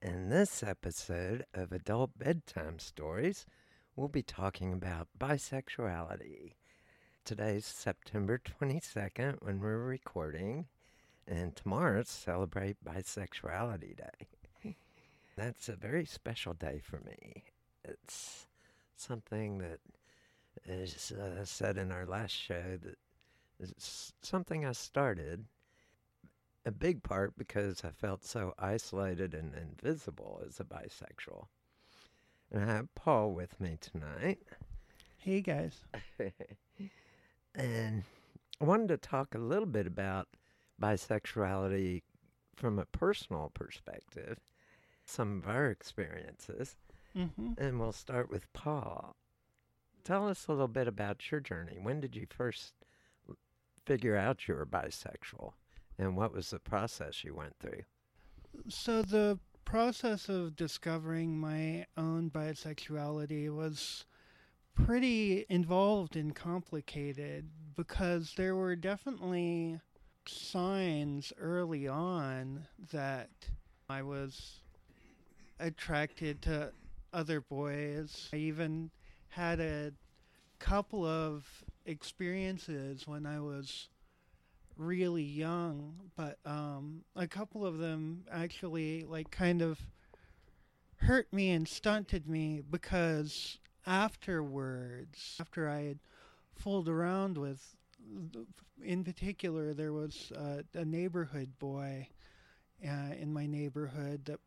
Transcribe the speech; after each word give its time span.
in 0.00 0.28
this 0.28 0.62
episode 0.62 1.44
of 1.52 1.72
Adult 1.72 2.16
Bedtime 2.16 2.78
Stories, 2.78 3.44
we'll 3.96 4.08
be 4.08 4.22
talking 4.22 4.72
about 4.72 5.08
bisexuality. 5.18 6.52
Today's 7.24 7.66
September 7.66 8.40
22nd 8.60 9.36
when 9.42 9.60
we're 9.60 9.78
recording, 9.78 10.66
and 11.26 11.56
tomorrow's 11.56 12.08
Celebrate 12.08 12.76
Bisexuality 12.84 13.96
Day. 13.96 14.76
That's 15.36 15.68
a 15.68 15.76
very 15.76 16.04
special 16.04 16.54
day 16.54 16.80
for 16.82 17.00
me. 17.00 17.44
It's 17.84 18.46
something 18.96 19.58
that 19.58 19.80
is 20.64 21.12
uh, 21.12 21.44
said 21.44 21.76
in 21.76 21.90
our 21.90 22.06
last 22.06 22.32
show 22.32 22.78
that 22.82 22.98
is 23.58 24.12
something 24.22 24.64
I 24.64 24.72
started 24.72 25.46
a 26.64 26.70
big 26.70 27.02
part 27.02 27.36
because 27.36 27.84
I 27.84 27.90
felt 27.90 28.24
so 28.24 28.54
isolated 28.58 29.34
and 29.34 29.54
invisible 29.54 30.42
as 30.46 30.60
a 30.60 30.64
bisexual. 30.64 31.46
And 32.50 32.64
I 32.64 32.74
have 32.74 32.94
Paul 32.94 33.32
with 33.32 33.60
me 33.60 33.78
tonight. 33.80 34.38
Hey, 35.18 35.40
guys. 35.40 35.80
and 37.54 38.04
I 38.60 38.64
wanted 38.64 38.88
to 38.88 38.96
talk 38.96 39.34
a 39.34 39.38
little 39.38 39.66
bit 39.66 39.86
about 39.86 40.28
bisexuality 40.80 42.02
from 42.56 42.78
a 42.78 42.86
personal 42.86 43.50
perspective, 43.54 44.38
some 45.04 45.38
of 45.38 45.48
our 45.48 45.66
experiences. 45.66 46.76
Mm-hmm. 47.16 47.52
And 47.56 47.80
we'll 47.80 47.92
start 47.92 48.30
with 48.30 48.52
Paul. 48.52 49.16
Tell 50.04 50.28
us 50.28 50.46
a 50.46 50.52
little 50.52 50.68
bit 50.68 50.88
about 50.88 51.30
your 51.30 51.40
journey. 51.40 51.78
When 51.80 52.00
did 52.00 52.16
you 52.16 52.26
first 52.28 52.72
figure 53.84 54.16
out 54.16 54.48
you 54.48 54.54
were 54.54 54.66
bisexual? 54.66 55.52
And 55.98 56.16
what 56.16 56.32
was 56.32 56.50
the 56.50 56.58
process 56.58 57.24
you 57.24 57.34
went 57.34 57.56
through? 57.58 57.82
So, 58.68 59.02
the 59.02 59.38
process 59.64 60.28
of 60.28 60.56
discovering 60.56 61.38
my 61.38 61.86
own 61.96 62.30
bisexuality 62.30 63.54
was 63.54 64.06
pretty 64.74 65.44
involved 65.48 66.16
and 66.16 66.34
complicated 66.34 67.50
because 67.76 68.34
there 68.36 68.54
were 68.54 68.76
definitely 68.76 69.80
signs 70.26 71.32
early 71.38 71.88
on 71.88 72.66
that 72.92 73.30
I 73.88 74.02
was 74.02 74.60
attracted 75.58 76.42
to 76.42 76.72
other 77.12 77.40
boys. 77.40 78.28
I 78.32 78.36
even 78.36 78.90
had 79.28 79.60
a 79.60 79.92
couple 80.58 81.04
of 81.04 81.44
experiences 81.86 83.06
when 83.06 83.26
I 83.26 83.40
was 83.40 83.88
really 84.78 85.22
young, 85.22 85.94
but 86.16 86.38
um, 86.46 87.02
a 87.16 87.26
couple 87.26 87.66
of 87.66 87.78
them 87.78 88.24
actually 88.30 89.04
like 89.04 89.30
kind 89.30 89.60
of 89.60 89.78
hurt 90.96 91.32
me 91.32 91.50
and 91.50 91.68
stunted 91.68 92.28
me 92.28 92.62
because 92.70 93.58
afterwards, 93.86 95.36
after 95.40 95.68
I 95.68 95.82
had 95.82 95.98
fooled 96.54 96.88
around 96.88 97.38
with, 97.38 97.76
in 98.82 99.04
particular, 99.04 99.74
there 99.74 99.92
was 99.92 100.32
uh, 100.36 100.62
a 100.74 100.84
neighborhood 100.84 101.58
boy 101.58 102.08
uh, 102.84 103.14
in 103.18 103.32
my 103.32 103.46
neighborhood 103.46 104.24
that 104.26 104.40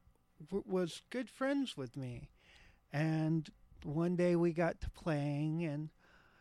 w- 0.49 0.63
was 0.65 1.01
good 1.09 1.29
friends 1.29 1.75
with 1.75 1.97
me, 1.97 2.29
and 2.93 3.49
one 3.83 4.15
day 4.15 4.35
we 4.35 4.53
got 4.53 4.79
to 4.81 4.89
playing 4.91 5.63
and 5.63 5.89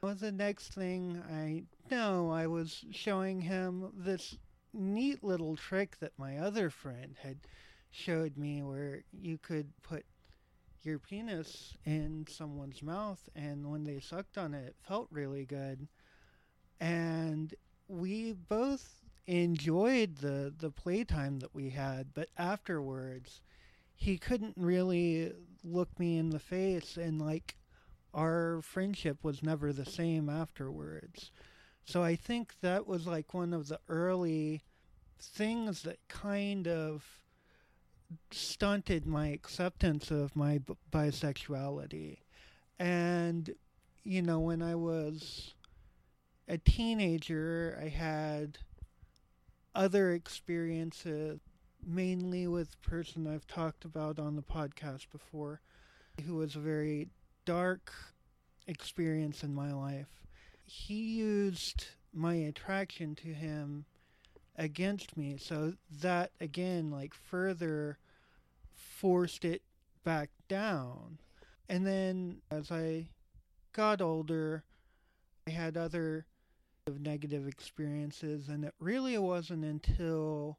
well, 0.03 0.15
the 0.15 0.33
next 0.33 0.73
thing 0.73 1.23
I 1.31 1.65
know, 1.91 2.31
I 2.31 2.47
was 2.47 2.85
showing 2.91 3.41
him 3.41 3.93
this 3.95 4.37
neat 4.73 5.25
little 5.25 5.57
trick 5.57 5.99
that 6.01 6.19
my 6.19 6.39
other 6.39 6.71
friend 6.71 7.17
had 7.23 7.39
showed 7.91 8.37
me 8.37 8.63
where 8.63 9.03
you 9.13 9.39
could 9.39 9.73
put 9.83 10.05
your 10.83 10.99
penis 10.99 11.75
in 11.85 12.27
someone's 12.29 12.83
mouth, 12.83 13.29
and 13.35 13.71
when 13.71 13.85
they 13.85 14.01
sucked 14.01 14.39
on 14.39 14.55
it, 14.55 14.69
it 14.69 14.77
felt 14.87 15.09
really 15.11 15.45
good. 15.45 15.89
And 16.81 17.55
we 17.89 18.33
both 18.33 19.03
enjoyed 19.27 20.17
the 20.17 20.53
the 20.57 20.71
playtime 20.71 21.39
that 21.41 21.55
we 21.55 21.71
had, 21.71 22.15
but 22.15 22.31
afterwards, 22.39 23.43
he 23.95 24.17
couldn't 24.17 24.55
really 24.57 25.33
look 25.63 25.99
me 25.99 26.17
in 26.17 26.31
the 26.31 26.39
face, 26.39 26.97
and 26.97 27.21
like 27.21 27.57
our 28.15 28.61
friendship 28.63 29.19
was 29.23 29.43
never 29.43 29.73
the 29.73 29.85
same 29.85 30.29
afterwards. 30.29 31.31
So 31.85 32.03
I 32.03 32.15
think 32.17 32.55
that 32.61 32.87
was 32.87 33.07
like 33.07 33.35
one 33.35 33.53
of 33.53 33.69
the 33.69 33.81
early 33.89 34.63
things 35.19 35.83
that 35.83 35.99
kind 36.09 36.69
of 36.69 37.05
stunted 38.31 39.07
my 39.07 39.29
acceptance 39.29 40.11
of 40.11 40.35
my 40.35 40.59
b- 40.59 40.75
bisexuality. 40.91 42.19
And, 42.79 43.51
you 44.03 44.23
know, 44.23 44.41
when 44.41 44.63
I 44.63 44.75
was 44.75 45.55
a 46.49 46.59
teenager, 46.59 47.79
I 47.81 47.89
had 47.89 48.59
other 49.75 50.13
experiences, 50.13 51.41
mainly 51.87 52.47
with 52.47 52.75
a 52.75 52.89
person 52.89 53.27
I've 53.27 53.47
talked 53.47 53.85
about 53.85 54.19
on 54.19 54.37
the 54.37 54.43
podcast 54.43 55.11
before, 55.13 55.61
who 56.25 56.37
was 56.37 56.57
a 56.57 56.61
very 56.61 57.09
dark 57.45 57.93
experience 58.67 59.43
in 59.43 59.55
my 59.55 59.73
life. 59.73 60.20
He 60.73 61.19
used 61.19 61.87
my 62.13 62.35
attraction 62.35 63.17
to 63.17 63.35
him 63.35 63.87
against 64.55 65.17
me. 65.17 65.37
So 65.37 65.75
that 66.01 66.31
again, 66.41 66.93
like 66.93 67.13
further 67.13 67.99
forced 68.73 69.45
it 69.45 69.63
back 70.05 70.31
down. 70.47 71.19
And 71.69 71.85
then 71.85 72.43
as 72.53 72.71
I 72.71 73.09
got 73.73 74.01
older, 74.01 74.63
I 75.49 75.51
had 75.51 75.77
other 75.77 76.27
negative 77.01 77.49
experiences, 77.49 78.49
and 78.49 78.65
it 78.65 78.75
really 78.79 79.19
wasn't 79.19 79.65
until 79.65 80.57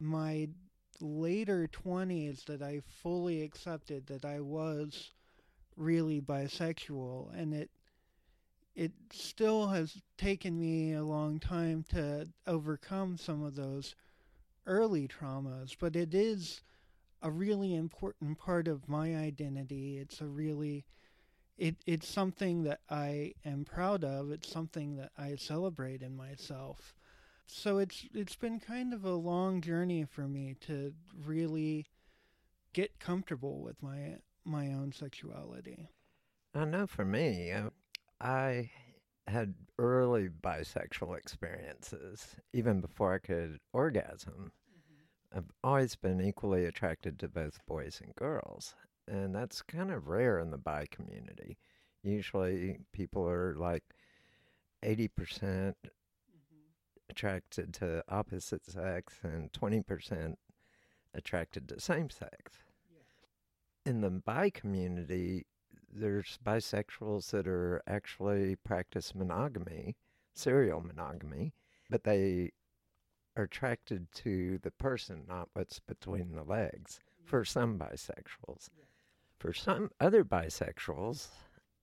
my 0.00 0.48
later 1.00 1.68
20s 1.68 2.46
that 2.46 2.62
I 2.62 2.80
fully 2.80 3.42
accepted 3.42 4.08
that 4.08 4.24
I 4.24 4.40
was 4.40 5.12
really 5.76 6.20
bisexual 6.20 7.32
and 7.32 7.54
it 7.54 7.70
it 8.74 8.92
still 9.12 9.68
has 9.68 10.00
taken 10.16 10.58
me 10.58 10.92
a 10.92 11.04
long 11.04 11.38
time 11.38 11.84
to 11.90 12.28
overcome 12.46 13.16
some 13.16 13.44
of 13.44 13.54
those 13.54 13.94
early 14.66 15.08
traumas, 15.08 15.76
but 15.78 15.96
it 15.96 16.14
is 16.14 16.62
a 17.20 17.30
really 17.30 17.74
important 17.74 18.38
part 18.38 18.66
of 18.66 18.88
my 18.88 19.16
identity. 19.16 19.98
It's 19.98 20.20
a 20.20 20.26
really 20.26 20.84
it 21.58 21.76
it's 21.86 22.08
something 22.08 22.64
that 22.64 22.80
I 22.88 23.34
am 23.44 23.64
proud 23.64 24.04
of. 24.04 24.30
It's 24.30 24.50
something 24.50 24.96
that 24.96 25.12
I 25.18 25.36
celebrate 25.36 26.02
in 26.02 26.16
myself. 26.16 26.94
So 27.46 27.78
it's 27.78 28.06
it's 28.14 28.36
been 28.36 28.58
kind 28.58 28.94
of 28.94 29.04
a 29.04 29.14
long 29.14 29.60
journey 29.60 30.04
for 30.04 30.26
me 30.26 30.56
to 30.62 30.94
really 31.24 31.86
get 32.72 32.98
comfortable 32.98 33.60
with 33.60 33.82
my 33.82 34.16
my 34.44 34.68
own 34.68 34.92
sexuality. 34.92 35.88
I 36.54 36.64
know 36.64 36.86
for 36.86 37.04
me, 37.04 37.52
uh, 37.52 37.70
I 38.22 38.70
had 39.26 39.54
early 39.78 40.28
bisexual 40.28 41.16
experiences 41.16 42.36
even 42.52 42.80
before 42.80 43.14
I 43.14 43.18
could 43.18 43.58
orgasm. 43.72 44.52
Mm-hmm. 44.70 45.38
I've 45.38 45.50
always 45.64 45.96
been 45.96 46.20
equally 46.20 46.64
attracted 46.64 47.18
to 47.18 47.28
both 47.28 47.58
boys 47.66 48.00
and 48.02 48.14
girls, 48.14 48.74
and 49.08 49.34
that's 49.34 49.60
kind 49.62 49.90
of 49.90 50.06
rare 50.06 50.38
in 50.38 50.50
the 50.50 50.58
bi 50.58 50.86
community. 50.90 51.58
Usually, 52.04 52.78
people 52.92 53.28
are 53.28 53.56
like 53.56 53.82
80% 54.84 55.08
mm-hmm. 55.10 55.74
attracted 57.10 57.74
to 57.74 58.04
opposite 58.08 58.64
sex 58.64 59.18
and 59.24 59.52
20% 59.52 60.34
attracted 61.14 61.68
to 61.68 61.80
same 61.80 62.08
sex. 62.08 62.58
Yeah. 62.90 63.90
In 63.90 64.00
the 64.00 64.10
bi 64.10 64.50
community, 64.50 65.46
there's 65.92 66.38
bisexuals 66.44 67.30
that 67.30 67.46
are 67.46 67.82
actually 67.86 68.56
practice 68.56 69.14
monogamy, 69.14 69.96
serial 70.34 70.80
monogamy, 70.80 71.52
but 71.90 72.04
they 72.04 72.50
are 73.36 73.44
attracted 73.44 74.10
to 74.12 74.58
the 74.62 74.70
person, 74.70 75.24
not 75.28 75.48
what's 75.52 75.80
between 75.80 76.32
the 76.32 76.44
legs. 76.44 77.00
Mm-hmm. 77.00 77.28
For 77.28 77.44
some 77.44 77.78
bisexuals, 77.78 78.68
for 79.38 79.52
some 79.52 79.90
other 80.00 80.24
bisexuals, 80.24 81.28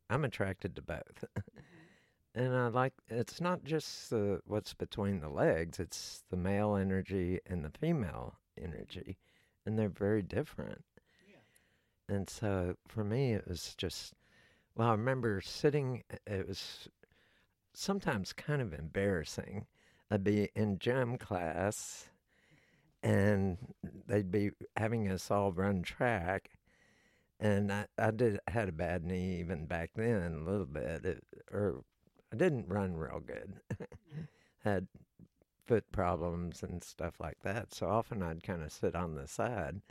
I'm 0.10 0.26
attracted 0.26 0.76
to 0.76 0.82
both. 0.82 1.26
Mm-hmm. 1.38 1.40
and 2.36 2.56
I 2.56 2.68
like 2.68 2.94
it's 3.08 3.42
not 3.42 3.64
just 3.64 4.10
the, 4.10 4.42
what's 4.46 4.74
between 4.74 5.20
the 5.20 5.30
legs, 5.30 5.80
it's 5.80 6.24
the 6.30 6.38
male 6.38 6.76
energy 6.76 7.40
and 7.46 7.64
the 7.64 7.72
female 7.78 8.36
energy, 8.60 9.18
and 9.66 9.78
they're 9.78 9.90
very 9.90 10.22
different. 10.22 10.84
And 12.10 12.28
so 12.28 12.76
for 12.88 13.04
me, 13.04 13.34
it 13.34 13.48
was 13.48 13.76
just, 13.78 14.14
well, 14.76 14.90
I 14.90 14.92
remember 14.94 15.42
sitting, 15.42 16.04
it 16.26 16.48
was 16.48 16.90
sometimes 17.74 18.34
kind 18.34 18.62
of 18.62 18.74
embarrassing. 18.74 19.68
I'd 20.10 20.24
be 20.24 20.50
in 20.56 20.80
gym 20.80 21.18
class 21.18 22.10
and 23.04 23.58
they'd 24.08 24.32
be 24.32 24.52
having 24.76 25.08
us 25.08 25.30
all 25.30 25.52
run 25.52 25.84
track. 25.84 26.50
And 27.40 27.72
I, 27.72 27.86
I 27.98 28.12
did 28.12 28.40
had 28.48 28.68
a 28.70 28.74
bad 28.74 29.06
knee 29.06 29.40
even 29.40 29.66
back 29.68 29.92
then 29.96 30.34
a 30.34 30.50
little 30.50 30.66
bit, 30.66 31.06
it, 31.06 31.24
or 31.52 31.84
I 32.34 32.36
didn't 32.36 32.68
run 32.68 32.98
real 32.98 33.22
good. 33.26 33.54
Mm-hmm. 33.72 34.22
had 34.64 34.88
foot 35.66 35.90
problems 35.92 36.64
and 36.64 36.84
stuff 36.84 37.20
like 37.20 37.38
that. 37.44 37.74
So 37.74 37.88
often 37.88 38.24
I'd 38.24 38.44
kind 38.44 38.64
of 38.64 38.74
sit 38.74 38.96
on 38.96 39.16
the 39.16 39.28
side 39.28 39.82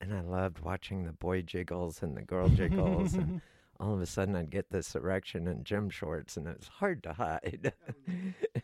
and 0.00 0.14
I 0.14 0.20
loved 0.20 0.60
watching 0.60 1.04
the 1.04 1.12
boy 1.12 1.42
jiggles 1.42 2.02
and 2.02 2.16
the 2.16 2.22
girl 2.22 2.48
jiggles, 2.48 3.14
and 3.14 3.40
all 3.80 3.94
of 3.94 4.00
a 4.00 4.06
sudden 4.06 4.34
I'd 4.34 4.50
get 4.50 4.70
this 4.70 4.94
erection 4.94 5.46
in 5.46 5.64
gym 5.64 5.90
shorts, 5.90 6.36
and 6.36 6.46
it 6.46 6.58
was 6.58 6.68
hard 6.68 7.02
to 7.02 7.12
hide. 7.12 7.72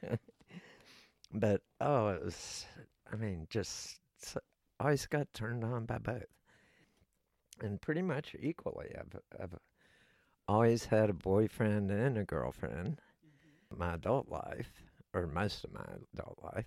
but 1.32 1.60
oh, 1.80 2.08
it 2.08 2.24
was, 2.24 2.64
I 3.12 3.16
mean, 3.16 3.46
just 3.50 3.98
always 4.80 5.06
got 5.06 5.32
turned 5.34 5.62
on 5.62 5.84
by 5.84 5.98
both, 5.98 6.24
and 7.60 7.80
pretty 7.80 8.02
much 8.02 8.34
equally. 8.40 8.88
I've, 8.98 9.20
I've 9.40 9.58
always 10.48 10.86
had 10.86 11.10
a 11.10 11.14
boyfriend 11.14 11.90
and 11.90 12.16
a 12.16 12.24
girlfriend, 12.24 13.00
mm-hmm. 13.24 13.78
my 13.78 13.94
adult 13.94 14.28
life, 14.28 14.70
or 15.12 15.26
most 15.26 15.64
of 15.64 15.72
my 15.72 15.84
adult 16.14 16.38
life, 16.42 16.66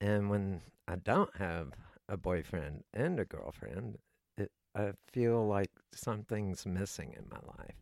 and 0.00 0.30
when 0.30 0.62
I 0.88 0.96
don't 0.96 1.34
have 1.36 1.72
a 2.12 2.16
boyfriend 2.18 2.84
and 2.92 3.18
a 3.18 3.24
girlfriend, 3.24 3.96
it, 4.36 4.52
I 4.76 4.92
feel 5.10 5.46
like 5.46 5.70
something's 5.94 6.66
missing 6.66 7.14
in 7.16 7.24
my 7.30 7.40
life. 7.58 7.74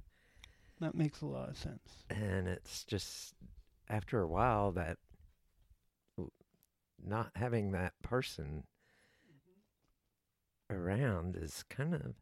That 0.81 0.95
makes 0.95 1.21
a 1.21 1.27
lot 1.27 1.49
of 1.49 1.59
sense. 1.59 2.05
And 2.09 2.47
it's 2.47 2.85
just 2.85 3.35
after 3.89 4.23
a 4.23 4.29
while 4.29 4.71
that 4.73 4.99
not 7.05 7.33
having 7.35 7.73
that 7.73 7.95
person 8.03 8.63
mm-hmm. 10.71 10.77
around 10.77 11.37
is 11.37 11.65
kind 11.69 11.95
of 11.95 12.15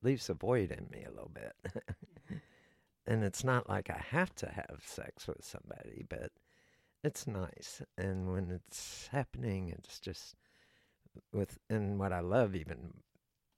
leaves 0.00 0.30
a 0.30 0.34
void 0.34 0.70
in 0.70 0.86
me 0.92 1.04
a 1.04 1.10
little 1.10 1.32
bit. 1.34 1.52
mm-hmm. 1.66 2.36
And 3.06 3.24
it's 3.24 3.42
not 3.42 3.70
like 3.70 3.88
I 3.88 4.04
have 4.10 4.34
to 4.34 4.50
have 4.50 4.82
sex 4.84 5.26
with 5.26 5.42
somebody, 5.42 6.04
but 6.06 6.30
it's 7.02 7.26
nice. 7.26 7.80
And 7.96 8.30
when 8.30 8.50
it's 8.50 9.08
happening, 9.10 9.70
it's 9.70 9.98
just 9.98 10.34
with 11.32 11.58
and 11.68 11.98
what 11.98 12.12
I 12.12 12.20
love 12.20 12.54
even 12.54 12.94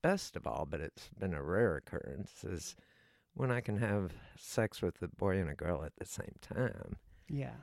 best 0.03 0.37
of 0.37 0.47
all, 0.47 0.67
but 0.69 0.81
it's 0.81 1.11
been 1.19 1.35
a 1.35 1.43
rare 1.43 1.77
occurrence, 1.77 2.45
is 2.45 2.77
when 3.35 3.51
I 3.51 3.61
can 3.61 3.79
have 3.79 4.13
sex 4.39 4.83
with 4.83 5.01
a 5.03 5.09
boy 5.09 5.39
and 5.39 5.51
a 5.51 5.55
girl 5.55 5.85
at 5.85 5.93
the 5.99 6.07
same 6.07 6.37
time. 6.41 6.97
Yeah. 7.29 7.57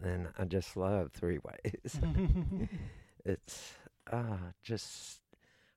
Then 0.00 0.28
I 0.38 0.44
just 0.44 0.76
love 0.76 1.12
three 1.12 1.38
ways. 1.38 2.00
it's 3.24 3.74
ah 4.12 4.38
just 4.62 5.20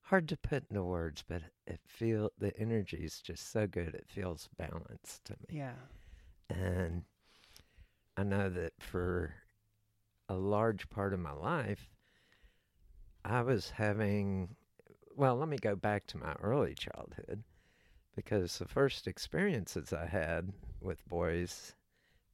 hard 0.04 0.28
to 0.30 0.38
put 0.38 0.64
into 0.70 0.84
words, 0.84 1.24
but 1.28 1.42
it 1.66 1.80
feel 1.86 2.32
the 2.38 2.58
energy 2.58 2.98
is 2.98 3.20
just 3.20 3.52
so 3.52 3.68
good. 3.68 3.94
It 3.94 4.08
feels 4.08 4.50
balanced 4.58 5.26
to 5.26 5.34
me. 5.34 5.60
Yeah. 5.60 5.74
And 6.50 7.04
I 8.16 8.24
know 8.24 8.50
that 8.50 8.74
for 8.80 9.34
a 10.30 10.36
large 10.36 10.90
part 10.90 11.14
of 11.14 11.20
my 11.20 11.34
life, 11.34 11.90
I 13.28 13.42
was 13.42 13.72
having, 13.72 14.56
well, 15.16 15.36
let 15.36 15.50
me 15.50 15.58
go 15.58 15.76
back 15.76 16.08
to 16.08 16.18
my 16.18 16.34
early 16.42 16.74
childhood 16.74 17.44
because 18.16 18.58
the 18.58 18.68
first 18.68 19.06
experiences 19.06 19.92
I 19.92 20.06
had 20.06 20.54
with 20.82 21.08
boys 21.08 21.76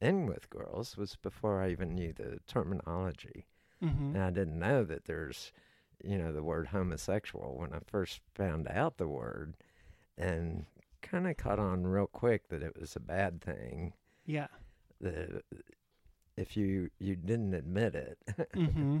and 0.00 0.28
with 0.28 0.50
girls 0.50 0.96
was 0.96 1.16
before 1.16 1.60
I 1.60 1.70
even 1.70 1.94
knew 1.94 2.12
the 2.12 2.38
terminology. 2.46 3.46
Mm-hmm. 3.82 4.14
And 4.14 4.22
I 4.22 4.30
didn't 4.30 4.58
know 4.58 4.84
that 4.84 5.06
there's, 5.06 5.52
you 6.02 6.16
know, 6.16 6.32
the 6.32 6.42
word 6.44 6.68
homosexual 6.68 7.56
when 7.58 7.72
I 7.72 7.78
first 7.86 8.20
found 8.34 8.68
out 8.68 8.96
the 8.96 9.08
word 9.08 9.56
and 10.16 10.66
kind 11.02 11.26
of 11.26 11.36
caught 11.36 11.58
on 11.58 11.86
real 11.86 12.06
quick 12.06 12.48
that 12.48 12.62
it 12.62 12.78
was 12.78 12.94
a 12.94 13.00
bad 13.00 13.40
thing. 13.40 13.94
Yeah. 14.26 14.46
That 15.00 15.42
if 16.36 16.56
you 16.56 16.90
you 16.98 17.16
didn't 17.16 17.54
admit 17.54 17.94
it, 17.96 18.18
hmm 18.54 19.00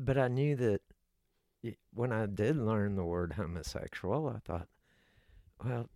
but 0.00 0.16
I 0.16 0.28
knew 0.28 0.56
that 0.56 0.80
when 1.94 2.12
I 2.12 2.26
did 2.26 2.56
learn 2.56 2.96
the 2.96 3.04
word 3.04 3.34
homosexual, 3.34 4.28
I 4.28 4.38
thought, 4.38 4.68
well, 5.64 5.88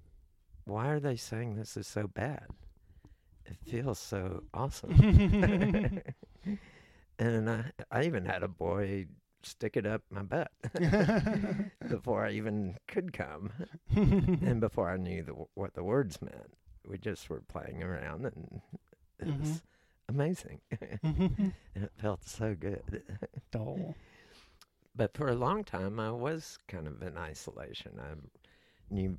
why 0.64 0.88
are 0.88 1.00
they 1.00 1.16
saying 1.16 1.56
this 1.56 1.76
is 1.76 1.86
so 1.86 2.06
bad? 2.06 2.46
It 3.46 3.56
feels 3.66 3.98
so 3.98 4.44
awesome. 4.54 4.92
and 7.18 7.50
I, 7.50 7.64
I 7.90 8.04
even 8.04 8.24
had 8.24 8.42
a 8.42 8.48
boy 8.48 9.06
stick 9.42 9.76
it 9.76 9.84
up 9.86 10.02
my 10.10 10.22
butt 10.22 10.50
before 11.88 12.24
I 12.24 12.30
even 12.32 12.76
could 12.88 13.12
come, 13.12 13.52
and 13.94 14.58
before 14.60 14.88
I 14.90 14.96
knew 14.96 15.22
the, 15.22 15.34
what 15.54 15.74
the 15.74 15.84
words 15.84 16.20
meant. 16.22 16.54
We 16.86 16.96
just 16.98 17.28
were 17.30 17.42
playing 17.48 17.82
around, 17.82 18.24
and 18.26 18.60
it 19.18 19.28
Mhm. 19.28 19.40
was 19.40 19.62
amazing, 20.08 20.60
and 20.80 21.52
it 21.74 21.92
felt 21.96 22.24
so 22.24 22.54
good. 22.54 23.02
Dull. 23.50 23.94
But 24.94 25.16
for 25.16 25.28
a 25.28 25.34
long 25.34 25.64
time, 25.64 25.98
I 26.00 26.10
was 26.10 26.58
kind 26.68 26.86
of 26.86 27.02
in 27.02 27.16
isolation. 27.16 27.92
I 28.00 28.14
knew 28.94 29.16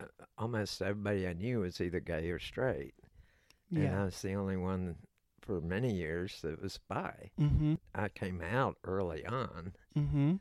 uh, 0.00 0.04
almost 0.38 0.80
everybody 0.82 1.26
I 1.26 1.32
knew 1.32 1.60
was 1.60 1.80
either 1.80 2.00
gay 2.00 2.30
or 2.30 2.38
straight, 2.38 2.94
and 3.74 3.94
I 3.94 4.04
was 4.04 4.20
the 4.22 4.34
only 4.34 4.56
one 4.56 4.96
for 5.40 5.60
many 5.60 5.92
years 5.94 6.40
that 6.42 6.60
was 6.62 6.78
bi. 6.88 7.30
Mm-hmm. 7.40 7.74
I 7.94 8.08
came 8.08 8.40
out 8.42 8.76
early 8.84 9.24
on 9.26 9.72
Mm-hmm. 9.98 10.34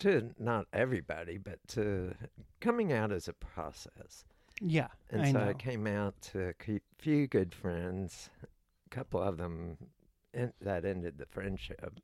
to 0.00 0.30
not 0.38 0.66
everybody, 0.72 1.38
but 1.38 1.58
to 1.68 2.14
coming 2.60 2.92
out 2.92 3.12
as 3.12 3.28
a 3.28 3.32
process. 3.32 4.24
Yeah. 4.60 4.88
And 5.10 5.22
I 5.22 5.32
so 5.32 5.38
know. 5.38 5.48
I 5.48 5.54
came 5.54 5.86
out 5.86 6.20
to 6.32 6.48
a 6.50 6.80
few 6.98 7.26
good 7.26 7.54
friends, 7.54 8.28
a 8.42 8.88
couple 8.90 9.22
of 9.22 9.36
them 9.38 9.76
en- 10.34 10.52
that 10.60 10.84
ended 10.84 11.18
the 11.18 11.26
friendship, 11.26 11.98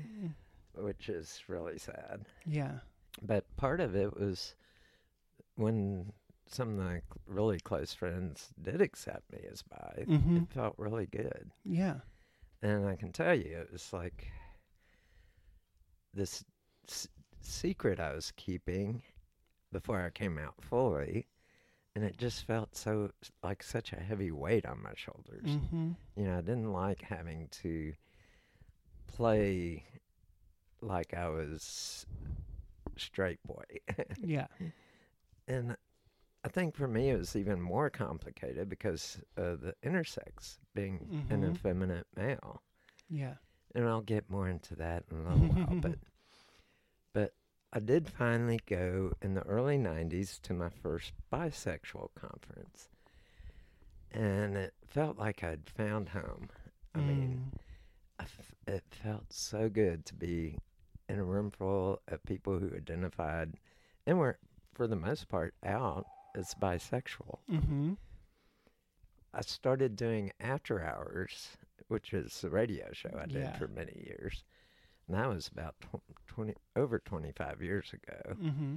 Mm. 0.00 0.30
Which 0.78 1.08
is 1.08 1.42
really 1.48 1.78
sad. 1.78 2.26
Yeah. 2.46 2.78
But 3.22 3.44
part 3.56 3.80
of 3.80 3.94
it 3.96 4.18
was 4.18 4.54
when 5.56 6.12
some 6.46 6.78
of 6.78 6.84
my 6.86 7.02
really 7.26 7.58
close 7.60 7.92
friends 7.92 8.48
did 8.62 8.80
accept 8.80 9.30
me 9.32 9.40
as 9.50 9.62
bi, 9.62 10.04
Mhm. 10.06 10.42
it 10.44 10.48
felt 10.52 10.74
really 10.78 11.06
good. 11.06 11.50
Yeah. 11.64 12.00
And 12.62 12.86
I 12.86 12.96
can 12.96 13.12
tell 13.12 13.34
you, 13.34 13.56
it 13.58 13.70
was 13.72 13.92
like 13.92 14.30
this 16.14 16.44
s- 16.88 17.08
secret 17.40 18.00
I 18.00 18.14
was 18.14 18.32
keeping 18.36 19.02
before 19.72 20.00
I 20.00 20.10
came 20.10 20.38
out 20.38 20.54
fully. 20.62 21.26
And 21.94 22.04
it 22.04 22.16
just 22.16 22.44
felt 22.44 22.76
so 22.76 23.10
like 23.42 23.62
such 23.62 23.92
a 23.92 23.96
heavy 24.00 24.30
weight 24.30 24.64
on 24.64 24.82
my 24.82 24.92
shoulders. 24.94 25.44
Mm-hmm. 25.46 25.92
You 26.16 26.24
know, 26.24 26.38
I 26.38 26.42
didn't 26.42 26.72
like 26.72 27.02
having 27.02 27.48
to 27.62 27.92
play 29.08 29.84
like 30.80 31.14
I 31.14 31.28
was 31.28 32.06
straight 32.96 33.40
boy. 33.46 33.64
Yeah. 34.18 34.46
and 35.46 35.76
I 36.44 36.48
think 36.48 36.74
for 36.76 36.88
me 36.88 37.10
it 37.10 37.18
was 37.18 37.34
even 37.36 37.60
more 37.60 37.90
complicated 37.90 38.68
because 38.68 39.18
of 39.36 39.60
the 39.60 39.74
intersex 39.84 40.58
being 40.74 41.26
an 41.30 41.42
Mhm. 41.42 41.54
effeminate 41.54 42.06
male. 42.16 42.62
Yeah. 43.10 43.34
And 43.74 43.86
I'll 43.86 44.00
get 44.02 44.30
more 44.30 44.48
into 44.48 44.74
that 44.76 45.04
in 45.10 45.18
a 45.18 45.34
little 45.34 45.48
while. 45.64 45.80
But 45.80 45.98
but 47.12 47.34
I 47.72 47.80
did 47.80 48.08
finally 48.08 48.60
go 48.66 49.12
in 49.20 49.34
the 49.34 49.42
early 49.42 49.76
'90s 49.78 50.40
to 50.42 50.54
my 50.54 50.68
first 50.70 51.12
bisexual 51.32 52.08
conference, 52.14 52.88
and 54.10 54.56
it 54.56 54.74
felt 54.86 55.18
like 55.18 55.42
I'd 55.44 55.68
found 55.68 56.10
home. 56.10 56.48
I 56.94 56.98
mean, 57.00 57.50
Mm. 57.52 57.54
F- 57.54 57.67
it 58.66 58.84
felt 58.90 59.32
so 59.32 59.68
good 59.68 60.04
to 60.06 60.14
be 60.14 60.58
in 61.08 61.18
a 61.18 61.24
room 61.24 61.50
full 61.50 62.00
of 62.08 62.22
people 62.24 62.58
who 62.58 62.70
identified 62.74 63.54
and 64.06 64.18
were, 64.18 64.38
for 64.74 64.86
the 64.86 64.96
most 64.96 65.28
part, 65.28 65.54
out 65.64 66.06
as 66.34 66.54
bisexual. 66.60 67.38
Mm-hmm. 67.50 67.92
I 69.34 69.40
started 69.42 69.96
doing 69.96 70.32
After 70.40 70.82
Hours, 70.84 71.56
which 71.88 72.12
is 72.12 72.42
a 72.44 72.50
radio 72.50 72.88
show 72.92 73.10
I 73.18 73.26
did 73.26 73.42
Yeah. 73.42 73.56
for 73.56 73.68
many 73.68 74.04
years. 74.06 74.44
And 75.06 75.16
that 75.16 75.28
was 75.28 75.48
about 75.48 75.74
tw- 75.80 76.02
20, 76.26 76.54
over 76.76 76.98
25 76.98 77.62
years 77.62 77.92
ago. 77.92 78.34
Mm-hmm. 78.42 78.74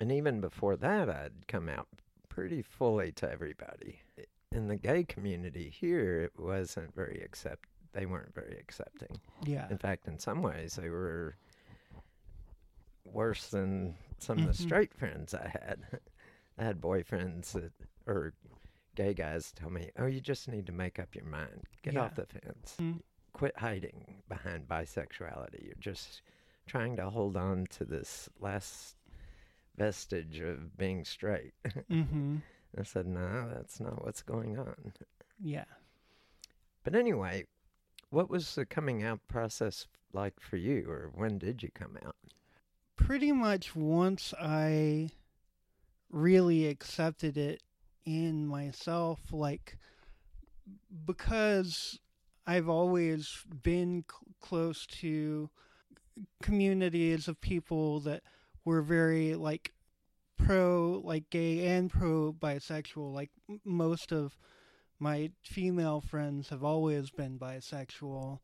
And 0.00 0.12
even 0.12 0.40
before 0.40 0.76
that, 0.76 1.10
I'd 1.10 1.46
come 1.48 1.68
out 1.68 1.88
pretty 2.28 2.62
fully 2.62 3.12
to 3.12 3.30
everybody. 3.30 4.00
In 4.52 4.68
the 4.68 4.76
gay 4.76 5.04
community 5.04 5.68
here, 5.70 6.22
it 6.22 6.32
wasn't 6.38 6.94
very 6.94 7.20
accept. 7.22 7.68
They 7.92 8.06
weren't 8.06 8.34
very 8.34 8.56
accepting. 8.58 9.18
Yeah. 9.44 9.68
In 9.70 9.78
fact, 9.78 10.06
in 10.06 10.18
some 10.18 10.42
ways, 10.42 10.74
they 10.76 10.90
were 10.90 11.36
worse 13.04 13.48
than 13.50 13.96
some 14.18 14.38
of 14.38 14.46
the 14.46 14.52
Mhm. 14.52 14.66
straight 14.66 14.94
friends 14.94 15.34
I 15.34 15.48
had. 15.48 16.00
I 16.58 16.64
had 16.64 16.80
boyfriends 16.80 17.52
that, 17.52 17.72
or 18.06 18.34
gay 18.94 19.14
guys 19.14 19.52
tell 19.52 19.70
me, 19.70 19.90
"Oh, 19.96 20.06
you 20.06 20.20
just 20.20 20.48
need 20.48 20.66
to 20.66 20.72
make 20.72 20.98
up 20.98 21.14
your 21.14 21.24
mind. 21.24 21.64
Get 21.82 21.94
Yeah. 21.94 22.00
off 22.02 22.16
the 22.16 22.26
fence. 22.26 22.76
Mm. 22.78 23.02
Quit 23.32 23.56
hiding 23.58 24.22
behind 24.28 24.68
bisexuality. 24.68 25.64
You're 25.64 25.74
just 25.78 26.22
trying 26.66 26.96
to 26.96 27.08
hold 27.08 27.36
on 27.36 27.66
to 27.68 27.84
this 27.84 28.28
last 28.40 28.96
vestige 29.76 30.40
of 30.40 30.76
being 30.76 31.04
straight." 31.04 31.54
Mm-hmm. 31.88 32.38
I 32.76 32.82
said, 32.82 33.06
"No, 33.06 33.48
that's 33.54 33.80
not 33.80 34.04
what's 34.04 34.22
going 34.22 34.58
on." 34.58 34.92
Yeah. 35.38 35.64
But 36.84 36.94
anyway, 36.94 37.46
what 38.10 38.30
was 38.30 38.54
the 38.54 38.64
coming 38.64 39.02
out 39.02 39.20
process 39.28 39.86
like 40.12 40.40
for 40.40 40.56
you, 40.56 40.88
or 40.88 41.10
when 41.14 41.38
did 41.38 41.62
you 41.62 41.70
come 41.74 41.98
out? 42.04 42.16
Pretty 42.96 43.32
much 43.32 43.76
once 43.76 44.34
I 44.40 45.10
really 46.10 46.66
accepted 46.66 47.36
it 47.36 47.62
in 48.04 48.46
myself, 48.46 49.20
like, 49.30 49.76
because 51.04 51.98
I've 52.46 52.68
always 52.68 53.44
been 53.62 54.04
cl- 54.10 54.34
close 54.40 54.86
to 54.86 55.50
communities 56.42 57.28
of 57.28 57.40
people 57.40 58.00
that 58.00 58.22
were 58.64 58.82
very, 58.82 59.34
like, 59.34 59.72
pro, 60.38 61.00
like, 61.04 61.28
gay 61.30 61.66
and 61.66 61.90
pro 61.90 62.32
bisexual. 62.32 63.12
Like, 63.12 63.30
most 63.64 64.12
of 64.12 64.38
my 64.98 65.30
female 65.42 66.00
friends 66.00 66.48
have 66.48 66.64
always 66.64 67.10
been 67.10 67.38
bisexual. 67.38 68.40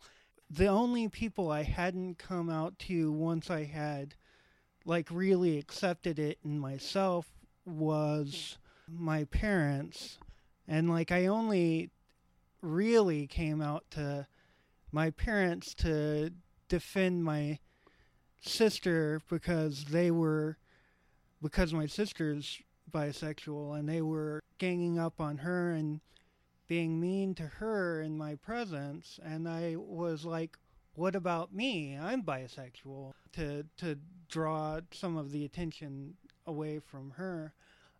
The 0.50 0.66
only 0.66 1.08
people 1.08 1.50
I 1.50 1.62
hadn't 1.62 2.18
come 2.18 2.48
out 2.48 2.78
to 2.80 3.10
once 3.10 3.50
I 3.50 3.64
had 3.64 4.14
like 4.84 5.08
really 5.10 5.58
accepted 5.58 6.18
it 6.18 6.38
in 6.44 6.58
myself 6.58 7.26
was 7.64 8.58
my 8.86 9.24
parents 9.24 10.18
and 10.68 10.90
like 10.90 11.10
I 11.10 11.26
only 11.26 11.90
really 12.60 13.26
came 13.26 13.60
out 13.60 13.84
to 13.92 14.26
my 14.92 15.10
parents 15.10 15.74
to 15.74 16.30
defend 16.68 17.24
my 17.24 17.58
sister 18.40 19.20
because 19.28 19.86
they 19.86 20.10
were 20.10 20.58
because 21.42 21.72
my 21.72 21.86
sister's 21.86 22.60
bisexual 22.90 23.78
and 23.78 23.88
they 23.88 24.02
were 24.02 24.40
ganging 24.58 24.98
up 24.98 25.20
on 25.20 25.38
her 25.38 25.72
and 25.72 26.00
being 26.66 27.00
mean 27.00 27.34
to 27.34 27.44
her 27.44 28.00
in 28.00 28.16
my 28.16 28.34
presence 28.36 29.20
and 29.22 29.48
I 29.48 29.76
was 29.76 30.24
like 30.24 30.58
what 30.94 31.16
about 31.16 31.52
me? 31.52 31.98
I'm 32.00 32.22
bisexual 32.22 33.12
to 33.32 33.64
to 33.78 33.98
draw 34.28 34.80
some 34.92 35.16
of 35.16 35.32
the 35.32 35.44
attention 35.44 36.14
away 36.46 36.78
from 36.78 37.10
her. 37.12 37.52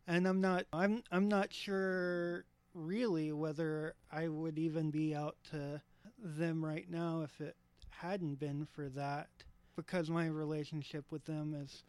And 0.06 0.26
I'm 0.26 0.40
not 0.40 0.66
I'm 0.72 1.02
I'm 1.10 1.28
not 1.28 1.52
sure 1.52 2.44
really 2.72 3.32
whether 3.32 3.94
I 4.12 4.28
would 4.28 4.58
even 4.58 4.90
be 4.90 5.14
out 5.14 5.36
to 5.50 5.80
them 6.18 6.64
right 6.64 6.88
now 6.90 7.22
if 7.22 7.40
it 7.40 7.56
hadn't 7.90 8.38
been 8.38 8.66
for 8.72 8.88
that 8.90 9.28
because 9.76 10.10
my 10.10 10.26
relationship 10.26 11.04
with 11.10 11.24
them 11.24 11.54
is 11.54 11.84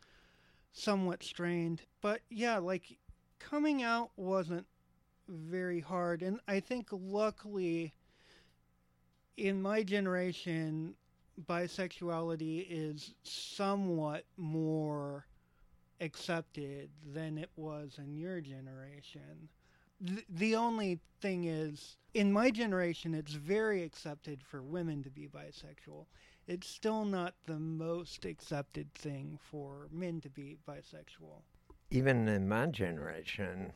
somewhat 0.71 1.23
strained. 1.23 1.81
But 2.01 2.21
yeah 2.29 2.57
like 2.57 2.97
coming 3.39 3.83
out 3.83 4.09
wasn't 4.15 4.65
very 5.27 5.79
hard 5.79 6.21
and 6.21 6.39
I 6.47 6.59
think 6.59 6.87
luckily 6.91 7.93
in 9.37 9.61
my 9.61 9.83
generation 9.83 10.95
bisexuality 11.47 12.65
is 12.69 13.13
somewhat 13.23 14.23
more 14.37 15.25
accepted 16.01 16.89
than 17.13 17.37
it 17.37 17.49
was 17.55 17.97
in 17.97 18.15
your 18.15 18.41
generation. 18.41 19.49
The, 20.29 20.55
only 20.55 20.99
thing 21.21 21.45
is, 21.45 21.97
in 22.13 22.31
my 22.31 22.51
generation, 22.51 23.13
it's 23.13 23.33
very 23.33 23.83
accepted 23.83 24.43
for 24.43 24.61
women 24.61 25.03
to 25.03 25.09
be 25.09 25.27
bisexual. 25.27 26.05
It's 26.47 26.67
still 26.67 27.05
not 27.05 27.33
the 27.45 27.57
most 27.57 28.25
accepted 28.25 28.93
thing 28.93 29.39
for 29.41 29.87
men 29.91 30.19
to 30.21 30.29
be 30.29 30.57
bisexual. 30.67 31.41
even 31.91 32.27
in 32.27 32.47
my 32.47 32.67
generation, 32.67 33.71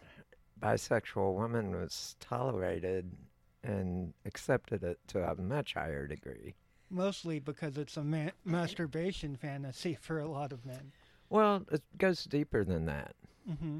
bisexual 0.59 1.35
women 1.35 1.71
was 1.71 2.15
tolerated 2.19 3.11
and 3.63 4.13
accepted 4.25 4.83
it 4.83 4.99
to 5.07 5.29
a 5.29 5.35
much 5.35 5.73
higher 5.73 6.07
degree. 6.07 6.55
Mostly 6.89 7.39
because 7.39 7.77
it's 7.77 7.97
a 7.97 8.03
ma- 8.03 8.31
masturbation 8.45 9.35
fantasy 9.35 9.97
for 9.99 10.19
a 10.19 10.27
lot 10.27 10.51
of 10.51 10.65
men. 10.65 10.91
Well, 11.29 11.65
it 11.71 11.83
goes 11.97 12.23
deeper 12.23 12.63
than 12.63 12.85
that. 12.85 13.15
Mm-hmm. 13.49 13.79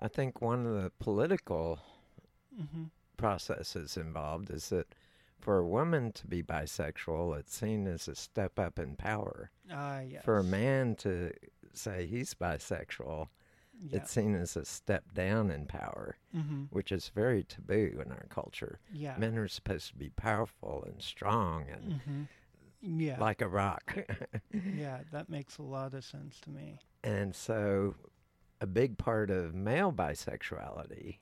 I 0.00 0.08
think 0.08 0.40
one 0.40 0.66
of 0.66 0.82
the 0.82 0.90
political 0.98 1.80
Mm-hmm. 2.60 2.84
processes 3.16 3.96
involved 3.96 4.50
is 4.50 4.70
that 4.70 4.92
for 5.38 5.58
a 5.58 5.66
woman 5.66 6.10
to 6.12 6.26
be 6.26 6.42
bisexual, 6.42 7.38
it's 7.38 7.54
seen 7.56 7.86
as 7.86 8.08
a 8.08 8.16
step 8.16 8.58
up 8.58 8.80
in 8.80 8.96
power. 8.96 9.50
Ah, 9.70 10.00
yes. 10.00 10.24
For 10.24 10.38
a 10.38 10.42
man 10.44 10.96
to 10.96 11.30
say 11.72 12.06
he's 12.06 12.34
bisexual, 12.34 13.28
it's 13.90 14.10
seen 14.10 14.34
as 14.34 14.56
a 14.56 14.64
step 14.64 15.04
down 15.14 15.50
in 15.50 15.66
power, 15.66 16.16
mm-hmm. 16.36 16.64
which 16.70 16.90
is 16.92 17.10
very 17.14 17.44
taboo 17.44 18.00
in 18.04 18.10
our 18.10 18.26
culture. 18.28 18.80
Yeah. 18.92 19.16
Men 19.18 19.36
are 19.38 19.48
supposed 19.48 19.88
to 19.88 19.94
be 19.96 20.10
powerful 20.10 20.84
and 20.86 21.00
strong 21.02 21.66
and 21.70 21.92
Mm-hmm. 21.92 22.22
Yeah. 23.00 23.18
like 23.18 23.40
a 23.42 23.48
rock. 23.48 23.96
yeah, 24.52 25.00
that 25.12 25.28
makes 25.28 25.58
a 25.58 25.62
lot 25.62 25.94
of 25.94 26.04
sense 26.04 26.38
to 26.42 26.50
me. 26.50 26.78
and 27.02 27.34
so, 27.34 27.94
a 28.60 28.66
big 28.66 28.98
part 28.98 29.30
of 29.30 29.54
male 29.54 29.92
bisexuality 29.92 31.18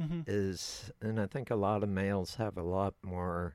Mm-hmm. 0.00 0.20
is, 0.26 0.90
and 1.02 1.20
I 1.20 1.26
think 1.26 1.50
a 1.50 1.56
lot 1.56 1.82
of 1.82 1.88
males 1.88 2.36
have 2.36 2.56
a 2.56 2.62
lot 2.62 2.94
more 3.02 3.54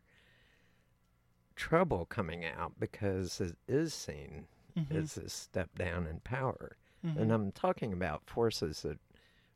trouble 1.55 2.05
coming 2.05 2.45
out 2.45 2.73
because 2.79 3.39
it 3.41 3.55
is 3.67 3.93
seen 3.93 4.47
Mm-hmm. 4.77 4.97
as 4.97 5.15
a 5.15 5.29
step 5.29 5.69
down 5.77 6.05
in 6.05 6.19
power. 6.19 6.75
Mhm. 7.05 7.17
And 7.21 7.31
I'm 7.31 7.51
talking 7.51 7.93
about 7.93 8.24
forces 8.25 8.81
that 8.81 9.00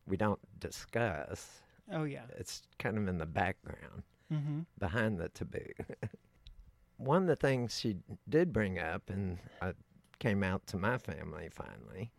we 0.05 0.15
don't 0.17 0.39
discuss. 0.59 1.61
oh 1.91 2.03
yeah. 2.03 2.25
It's 2.37 2.61
kind 2.77 2.97
of 2.97 3.07
in 3.07 3.17
the 3.17 3.25
background, 3.25 4.03
Mm-hmm. 4.31 4.59
behind 4.77 5.19
the 5.19 5.29
taboo. 5.29 5.73
One 6.97 7.23
of 7.23 7.27
the 7.27 7.35
things 7.35 7.79
she 7.79 7.97
did 8.27 8.51
bring 8.53 8.77
up, 8.77 9.09
and 9.09 9.39
I 9.61 9.73
came 10.19 10.43
out 10.43 10.67
to 10.67 10.77
my 10.77 10.97
family 10.97 11.49
finally, 11.49 12.11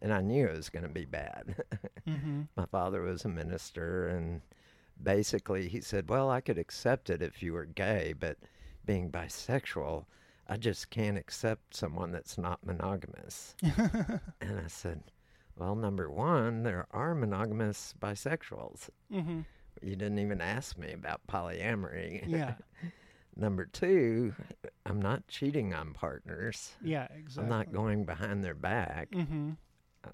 and 0.00 0.12
I 0.14 0.20
knew 0.20 0.46
it 0.46 0.56
was 0.56 0.70
going 0.70 0.84
to 0.84 0.88
be 0.88 1.04
bad. 1.04 1.56
Mm-hmm. 2.06 2.42
my 2.56 2.64
father 2.64 3.02
was 3.02 3.26
a 3.26 3.28
minister, 3.28 4.08
and 4.08 4.40
basically 5.02 5.68
he 5.68 5.82
said, 5.82 6.08
Well, 6.08 6.30
I 6.30 6.40
could 6.40 6.56
accept 6.56 7.10
it 7.10 7.20
if 7.20 7.42
you 7.42 7.52
were 7.52 7.66
gay, 7.66 8.14
but 8.18 8.38
being 8.86 9.10
bisexual, 9.10 10.06
I 10.48 10.56
just 10.56 10.90
can't 10.90 11.18
accept 11.18 11.74
someone 11.76 12.10
that's 12.12 12.38
not 12.38 12.64
monogamous. 12.64 13.54
and 13.62 14.58
I 14.64 14.66
said, 14.68 15.02
Well, 15.56 15.74
number 15.76 16.10
one, 16.10 16.62
there 16.62 16.86
are 16.90 17.14
monogamous 17.14 17.94
bisexuals. 18.00 18.88
mm-hmm. 19.12 19.40
You 19.82 19.94
didn't 19.94 20.18
even 20.18 20.40
ask 20.40 20.76
me 20.76 20.92
about 20.92 21.20
polyamory. 21.28 22.24
Yeah. 22.26 22.54
number 23.36 23.66
two, 23.66 24.34
I'm 24.86 25.00
not 25.00 25.28
cheating 25.28 25.72
on 25.74 25.92
partners. 25.92 26.72
Yeah. 26.82 27.06
Exactly. 27.16 27.42
I'm 27.44 27.48
not 27.48 27.72
going 27.72 28.04
behind 28.04 28.42
their 28.42 28.54
back. 28.56 29.10
Mm-hmm. 29.12 29.50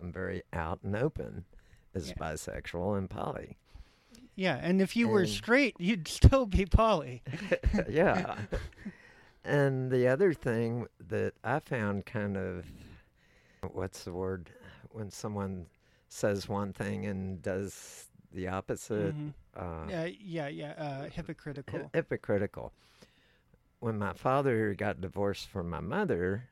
I'm 0.03 0.13
very 0.13 0.43
out 0.53 0.81
and 0.83 0.95
open 0.97 1.45
as 1.95 2.09
Yeah. 2.09 2.15
bisexual 2.21 2.99
and 2.99 3.09
poly. 3.09 3.57
Yeah, 4.37 4.59
and 4.61 4.83
if 4.83 4.97
you 4.97 5.07
were 5.09 5.27
straight, 5.27 5.77
you'd 5.79 6.09
still 6.09 6.45
be 6.45 6.67
poly. 6.67 7.23
yeah. 7.89 8.35
And 9.45 9.91
the 9.91 10.09
other 10.09 10.33
thing 10.33 10.87
that 11.09 11.35
I 11.45 11.59
found 11.61 12.07
kind 12.07 12.37
of 12.37 12.65
what's 13.73 14.05
the 14.05 14.13
word 14.13 14.51
when 14.91 15.11
someone 15.11 15.67
says 16.09 16.49
one 16.49 16.73
thing 16.73 17.07
and 17.07 17.43
does 17.43 18.09
the 18.33 18.49
opposite 18.49 19.15
Mhm. 19.17 19.35
uh, 19.55 19.87
Yeah, 19.89 20.05
yeah, 20.07 20.49
yeah. 20.49 20.73
Uh, 20.73 21.01
hy- 21.03 21.09
hypocritical. 21.09 21.91
hypocritical. 21.95 22.73
When 23.81 23.99
my 23.99 24.13
father 24.13 24.75
got 24.75 25.01
divorced 25.01 25.49
from 25.49 25.69
my 25.69 25.81
mother, 25.81 26.49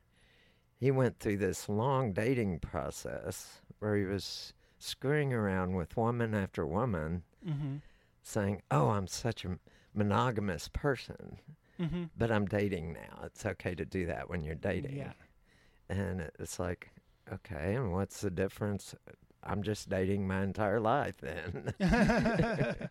he 0.79 0.91
went 0.91 1.19
through 1.19 1.39
this 1.39 1.69
long 1.69 2.13
dating 2.13 2.61
process 2.61 3.61
where 3.79 3.97
he 3.97 4.05
was 4.05 4.53
screwing 4.79 5.33
around 5.33 5.75
with 5.75 5.97
woman 5.97 6.35
after 6.35 6.67
woman, 6.67 7.23
mm-hmm. 7.47 7.77
saying, 8.23 8.63
"Oh, 8.71 8.91
I'm 8.91 9.07
such 9.07 9.45
a 9.45 9.59
monogamous 9.95 10.69
person." 10.69 11.39
Mm-hmm. 11.83 12.05
but 12.17 12.31
I'm 12.31 12.47
dating 12.47 12.93
now. 12.93 13.21
It's 13.25 13.45
okay 13.45 13.75
to 13.75 13.85
do 13.85 14.07
that 14.07 14.31
when 14.31 14.45
you're 14.45 14.55
dating. 14.55 14.97
Yeah. 14.97 15.13
And 15.89 16.31
it's 16.39 16.59
like, 16.61 16.91
okay, 17.33 17.75
and 17.75 17.93
what's 17.93 18.21
the 18.21 18.31
difference? 18.31 18.95
I'm 19.43 19.63
just 19.63 19.89
dating 19.89 20.27
my 20.29 20.43
entire 20.45 20.79
life 20.81 21.17
then. 21.21 21.75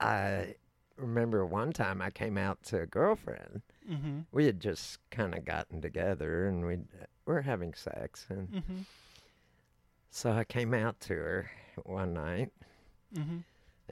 I 0.00 0.54
remember 0.96 1.46
one 1.46 1.72
time 1.72 2.02
I 2.02 2.10
came 2.10 2.36
out 2.38 2.62
to 2.64 2.80
a 2.80 2.86
girlfriend. 2.86 3.62
mm-hmm. 3.90 4.20
We 4.32 4.46
had 4.46 4.60
just 4.60 4.98
kind 5.10 5.34
of 5.34 5.44
gotten 5.44 5.80
together 5.80 6.46
and 6.48 6.64
we 6.66 6.78
were 7.26 7.42
having 7.42 7.74
sex. 7.74 8.26
And 8.28 8.48
Mm-hmm. 8.50 8.78
so 10.10 10.32
I 10.32 10.44
came 10.44 10.74
out 10.74 11.00
to 11.00 11.14
her 11.14 11.50
one 11.84 12.14
night 12.14 12.50
Mm-hmm. 13.14 13.38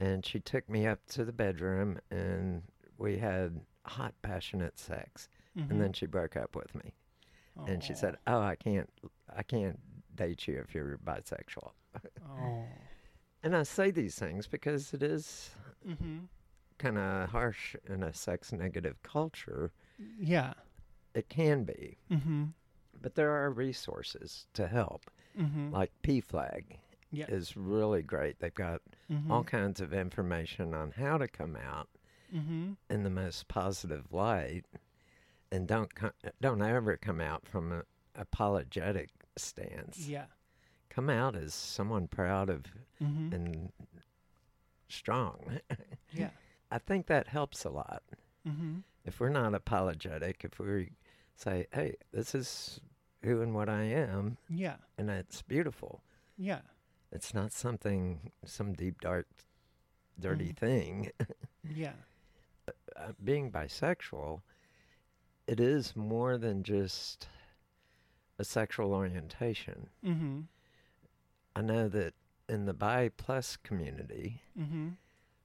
And 0.01 0.25
she 0.25 0.39
took 0.39 0.67
me 0.67 0.85
up 0.87 0.99
to 1.07 1.23
the 1.23 1.31
bedroom 1.31 1.99
and 2.09 2.63
we 2.97 3.17
had 3.17 3.61
hot 3.85 4.13
passionate 4.21 4.77
sex 4.77 5.29
Mm-hmm. 5.57 5.69
and 5.71 5.81
then 5.81 5.91
she 5.91 6.05
broke 6.05 6.37
up 6.37 6.55
with 6.55 6.73
me 6.75 6.93
and 7.67 7.83
she 7.83 7.93
said 7.93 8.15
oh 8.25 8.39
i 8.39 8.55
can't 8.55 8.89
i 9.35 9.43
can't 9.43 9.77
date 10.15 10.47
you 10.47 10.59
if 10.65 10.73
you're 10.73 10.97
bisexual 11.05 11.71
"Oh, 12.25 12.63
and 13.43 13.53
i 13.53 13.63
say 13.63 13.91
these 13.91 14.15
things 14.15 14.47
because 14.47 14.93
it 14.93 15.03
is 15.03 15.49
mm-hmm. 15.85 16.19
kind 16.77 16.97
of 16.97 17.27
harsh 17.31 17.75
in 17.89 18.01
a 18.01 18.13
sex 18.13 18.53
negative 18.53 19.03
culture 19.03 19.73
yeah, 20.21 20.53
it 21.13 21.27
can 21.27 21.65
be 21.65 21.97
mm-hmm. 22.09 22.45
but 23.01 23.15
there 23.15 23.31
are 23.31 23.51
resources 23.51 24.47
to 24.53 24.67
help 24.67 25.11
Mm-hmm. 25.37 25.71
like 25.73 25.91
pflag 26.03 26.63
yeah, 27.11 27.25
is 27.27 27.55
really 27.57 28.01
great. 28.01 28.39
They've 28.39 28.53
got 28.53 28.81
mm-hmm. 29.11 29.31
all 29.31 29.43
kinds 29.43 29.81
of 29.81 29.93
information 29.93 30.73
on 30.73 30.91
how 30.91 31.17
to 31.17 31.27
come 31.27 31.55
out 31.55 31.89
mm-hmm. 32.33 32.73
in 32.89 33.03
the 33.03 33.09
most 33.09 33.47
positive 33.47 34.11
light 34.11 34.63
and 35.51 35.67
don't 35.67 35.89
don't 36.39 36.61
ever 36.61 36.97
come 36.97 37.19
out 37.19 37.45
from 37.45 37.71
an 37.71 37.83
apologetic 38.15 39.09
stance. 39.37 40.07
Yeah, 40.07 40.25
come 40.89 41.09
out 41.09 41.35
as 41.35 41.53
someone 41.53 42.07
proud 42.07 42.49
of 42.49 42.63
mm-hmm. 43.01 43.33
and 43.33 43.71
strong. 44.87 45.59
Yeah, 46.13 46.31
i 46.69 46.77
think 46.77 47.07
that 47.07 47.29
helps 47.29 47.63
a 47.63 47.69
lot. 47.69 48.03
Mm-hmm. 48.45 48.79
if 49.05 49.21
we're 49.21 49.29
not 49.29 49.53
apologetic 49.53 50.43
if 50.43 50.59
we 50.59 50.89
say 51.35 51.67
hey 51.71 51.95
this 52.11 52.33
is 52.33 52.81
who 53.23 53.41
and 53.41 53.53
what 53.53 53.69
i 53.69 53.83
am 53.83 54.37
yeah, 54.49 54.75
and 54.97 55.09
it's 55.09 55.41
beautiful. 55.41 56.01
Yeah, 56.37 56.61
it's 57.11 57.33
not 57.33 57.51
something 57.51 58.31
some 58.45 58.73
deep 58.73 59.01
dark 59.01 59.27
dirty 60.19 60.49
Mhm. 60.53 60.57
thing 60.57 61.11
yeah, 61.75 61.93
uh, 62.95 63.11
being 63.23 63.51
bisexual, 63.51 64.41
it 65.47 65.59
is 65.59 65.95
more 65.95 66.37
than 66.37 66.63
just 66.63 67.27
a 68.39 68.43
sexual 68.43 68.93
orientation. 68.93 69.89
mm-hmm. 70.03 70.41
I 71.55 71.61
know 71.61 71.89
that 71.89 72.13
in 72.47 72.65
the 72.65 72.73
bi 72.73 73.09
plus 73.09 73.57
community, 73.57 74.41
Mm-hmm. 74.59 74.89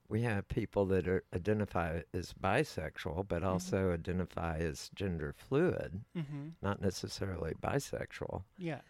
we 0.09 0.22
have 0.22 0.48
people 0.48 0.87
that 0.87 1.09
are 1.09 1.24
identify 1.35 2.02
as 2.14 2.33
bisexual, 2.33 3.26
but 3.29 3.42
also 3.42 3.92
identify 3.92 4.59
as 4.59 4.90
gender 4.94 5.33
fluid, 5.37 6.05
Mm-hmm. 6.16 6.48
not 6.62 6.81
necessarily 6.81 7.55
bisexual. 7.61 8.44
yeah, 8.59 8.81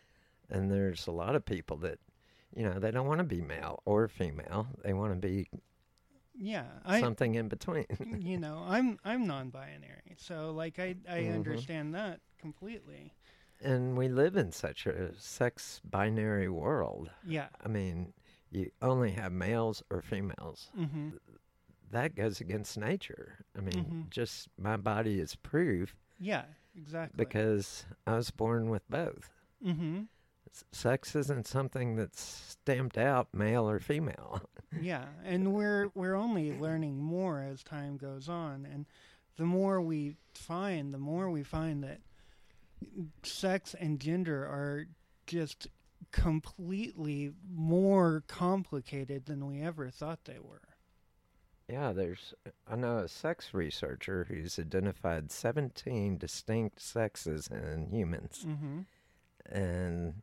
And 0.50 0.70
there's 0.70 1.06
a 1.06 1.12
lot 1.12 1.34
of 1.34 1.44
people 1.44 1.76
that, 1.78 1.98
you 2.56 2.64
know, 2.64 2.78
they 2.78 2.90
don't 2.90 3.06
want 3.06 3.18
to 3.18 3.24
be 3.24 3.40
male 3.42 3.82
or 3.84 4.08
female. 4.08 4.66
They 4.82 4.92
want 4.94 5.12
to 5.12 5.28
be 5.28 5.46
yeah. 6.38 6.64
I, 6.84 7.00
something 7.00 7.34
in 7.34 7.48
between. 7.48 7.86
you 8.20 8.38
know, 8.38 8.64
I'm 8.66 8.98
I'm 9.04 9.26
non-binary, 9.26 10.16
so 10.16 10.50
like 10.52 10.78
I 10.78 10.96
I 11.08 11.20
Mhm. 11.20 11.34
understand 11.34 11.94
that 11.94 12.20
completely. 12.38 13.12
and 13.62 13.96
we 13.96 14.08
live 14.08 14.36
in 14.36 14.52
such 14.52 14.86
a 14.86 15.18
sex 15.18 15.80
binary 15.84 16.48
world. 16.48 17.10
Yeah. 17.24 17.48
I 17.64 17.68
mean, 17.68 18.12
you 18.50 18.70
only 18.82 19.12
have 19.12 19.32
males 19.32 19.82
or 19.90 20.02
females. 20.02 20.70
Mm-hmm. 20.78 21.10
That 21.90 22.14
goes 22.14 22.40
against 22.40 22.76
nature. 22.76 23.38
I 23.56 23.60
mean, 23.60 23.84
Mhm. 23.84 24.10
just 24.10 24.48
my 24.58 24.76
body 24.76 25.20
is 25.20 25.36
proof 25.36 25.96
Yeah. 26.18 26.44
Exactly. 26.76 27.16
because 27.16 27.86
I 28.06 28.16
was 28.16 28.30
born 28.30 28.68
with 28.68 28.82
both. 28.90 29.30
Mm-hmm. 29.64 30.02
Sex 30.72 31.14
isn't 31.16 31.46
something 31.46 31.96
that's 31.96 32.20
stamped 32.20 32.98
out 32.98 33.28
male 33.32 33.68
or 33.68 33.80
female. 33.80 34.42
Yeah, 34.78 35.04
and 35.24 35.54
we're 35.54 35.88
we're 35.94 36.16
only 36.16 36.52
learning 36.52 36.98
more 36.98 37.40
as 37.40 37.62
time 37.62 37.96
goes 37.96 38.28
on, 38.28 38.66
and 38.70 38.84
the 39.38 39.46
more 39.46 39.80
we 39.80 40.16
find, 40.34 40.92
the 40.92 40.98
more 40.98 41.30
we 41.30 41.42
find 41.44 41.82
that 41.84 42.00
sex 43.22 43.74
and 43.78 43.98
gender 44.00 44.44
are 44.44 44.86
just 45.26 45.68
completely 46.12 47.32
more 47.50 48.22
complicated 48.26 49.24
than 49.26 49.46
we 49.46 49.62
ever 49.62 49.88
thought 49.88 50.24
they 50.24 50.38
were. 50.40 50.60
Yeah, 51.70 51.92
there's, 51.92 52.34
I 52.70 52.76
know 52.76 52.98
a 52.98 53.08
sex 53.08 53.54
researcher 53.54 54.26
who's 54.28 54.58
identified 54.58 55.32
17 55.32 56.18
distinct 56.18 56.80
sexes 56.82 57.48
in 57.48 57.88
humans, 57.90 58.44
Mm-hmm. 58.46 58.80
and 59.56 60.14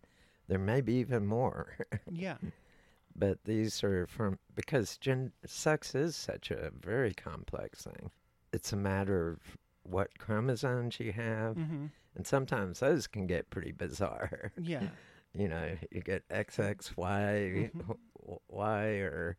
there 0.47 0.60
may 0.60 0.82
be 0.82 0.93
even 0.95 1.25
more. 1.25 1.75
Yeah. 2.12 2.38
but 3.15 3.43
these 3.45 3.84
are 3.84 4.08
from, 4.08 4.39
because 4.56 4.97
gen, 4.97 5.32
sex 5.45 5.95
is 5.95 6.15
such 6.15 6.51
a 6.51 6.71
very 6.79 7.13
complex 7.13 7.84
thing. 7.84 8.12
It's 8.51 8.73
a 8.73 8.77
matter 8.77 9.29
of 9.32 9.58
what 9.84 10.17
chromosomes 10.19 10.99
you 10.99 11.12
have, 11.12 11.56
Mm-hmm. 11.56 11.86
and 12.15 12.27
sometimes 12.27 12.79
those 12.79 13.08
can 13.08 13.27
get 13.27 13.49
pretty 13.49 13.71
bizarre. 13.71 14.51
Yeah. 14.62 14.88
you 15.34 15.47
know, 15.47 15.75
you 15.91 16.01
get 16.01 16.27
XXY, 16.29 17.71
Mhm. 17.71 17.77
w- 18.19 18.39
Y, 18.49 18.86
or 18.99 19.38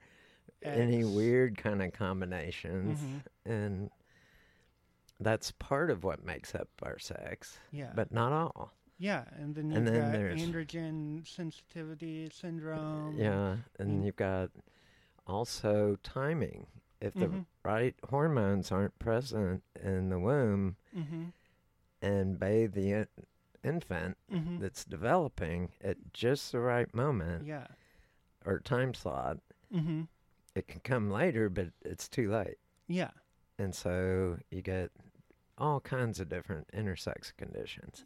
any 0.62 1.04
weird 1.04 1.56
kind 1.58 1.82
of 1.82 1.92
combinations. 1.92 2.98
Mhm. 2.98 3.22
And 3.44 3.90
that's 5.20 5.52
part 5.52 5.90
of 5.90 6.02
what 6.04 6.24
makes 6.24 6.54
up 6.54 6.68
our 6.82 6.98
sex, 6.98 7.58
Yeah. 7.70 7.92
but 7.94 8.10
not 8.12 8.32
all. 8.32 8.72
Yeah, 8.98 9.24
and 9.36 9.54
then 9.54 9.70
you've 9.70 9.84
then 9.84 9.94
got 9.94 10.12
there's- 10.12 10.40
androgen 10.40 11.26
sensitivity 11.26 12.30
syndrome. 12.32 13.16
yeah. 13.16 13.56
And 13.78 14.04
you've 14.04 14.16
got 14.16 14.50
also 15.26 15.96
timing. 16.02 16.66
If 17.00 17.14
the 17.14 17.26
Mhm. 17.26 17.46
right 17.64 17.94
hormones 18.08 18.72
aren't 18.72 18.98
present 18.98 19.62
in 19.82 20.08
the 20.08 20.18
womb 20.18 20.76
Mm-hmm. 20.96 21.24
and 22.00 22.38
bathe 22.38 22.72
the 22.72 22.92
in- 22.92 23.08
infant 23.62 24.16
Mm-hmm. 24.30 24.58
that's 24.58 24.84
developing 24.84 25.72
at 25.82 26.12
just 26.12 26.52
the 26.52 26.60
right 26.60 26.92
moment 26.94 27.46
Yeah. 27.46 27.66
or 28.46 28.58
time 28.60 28.94
slot, 28.94 29.38
Mm-hmm. 29.72 30.02
it 30.54 30.66
can 30.68 30.80
come 30.80 31.10
later, 31.10 31.48
but 31.50 31.72
it's 31.82 32.08
too 32.08 32.30
late. 32.30 32.58
Yeah. 32.86 33.10
And 33.58 33.74
so 33.74 34.38
you 34.50 34.62
get 34.62 34.90
all 35.58 35.80
kinds 35.80 36.20
of 36.20 36.28
different 36.28 36.68
intersex 36.72 37.34
conditions. 37.36 38.04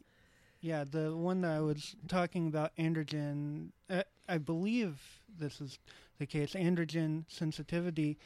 Yeah, 0.61 0.83
the 0.83 1.15
one 1.15 1.41
that 1.41 1.51
I 1.51 1.61
was 1.61 1.95
talking 2.07 2.47
about, 2.47 2.75
androgen, 2.75 3.69
uh, 3.89 4.03
I 4.27 4.37
believe 4.37 4.99
this 5.37 5.61
is 5.61 5.79
the 6.17 6.25
case, 6.25 6.53
androgen 6.53 7.23
sensitivity 7.29 8.17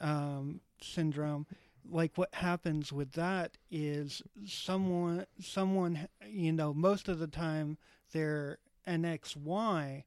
um, 0.00 0.60
syndrome. 0.80 1.46
Like 1.90 2.16
what 2.16 2.34
happens 2.34 2.90
with 2.90 3.12
that 3.12 3.58
is 3.70 4.22
someone, 4.46 5.26
someone, 5.40 6.08
you 6.26 6.52
know, 6.52 6.72
most 6.72 7.08
of 7.08 7.18
the 7.18 7.26
time 7.26 7.76
they're 8.12 8.58
an 8.86 9.04
XY, 9.04 10.04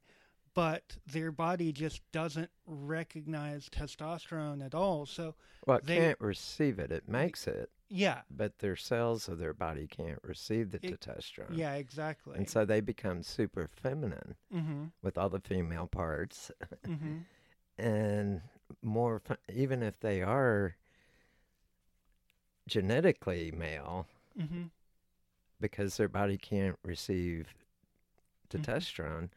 but 0.58 0.96
their 1.06 1.30
body 1.30 1.70
just 1.70 2.02
doesn't 2.10 2.50
recognize 2.66 3.68
testosterone 3.68 4.60
at 4.64 4.74
all. 4.74 5.06
So, 5.06 5.36
Well, 5.68 5.78
it 5.78 5.84
They- 5.84 5.98
can't 5.98 6.20
receive 6.20 6.80
it. 6.80 6.90
It 6.90 7.06
makes 7.08 7.46
it, 7.46 7.70
yeah, 7.88 8.22
but 8.28 8.58
their 8.58 8.74
cells 8.74 9.28
of 9.28 9.38
their 9.38 9.54
body 9.54 9.86
can't 9.86 10.18
receive 10.24 10.72
the 10.72 10.84
It- 10.84 10.98
testosterone. 11.00 11.56
yeah, 11.56 11.74
exactly. 11.74 12.36
And 12.36 12.50
so 12.50 12.64
they 12.64 12.80
become 12.80 13.22
super 13.22 13.68
feminine 13.68 14.34
mm-hmm, 14.52 14.86
with 15.00 15.16
all 15.16 15.28
the 15.28 15.38
female 15.38 15.86
parts. 15.86 16.50
mm-hmm, 16.84 17.18
and 17.78 18.42
more, 18.82 19.22
even 19.48 19.80
if 19.84 20.00
they 20.00 20.22
are 20.22 20.74
genetically 22.66 23.52
male, 23.52 24.08
mm-hmm, 24.36 24.64
because 25.60 25.96
their 25.98 26.08
body 26.08 26.36
can't 26.36 26.78
receive 26.82 27.54
Mhm. 28.50 28.64
testosterone, 28.64 29.30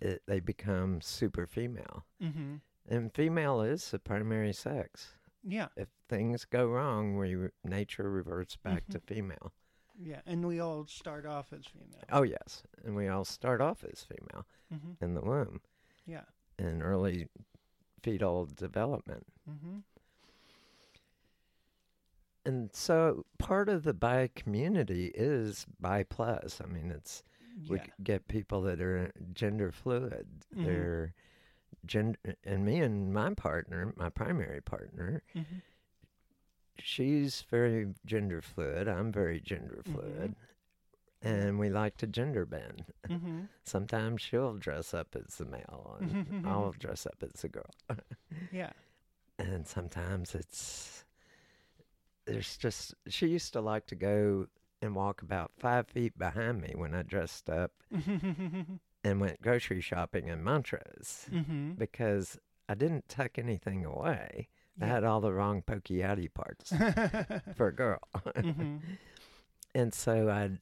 it, 0.00 0.22
they 0.26 0.40
become 0.40 1.00
super 1.00 1.46
female. 1.46 2.04
mm-hmm. 2.22 2.56
And 2.88 3.12
female 3.12 3.62
is 3.62 3.90
the 3.90 3.98
primary 3.98 4.52
sex. 4.52 5.14
Yeah. 5.42 5.68
If 5.76 5.88
things 6.08 6.44
go 6.44 6.66
wrong, 6.66 7.16
we 7.16 7.34
re- 7.34 7.48
nature 7.64 8.08
reverts 8.10 8.56
back 8.56 8.86
to 8.90 9.00
female. 9.00 9.52
Yeah, 10.00 10.20
and 10.26 10.46
we 10.46 10.60
all 10.60 10.86
start 10.86 11.24
off 11.26 11.52
as 11.52 11.64
female. 11.66 12.04
Oh 12.12 12.22
yes, 12.22 12.62
and 12.84 12.94
we 12.94 13.08
all 13.08 13.24
start 13.24 13.60
off 13.60 13.82
as 13.84 14.04
female 14.04 14.46
Mm-hmm. 14.74 15.04
in 15.04 15.14
the 15.14 15.20
womb 15.22 15.60
Yeah. 16.06 16.24
in 16.58 16.82
early 16.82 17.28
fetal 18.02 18.46
development. 18.46 19.26
Mm-hmm. 19.48 19.78
And 22.44 22.70
so 22.72 23.24
part 23.38 23.68
of 23.68 23.82
the 23.82 23.94
bi 23.94 24.28
community 24.34 25.06
is 25.14 25.66
bi 25.80 26.04
plus. 26.04 26.60
I 26.62 26.66
mean, 26.66 26.90
it's 26.90 27.22
we 27.68 27.78
Yeah. 27.78 27.86
get 28.02 28.28
people 28.28 28.62
that 28.62 28.80
are 28.80 29.12
gender 29.32 29.72
fluid. 29.72 30.26
Mhm. 30.54 30.64
They're 30.64 31.14
gender, 31.84 32.18
and 32.44 32.64
me 32.64 32.80
and 32.80 33.12
my 33.12 33.34
partner, 33.34 33.92
my 33.96 34.10
primary 34.10 34.60
partner, 34.60 35.22
Mm-hmm. 35.34 35.58
she's 36.78 37.42
very 37.42 37.94
gender 38.04 38.42
fluid. 38.42 38.88
I'm 38.88 39.10
very 39.12 39.40
gender 39.40 39.82
Mhm. 39.84 39.92
fluid. 39.92 40.36
And 41.22 41.58
we 41.58 41.70
like 41.70 41.96
to 41.98 42.06
gender 42.06 42.44
bend. 42.44 42.92
Mm-hmm. 43.08 43.44
Sometimes 43.64 44.20
she'll 44.22 44.54
dress 44.58 44.92
up 44.94 45.16
as 45.16 45.36
the 45.36 45.46
male, 45.46 45.96
and 46.00 46.46
I'll 46.46 46.72
dress 46.72 47.06
up 47.06 47.22
as 47.22 47.40
the 47.42 47.48
girl. 47.48 47.74
Yeah. 48.52 48.72
and 49.38 49.66
sometimes 49.66 50.34
it's 50.34 51.04
there's 52.24 52.56
just 52.56 52.94
she 53.08 53.26
used 53.28 53.52
to 53.52 53.60
like 53.60 53.86
to 53.86 53.94
go 53.94 54.46
and 54.82 54.94
walk 54.94 55.22
about 55.22 55.52
five 55.58 55.86
feet 55.88 56.18
behind 56.18 56.60
me 56.60 56.72
when 56.74 56.94
I 56.94 57.02
dressed 57.02 57.48
up 57.48 57.72
mm-hmm. 57.94 58.60
and 59.04 59.20
went 59.20 59.40
grocery 59.42 59.80
shopping 59.80 60.28
in 60.28 60.42
Montrose 60.42 61.26
because 61.78 62.38
I 62.68 62.74
didn't 62.74 63.08
tuck 63.08 63.38
anything 63.38 63.84
away. 63.84 64.48
I 64.80 64.84
had 64.86 65.04
all 65.04 65.20
the 65.22 65.32
wrong 65.32 65.62
pokey 65.62 65.98
outy 65.98 66.28
parts 66.32 66.70
for 67.56 67.68
a 67.68 67.74
girl. 67.74 68.00
mm-hmm. 68.14 68.76
and 69.74 69.94
so 69.94 70.28
I'd 70.28 70.58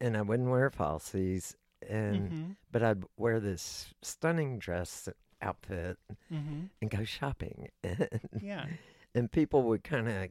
and 0.00 0.16
I 0.16 0.22
wouldn't 0.22 0.50
wear 0.50 0.70
falsies 0.70 1.54
and 1.88 2.30
Mm-hmm. 2.30 2.50
but 2.72 2.82
I'd 2.82 3.04
wear 3.16 3.38
this 3.40 3.94
stunning 4.02 4.58
dress 4.58 5.08
outfit 5.40 5.98
Mm-hmm. 6.32 6.60
and 6.80 6.90
go 6.90 7.04
shopping. 7.04 7.68
And, 7.84 8.08
Yeah. 8.40 8.66
and 9.14 9.30
people 9.30 9.62
would 9.64 9.84
kind 9.84 10.08
of 10.08 10.28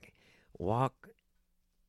walk 0.58 1.10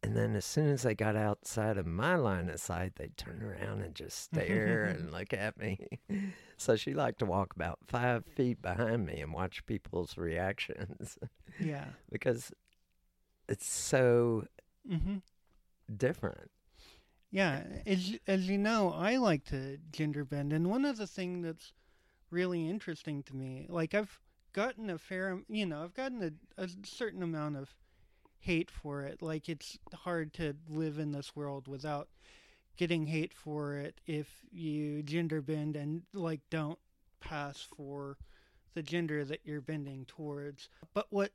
and 0.02 0.16
then 0.16 0.34
as 0.36 0.44
soon 0.44 0.68
as 0.68 0.82
they 0.82 0.94
got 0.94 1.16
outside 1.16 1.78
of 1.78 1.86
my 1.86 2.14
line 2.16 2.48
of 2.48 2.60
sight 2.60 2.96
they'd 2.96 3.16
turn 3.16 3.42
around 3.42 3.82
and 3.82 3.94
just 3.94 4.18
stare 4.18 4.86
and 4.86 5.10
look 5.12 5.32
at 5.32 5.58
me 5.58 5.78
so 6.56 6.76
she 6.76 6.94
liked 6.94 7.18
to 7.20 7.26
walk 7.26 7.54
about 7.54 7.78
five 7.86 8.24
feet 8.26 8.60
behind 8.62 9.06
me 9.06 9.20
and 9.20 9.32
watch 9.32 9.64
people's 9.66 10.16
reactions 10.16 11.18
Yeah. 11.58 11.84
because 12.10 12.52
it's 13.48 13.66
so 13.68 14.44
Mm-hmm. 14.88 15.16
different 15.96 16.50
Yeah, 17.30 17.64
as 17.86 18.18
as 18.26 18.48
you 18.48 18.58
know, 18.58 18.92
I 18.92 19.16
like 19.16 19.44
to 19.46 19.78
gender 19.90 20.24
bend, 20.24 20.52
and 20.52 20.68
one 20.70 20.84
of 20.84 20.98
the 20.98 21.06
things 21.06 21.44
that's 21.44 21.72
really 22.30 22.68
interesting 22.68 23.22
to 23.24 23.36
me, 23.36 23.66
like 23.68 23.94
I've 23.94 24.20
gotten 24.52 24.90
a 24.90 24.98
fair, 24.98 25.40
you 25.48 25.66
know, 25.66 25.82
I've 25.84 25.94
gotten 25.94 26.22
a, 26.58 26.62
a 26.64 26.68
certain 26.84 27.22
amount 27.22 27.56
of 27.56 27.74
hate 28.42 28.70
for 28.70 29.02
it. 29.02 29.22
Like 29.22 29.48
it's 29.48 29.78
hard 29.94 30.34
to 30.34 30.54
live 30.68 30.98
in 30.98 31.12
this 31.12 31.34
world 31.34 31.68
without 31.68 32.08
getting 32.76 33.06
hate 33.06 33.32
for 33.32 33.76
it 33.76 34.00
if 34.06 34.26
you 34.50 35.02
gender 35.02 35.40
bend 35.40 35.76
and 35.76 36.02
like 36.12 36.40
don't 36.50 36.78
pass 37.20 37.66
for 37.76 38.16
the 38.74 38.82
gender 38.82 39.24
that 39.24 39.40
you're 39.44 39.60
bending 39.60 40.04
towards. 40.06 40.68
But 40.92 41.06
what 41.10 41.32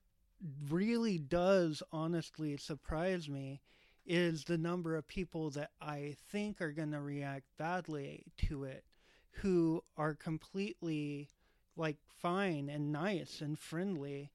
really 0.69 1.17
does 1.17 1.81
honestly 1.91 2.57
surprise 2.57 3.29
me 3.29 3.61
is 4.05 4.43
the 4.43 4.57
number 4.57 4.95
of 4.95 5.07
people 5.07 5.49
that 5.51 5.71
I 5.81 6.15
think 6.29 6.61
are 6.61 6.71
going 6.71 6.91
to 6.91 7.01
react 7.01 7.45
badly 7.57 8.23
to 8.47 8.65
it 8.65 8.83
who 9.31 9.83
are 9.95 10.13
completely 10.13 11.29
like 11.77 11.97
fine 12.21 12.69
and 12.69 12.91
nice 12.91 13.39
and 13.39 13.57
friendly 13.57 14.31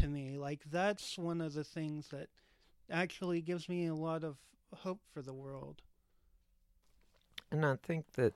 to 0.00 0.08
me. 0.08 0.38
Like 0.38 0.62
that's 0.70 1.16
one 1.18 1.40
of 1.40 1.54
the 1.54 1.64
things 1.64 2.08
that 2.08 2.28
actually 2.90 3.40
gives 3.42 3.68
me 3.68 3.86
a 3.86 3.94
lot 3.94 4.24
of 4.24 4.36
hope 4.74 5.00
for 5.12 5.22
the 5.22 5.32
world. 5.34 5.82
and 7.50 7.64
i 7.64 7.76
think 7.76 8.04
that 8.12 8.34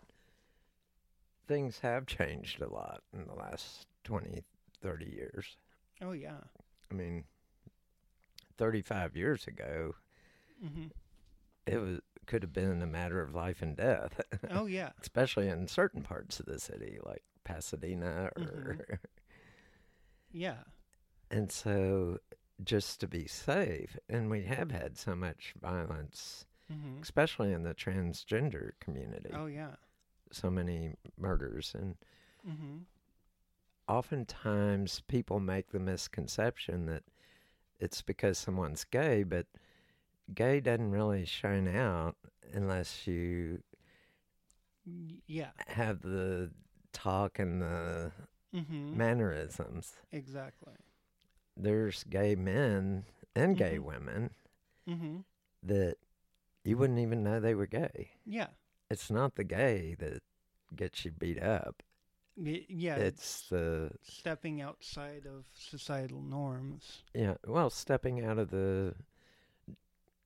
things 1.46 1.81
have 1.81 2.07
changed 2.07 2.61
a 2.62 2.68
lot 2.72 3.03
in 3.12 3.27
the 3.27 3.35
last 3.35 3.87
20 4.05 4.42
30 4.81 5.07
years 5.07 5.57
Oh 6.01 6.12
yeah. 6.12 6.38
i 6.90 6.94
mean 6.94 7.25
35 8.59 9.16
years 9.16 9.46
ago 9.46 9.94
hmm 10.61 10.87
it 11.66 11.79
was 11.79 12.01
could 12.27 12.42
have 12.42 12.53
been 12.53 12.81
a 12.83 12.87
matter 12.87 13.20
of 13.20 13.35
life 13.35 13.62
and 13.62 13.77
death, 13.77 14.20
Oh 14.51 14.66
yeah. 14.66 14.90
especially 15.01 15.48
in 15.48 15.66
certain 15.68 16.03
parts 16.03 16.38
of 16.40 16.46
the 16.46 16.59
city, 16.61 16.98
like 17.05 17.22
Pasadena, 17.44 18.31
or 18.37 18.42
Mhm. 18.44 18.98
Yeah. 20.33 20.62
And 21.32 21.50
so 21.50 22.18
just 22.62 23.00
to 23.00 23.08
be 23.08 23.26
safe. 23.26 23.98
And 24.08 24.30
we 24.30 24.42
have 24.44 24.70
had 24.70 24.96
so 24.96 25.16
much 25.16 25.54
violence 25.60 26.46
Mhm. 26.70 27.02
especially 27.02 27.52
in 27.52 27.64
the 27.64 27.74
transgender 27.74 28.72
community. 28.80 29.30
Oh 29.34 29.46
yeah. 29.46 29.74
So 30.30 30.48
many 30.50 30.94
murders, 31.18 31.74
and 31.74 31.96
Mhm. 32.46 32.86
oftentimes 33.88 35.00
people 35.08 35.40
make 35.40 35.70
the 35.72 35.80
misconception 35.80 36.86
that 36.86 37.02
it's 37.78 38.00
because 38.02 38.38
someone's 38.38 38.84
gay, 38.84 39.22
but 39.24 39.46
gay 40.32 40.60
doesn't 40.60 40.90
really 40.92 41.24
shine 41.26 41.68
out 41.68 42.16
unless 42.52 43.06
you 43.06 43.62
Yeah. 45.26 45.50
have 45.68 46.00
the 46.02 46.52
talk 46.92 47.38
and 47.38 47.60
the 47.60 48.12
Mhm. 48.54 48.94
mannerisms. 48.94 49.96
Exactly. 50.12 50.76
There's 51.56 52.04
gay 52.04 52.34
men 52.34 53.04
and 53.34 53.56
gay 53.56 53.76
Mhm. 53.78 53.84
women 53.84 54.30
Mhm. 54.86 55.24
that 55.62 55.96
you 56.64 56.76
wouldn't 56.76 56.98
even 56.98 57.22
know 57.22 57.40
they 57.40 57.54
were 57.54 57.66
gay. 57.66 58.12
Yeah. 58.24 58.48
It's 58.90 59.10
not 59.10 59.34
the 59.36 59.44
gay 59.44 59.94
that 59.96 60.22
gets 60.74 61.04
you 61.04 61.10
beat 61.12 61.40
up. 61.42 61.82
Yeah. 62.36 62.96
It's 62.96 63.48
the 63.48 63.92
stepping 64.02 64.60
outside 64.62 65.26
of 65.26 65.44
societal 65.54 66.22
norms. 66.22 67.04
yeah, 67.14 67.36
well, 67.46 67.68
stepping 67.68 68.24
out 68.24 68.38
of 68.38 68.50
the 68.50 68.94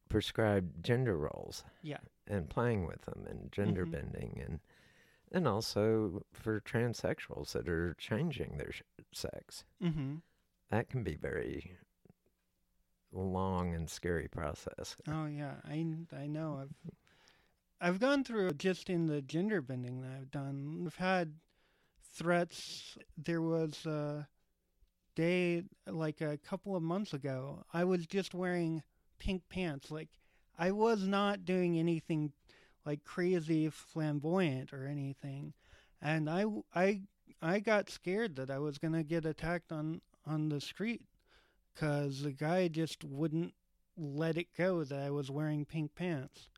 prescribed 0.08 0.84
gender 0.84 1.16
roles 1.16 1.64
Yeah. 1.82 1.98
and 2.26 2.48
playing 2.48 2.86
with 2.86 3.02
them 3.02 3.26
and 3.26 3.50
gender 3.50 3.84
Mhm. 3.86 3.90
bending 3.90 4.40
and 4.40 4.60
and 5.32 5.48
also 5.48 6.24
for 6.32 6.60
transsexuals 6.60 7.50
that 7.52 7.68
are 7.68 7.94
changing 7.94 8.58
their 8.58 8.70
sh- 8.70 8.82
sex. 9.12 9.64
Mhm. 9.82 10.22
That 10.70 10.88
can 10.90 11.02
be 11.02 11.14
very 11.14 11.76
long 13.12 13.74
and 13.74 13.88
scary 13.88 14.28
process. 14.28 14.96
Oh 15.08 15.26
yeah, 15.26 15.54
I 15.64 15.86
I 16.16 16.26
know. 16.26 16.60
I've 16.62 16.92
I've 17.80 18.00
gone 18.00 18.24
through 18.24 18.52
just 18.52 18.90
in 18.90 19.06
the 19.06 19.22
gender 19.22 19.60
bending 19.60 20.00
that 20.02 20.12
I've 20.18 20.30
done. 20.30 20.84
I've 20.86 20.96
had 20.96 21.34
threats. 22.14 22.96
There 23.16 23.42
was 23.42 23.84
a 23.86 24.26
day 25.14 25.64
like 25.86 26.20
a 26.20 26.38
couple 26.38 26.74
of 26.74 26.82
months 26.82 27.12
ago. 27.12 27.64
I 27.72 27.84
was 27.84 28.06
just 28.06 28.34
wearing 28.34 28.82
pink 29.18 29.42
pants. 29.48 29.90
Like 29.90 30.08
I 30.58 30.72
was 30.72 31.06
not 31.06 31.44
doing 31.44 31.78
anything 31.78 32.32
like 32.84 33.04
crazy 33.04 33.68
flamboyant 33.70 34.72
or 34.72 34.86
anything. 34.86 35.52
And 36.00 36.28
I 36.30 36.44
I 36.74 37.02
I 37.42 37.60
got 37.60 37.90
scared 37.90 38.36
that 38.36 38.50
I 38.50 38.58
was 38.58 38.78
going 38.78 38.94
to 38.94 39.02
get 39.02 39.26
attacked 39.26 39.72
on 39.72 40.00
on 40.26 40.48
the 40.48 40.60
street 40.60 41.02
cuz 41.74 42.22
the 42.22 42.32
guy 42.32 42.68
just 42.68 43.04
wouldn't 43.04 43.54
let 43.96 44.36
it 44.36 44.54
go 44.54 44.84
that 44.84 44.98
I 44.98 45.10
was 45.10 45.30
wearing 45.30 45.64
pink 45.64 45.94
pants. 45.94 46.48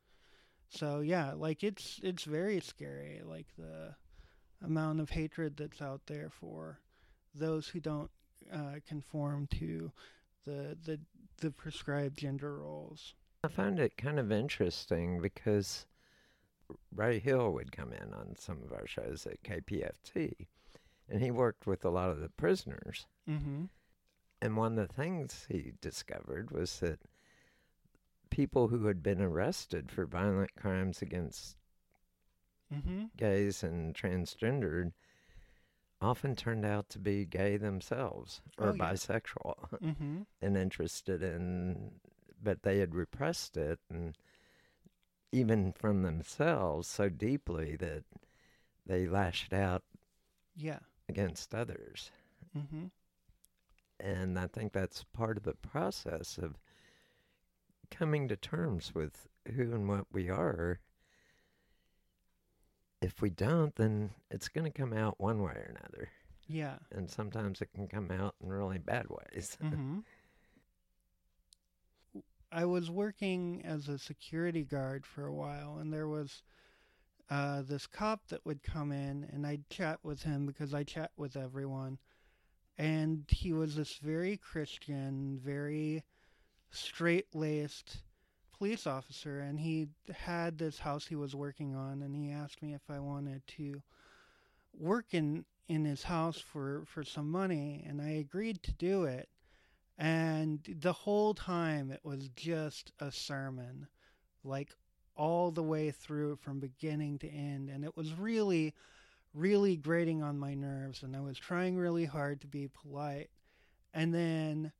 So 0.68 1.00
yeah, 1.00 1.32
like 1.34 1.62
it's 1.62 2.00
it's 2.02 2.24
very 2.24 2.60
scary 2.60 3.22
like 3.24 3.46
the 3.56 3.94
amount 4.62 5.00
of 5.00 5.10
hatred 5.10 5.56
that's 5.56 5.80
out 5.80 6.02
there 6.06 6.30
for 6.30 6.80
those 7.34 7.68
who 7.68 7.80
don't 7.80 8.10
uh, 8.52 8.80
conform 8.86 9.46
to 9.58 9.92
the 10.44 10.76
the 10.84 11.00
the 11.40 11.50
prescribed 11.50 12.18
gender 12.18 12.58
roles. 12.58 13.14
I 13.44 13.48
found 13.48 13.78
it 13.78 13.96
kind 13.96 14.18
of 14.18 14.32
interesting 14.32 15.20
because 15.20 15.86
Ray 16.94 17.18
Hill 17.18 17.52
would 17.52 17.72
come 17.72 17.92
in 17.92 18.12
on 18.12 18.34
some 18.36 18.62
of 18.64 18.72
our 18.72 18.86
shows 18.86 19.26
at 19.26 19.42
KPFT, 19.42 20.48
and 21.08 21.22
he 21.22 21.30
worked 21.30 21.66
with 21.66 21.84
a 21.84 21.90
lot 21.90 22.10
of 22.10 22.20
the 22.20 22.28
prisoners. 22.30 23.06
Mhm. 23.28 23.68
And 24.40 24.56
one 24.56 24.78
of 24.78 24.88
the 24.88 24.94
things 24.94 25.46
he 25.48 25.72
discovered 25.80 26.50
was 26.50 26.80
that 26.80 27.00
people 28.30 28.68
who 28.68 28.86
had 28.86 29.02
been 29.02 29.20
arrested 29.20 29.90
for 29.90 30.06
violent 30.06 30.54
crimes 30.54 31.02
against 31.02 31.56
Mhm. 32.70 33.10
gays 33.16 33.62
and 33.62 33.94
transgendered 33.94 34.92
often 36.00 36.36
turned 36.36 36.64
out 36.64 36.88
to 36.90 36.98
be 36.98 37.24
gay 37.24 37.56
themselves 37.56 38.40
or 38.56 38.68
Oh, 38.68 38.74
yeah. 38.74 38.92
bisexual 38.92 39.80
Mhm. 39.80 40.26
and 40.40 40.56
interested 40.56 41.22
in 41.22 42.00
but 42.40 42.62
they 42.62 42.78
had 42.78 42.94
repressed 42.94 43.56
it 43.56 43.80
and 43.90 44.16
even 45.32 45.72
from 45.72 46.02
themselves 46.02 46.86
so 46.86 47.08
deeply 47.08 47.74
that 47.76 48.04
they 48.86 49.08
lashed 49.08 49.52
out 49.52 49.82
Yeah. 50.54 50.78
against 51.08 51.54
others 51.54 52.12
Mhm. 52.54 52.90
And 54.00 54.38
i 54.38 54.46
think 54.46 54.72
that's 54.72 55.04
part 55.12 55.36
of 55.36 55.42
the 55.44 55.54
process 55.54 56.38
of 56.38 56.58
coming 57.90 58.28
to 58.28 58.36
terms 58.36 58.94
with 58.94 59.28
who 59.54 59.72
and 59.72 59.88
what 59.88 60.06
we 60.12 60.28
are 60.28 60.80
if 63.00 63.22
we 63.22 63.30
don't 63.30 63.76
then 63.76 64.10
it's 64.30 64.48
going 64.48 64.64
to 64.70 64.76
come 64.76 64.92
out 64.92 65.18
one 65.18 65.42
way 65.42 65.52
or 65.52 65.74
another 65.78 66.08
Yeah. 66.48 66.76
and 66.92 67.10
sometimes 67.10 67.60
it 67.60 67.72
can 67.72 67.88
come 67.88 68.10
out 68.10 68.34
in 68.42 68.48
really 68.50 68.78
bad 68.78 69.06
ways 69.08 69.56
hmm 69.60 70.00
I 72.50 72.64
was 72.64 72.90
working 72.90 73.60
as 73.64 73.88
a 73.88 73.98
security 73.98 74.64
guard 74.64 75.04
for 75.04 75.26
a 75.26 75.34
while, 75.34 75.76
and 75.78 75.92
there 75.92 76.08
was 76.08 76.42
uh, 77.28 77.60
this 77.60 77.86
cop 77.86 78.26
that 78.28 78.44
would 78.46 78.62
come 78.62 78.90
in, 78.90 79.28
and 79.30 79.46
I'd 79.46 79.68
chat 79.68 79.98
with 80.02 80.22
him 80.22 80.46
because 80.46 80.72
I 80.72 80.82
chat 80.82 81.10
with 81.14 81.36
everyone. 81.36 81.98
And 82.78 83.24
he 83.28 83.52
was 83.52 83.74
this 83.74 83.96
very 83.96 84.36
Christian, 84.36 85.40
very 85.44 86.04
straight 86.70 87.34
laced 87.34 87.98
police 88.56 88.86
officer, 88.86 89.40
and 89.40 89.58
he 89.58 89.88
had 90.12 90.58
this 90.58 90.78
house 90.78 91.06
he 91.06 91.16
was 91.16 91.34
working 91.34 91.74
on, 91.74 92.02
and 92.02 92.14
he 92.14 92.30
asked 92.30 92.62
me 92.62 92.74
if 92.74 92.82
I 92.88 93.00
wanted 93.00 93.46
to 93.56 93.82
work 94.72 95.06
in, 95.12 95.44
in 95.68 95.84
his 95.84 96.04
house 96.04 96.38
for, 96.38 96.84
for 96.86 97.02
some 97.02 97.30
money, 97.30 97.84
and 97.88 98.00
I 98.00 98.10
agreed 98.10 98.62
to 98.64 98.72
do 98.72 99.04
it. 99.04 99.28
And 99.96 100.60
the 100.80 100.92
whole 100.92 101.34
time 101.34 101.90
it 101.90 102.00
was 102.04 102.28
just 102.36 102.92
a 103.00 103.10
sermon, 103.10 103.88
like 104.44 104.70
all 105.16 105.50
the 105.50 105.62
way 105.62 105.90
through 105.90 106.36
from 106.36 106.60
beginning 106.60 107.18
to 107.18 107.28
end. 107.28 107.68
And 107.68 107.84
it 107.84 107.96
was 107.96 108.14
really, 108.14 108.74
really 109.38 109.76
grating 109.76 110.22
on 110.22 110.38
my 110.38 110.54
nerves. 110.54 111.02
And 111.02 111.16
I 111.16 111.20
was 111.20 111.38
trying 111.38 111.76
really 111.76 112.04
hard 112.04 112.40
to 112.40 112.46
be 112.46 112.68
polite. 112.68 113.30
And 113.94 114.14
then 114.14 114.72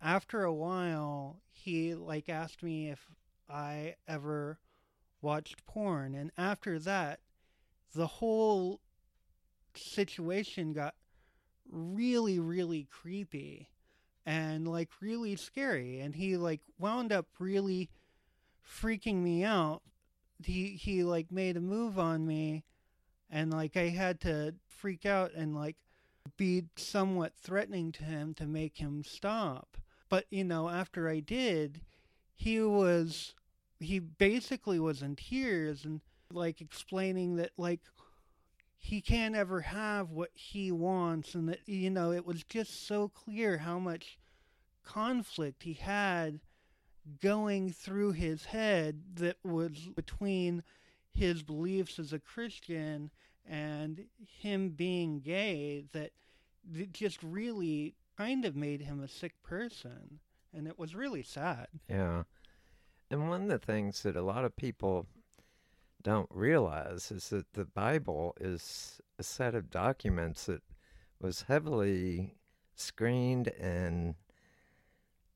after 0.00 0.44
a 0.44 0.52
while, 0.52 1.40
he 1.50 1.94
like 1.94 2.28
asked 2.28 2.62
me 2.62 2.90
if 2.90 3.06
I 3.48 3.94
ever 4.06 4.58
watched 5.20 5.66
porn. 5.66 6.14
And 6.14 6.30
after 6.38 6.78
that, 6.80 7.20
the 7.94 8.06
whole 8.06 8.80
situation 9.74 10.72
got 10.72 10.94
really, 11.70 12.38
really 12.38 12.88
creepy 12.90 13.68
and 14.28 14.68
like 14.68 14.90
really 15.00 15.36
scary 15.36 16.00
and 16.00 16.14
he 16.14 16.36
like 16.36 16.60
wound 16.78 17.12
up 17.12 17.26
really 17.38 17.88
freaking 18.62 19.22
me 19.22 19.42
out 19.42 19.80
he 20.44 20.68
he 20.68 21.02
like 21.02 21.32
made 21.32 21.56
a 21.56 21.60
move 21.60 21.98
on 21.98 22.26
me 22.26 22.62
and 23.30 23.52
like 23.52 23.76
i 23.76 23.88
had 23.88 24.20
to 24.20 24.54
freak 24.66 25.06
out 25.06 25.32
and 25.34 25.54
like 25.54 25.76
be 26.36 26.64
somewhat 26.76 27.32
threatening 27.36 27.90
to 27.92 28.04
him 28.04 28.34
to 28.34 28.46
make 28.46 28.76
him 28.76 29.02
stop. 29.02 29.78
But 30.08 30.26
you 30.30 30.44
know 30.44 30.68
after 30.68 31.08
i 31.08 31.20
did 31.20 31.82
he 32.34 32.60
was 32.60 33.34
he 33.80 33.98
basically 33.98 34.78
was 34.78 35.02
in 35.02 35.16
tears 35.16 35.84
and 35.84 36.00
like 36.32 36.60
explaining 36.60 37.36
that 37.36 37.50
like 37.58 37.80
he 38.78 39.00
can't 39.00 39.34
ever 39.34 39.60
have 39.60 40.10
what 40.10 40.30
he 40.34 40.70
wants 40.70 41.34
and 41.34 41.48
that 41.48 41.60
you 41.66 41.90
know 41.90 42.12
it 42.12 42.24
was 42.24 42.44
just 42.44 42.86
so 42.86 43.08
clear 43.08 43.58
how 43.58 43.78
much 43.78 44.18
conflict 44.84 45.64
he 45.64 45.74
had 45.74 46.40
going 47.20 47.70
through 47.70 48.12
his 48.12 48.46
head 48.46 49.02
that 49.14 49.36
was 49.44 49.88
between 49.94 50.62
his 51.18 51.42
beliefs 51.42 51.98
as 51.98 52.12
a 52.12 52.18
christian 52.18 53.10
and 53.48 54.04
him 54.40 54.70
being 54.70 55.20
gay 55.20 55.84
that 55.92 56.12
it 56.74 56.92
just 56.92 57.22
really 57.22 57.94
kind 58.16 58.44
of 58.44 58.56
made 58.56 58.82
him 58.82 59.02
a 59.02 59.08
sick 59.08 59.32
person. 59.42 60.20
And 60.52 60.66
it 60.66 60.78
was 60.78 60.94
really 60.94 61.22
sad. 61.22 61.68
Yeah. 61.88 62.24
And 63.10 63.28
one 63.28 63.42
of 63.42 63.48
the 63.48 63.58
things 63.58 64.02
that 64.02 64.16
a 64.16 64.22
lot 64.22 64.44
of 64.44 64.56
people 64.56 65.06
don't 66.02 66.28
realize 66.30 67.10
is 67.10 67.28
that 67.30 67.52
the 67.54 67.64
Bible 67.64 68.34
is 68.40 69.00
a 69.18 69.22
set 69.22 69.54
of 69.54 69.70
documents 69.70 70.46
that 70.46 70.62
was 71.20 71.42
heavily 71.42 72.34
screened 72.74 73.48
and 73.48 74.14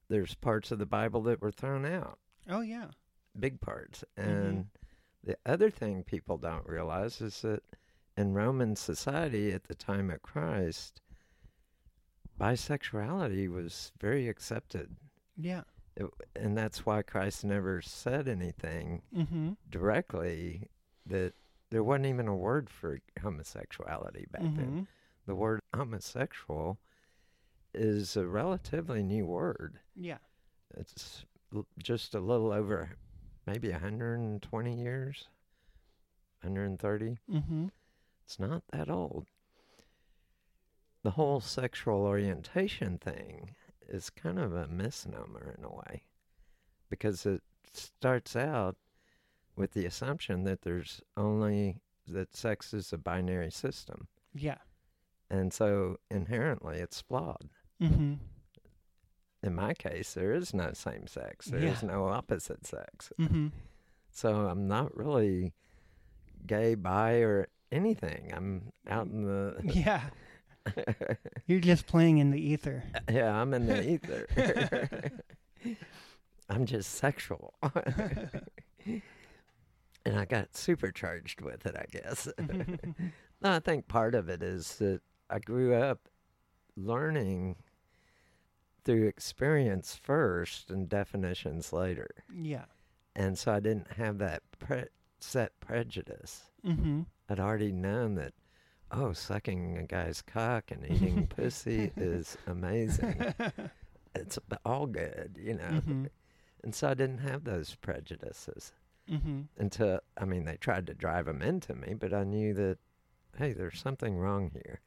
there's 0.09 0.35
parts 0.35 0.71
of 0.71 0.79
the 0.79 0.87
Bible 0.87 1.23
that 1.23 1.41
were 1.41 1.51
thrown 1.51 1.87
out, 1.87 2.19
oh 2.49 2.61
yeah. 2.61 2.89
Big 3.39 3.61
parts. 3.61 4.05
Mm-hmm. 4.19 4.31
And 4.31 4.67
the 5.25 5.37
other 5.47 5.71
thing 5.71 6.03
people 6.05 6.37
don't 6.39 6.67
realize 6.69 7.21
is 7.21 7.43
that 7.43 7.63
in 8.17 8.35
Roman 8.35 8.77
society 8.77 9.53
at 9.53 9.65
the 9.65 9.75
time 9.75 10.11
of 10.11 10.23
Christ, 10.23 11.01
bisexuality 12.41 13.49
was 13.49 13.93
very 14.01 14.29
accepted 14.29 14.97
yeah 15.37 15.63
it, 15.97 16.07
and 16.35 16.57
that's 16.57 16.85
why 16.87 17.03
Christ 17.03 17.45
never 17.45 17.81
said 17.83 18.27
anything 18.29 19.03
Mm-hmm. 19.17 19.51
directly 19.71 20.69
that 21.07 21.35
there 21.71 21.85
wasn't 21.85 22.07
even 22.07 22.29
a 22.29 22.35
word 22.37 22.69
for 22.71 22.99
homosexuality 23.23 24.27
back 24.31 24.43
then. 24.43 24.55
Mm-hmm. 24.57 24.83
The 25.27 25.35
word 25.35 25.61
homosexual 25.75 26.79
is 27.75 28.17
a 28.17 28.27
relatively 28.27 29.03
new 29.03 29.25
word. 29.27 29.79
Yeah. 29.97 30.19
It's 30.77 31.25
l- 31.55 31.67
just 31.83 32.15
a 32.15 32.21
little 32.21 32.53
over 32.53 32.91
maybe 33.47 33.71
120 33.71 34.75
years, 34.75 35.29
130. 36.43 37.19
Mm-hmm. 37.31 37.67
It's 38.25 38.39
not 38.39 38.63
that 38.73 38.89
old. 38.91 39.27
The 41.03 41.13
whole 41.13 41.41
sexual 41.41 42.03
orientation 42.03 42.99
thing 42.99 43.57
is 43.89 44.11
kind 44.11 44.39
of 44.39 44.55
a 44.55 44.69
misnomer 44.69 45.55
in 45.59 45.65
a 45.65 45.75
way 45.75 46.05
because 46.89 47.27
it 47.27 47.43
starts 47.73 48.37
out 48.37 48.77
with 49.57 49.73
the 49.73 49.85
assumption 49.85 50.45
that 50.45 50.63
there's 50.63 51.01
only 51.17 51.81
that 52.07 52.35
sex 52.37 52.73
is 52.73 52.93
a 52.93 52.99
binary 52.99 53.51
system. 53.51 54.09
Yeah. 54.35 54.59
And 55.31 55.53
so 55.53 55.97
inherently 56.11 56.79
it's 56.79 57.01
flawed. 57.01 57.51
Mm-hmm. 57.83 58.15
In 59.43 59.55
my 59.55 59.75
case, 59.75 60.15
there 60.15 60.33
is 60.33 60.55
no 60.55 60.73
same 60.73 61.07
sex. 61.07 61.47
There 61.47 61.61
is 61.61 61.83
Yeah. 61.83 61.89
no 61.89 62.07
opposite 62.09 62.65
sex. 62.67 63.13
Mm-hmm. 63.19 63.49
So 64.13 64.47
I'm 64.47 64.69
not 64.69 64.97
really 64.97 65.53
gay, 66.47 66.75
bi, 66.77 67.15
or 67.23 67.49
anything. 67.73 68.31
I'm 68.35 68.73
out 68.89 69.07
in 69.07 69.23
the. 69.25 69.57
Yeah. 69.75 70.03
You're 71.47 71.59
just 71.61 71.87
playing 71.87 72.19
in 72.19 72.31
the 72.31 72.41
ether. 72.41 72.85
yeah, 73.11 73.35
I'm 73.41 73.53
in 73.53 73.67
the 73.67 73.83
ether. 73.91 75.11
I'm 76.49 76.67
just 76.67 76.95
sexual. 76.95 77.55
and 80.05 80.19
I 80.19 80.25
got 80.25 80.57
supercharged 80.57 81.41
with 81.41 81.67
it, 81.67 81.75
I 81.77 81.87
guess. 81.91 82.29
no, 82.39 83.51
I 83.53 83.59
think 83.61 83.89
part 83.89 84.15
of 84.15 84.29
it 84.29 84.41
is 84.43 84.77
that 84.77 85.01
I 85.31 85.39
grew 85.41 85.75
up 85.75 86.09
learning 86.77 87.57
through 88.85 89.07
experience 89.07 89.95
first 89.95 90.71
and 90.71 90.89
definitions 90.89 91.73
later. 91.73 92.09
yeah. 92.35 92.65
And 93.15 93.39
so 93.39 93.53
I 93.53 93.61
didn't 93.61 93.93
have 93.99 94.17
that 94.19 94.43
pre- 94.59 94.85
set 95.21 95.59
prejudice. 95.61 96.45
Mm-hmm. 96.67 97.03
I'd 97.29 97.39
already 97.41 97.71
known 97.71 98.15
that, 98.15 98.33
oh, 98.91 99.13
sucking 99.13 99.77
a 99.77 99.83
guy's 99.83 100.23
cock 100.23 100.71
and 100.71 100.85
eating 100.91 101.27
pussy 101.27 101.93
is 101.97 102.37
amazing. 102.47 103.35
It's 104.15 104.39
all 104.67 104.87
good, 104.87 105.39
you 105.43 105.55
know. 105.55 105.81
Mhm. 105.87 106.11
And 106.63 106.75
so 106.75 106.89
I 106.91 106.93
didn't 106.95 107.19
have 107.21 107.45
those 107.45 107.75
prejudices 107.77 108.73
Mm-hmm. 109.11 109.41
until, 109.59 110.01
I 110.19 110.25
mean, 110.27 110.45
they 110.45 110.57
tried 110.59 110.87
to 110.89 110.95
drive 110.95 111.25
them 111.27 111.41
into 111.43 111.75
me, 111.75 111.95
but 111.95 112.13
I 112.15 112.23
knew 112.25 112.53
that, 112.55 112.77
hey, 113.39 113.53
there's 113.55 113.81
something 113.81 114.17
wrong 114.19 114.51
here. 114.53 114.81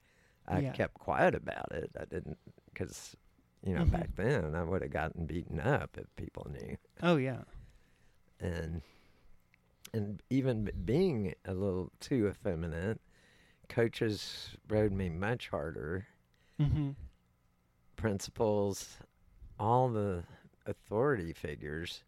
I 0.48 0.60
Yeah. 0.60 0.72
kept 0.74 0.94
quiet 0.94 1.34
about 1.36 1.72
it. 1.72 1.90
I 2.00 2.06
didn't, 2.06 2.38
because, 2.72 3.16
you 3.66 3.74
know, 3.74 3.84
Mhm. 3.84 3.92
back 3.92 4.16
then 4.16 4.56
I 4.56 4.64
would 4.64 4.82
have 4.84 4.92
gotten 4.92 5.26
beaten 5.26 5.60
up 5.60 5.98
if 5.98 6.16
people 6.16 6.48
knew. 6.52 6.78
Oh 7.02 7.18
yeah. 7.18 7.44
and 8.40 8.82
and 9.94 10.22
even 10.30 10.70
being 10.86 11.34
a 11.46 11.54
little 11.54 11.92
too 12.00 12.28
effeminate, 12.28 13.00
coaches 13.70 14.56
rode 14.70 14.92
me 14.92 15.10
much 15.10 15.50
harder. 15.50 16.06
Mm-hmm. 16.60 16.92
Principals, 17.96 18.98
all 19.58 19.90
the 19.90 20.24
authority 20.66 21.32
figures, 21.34 22.04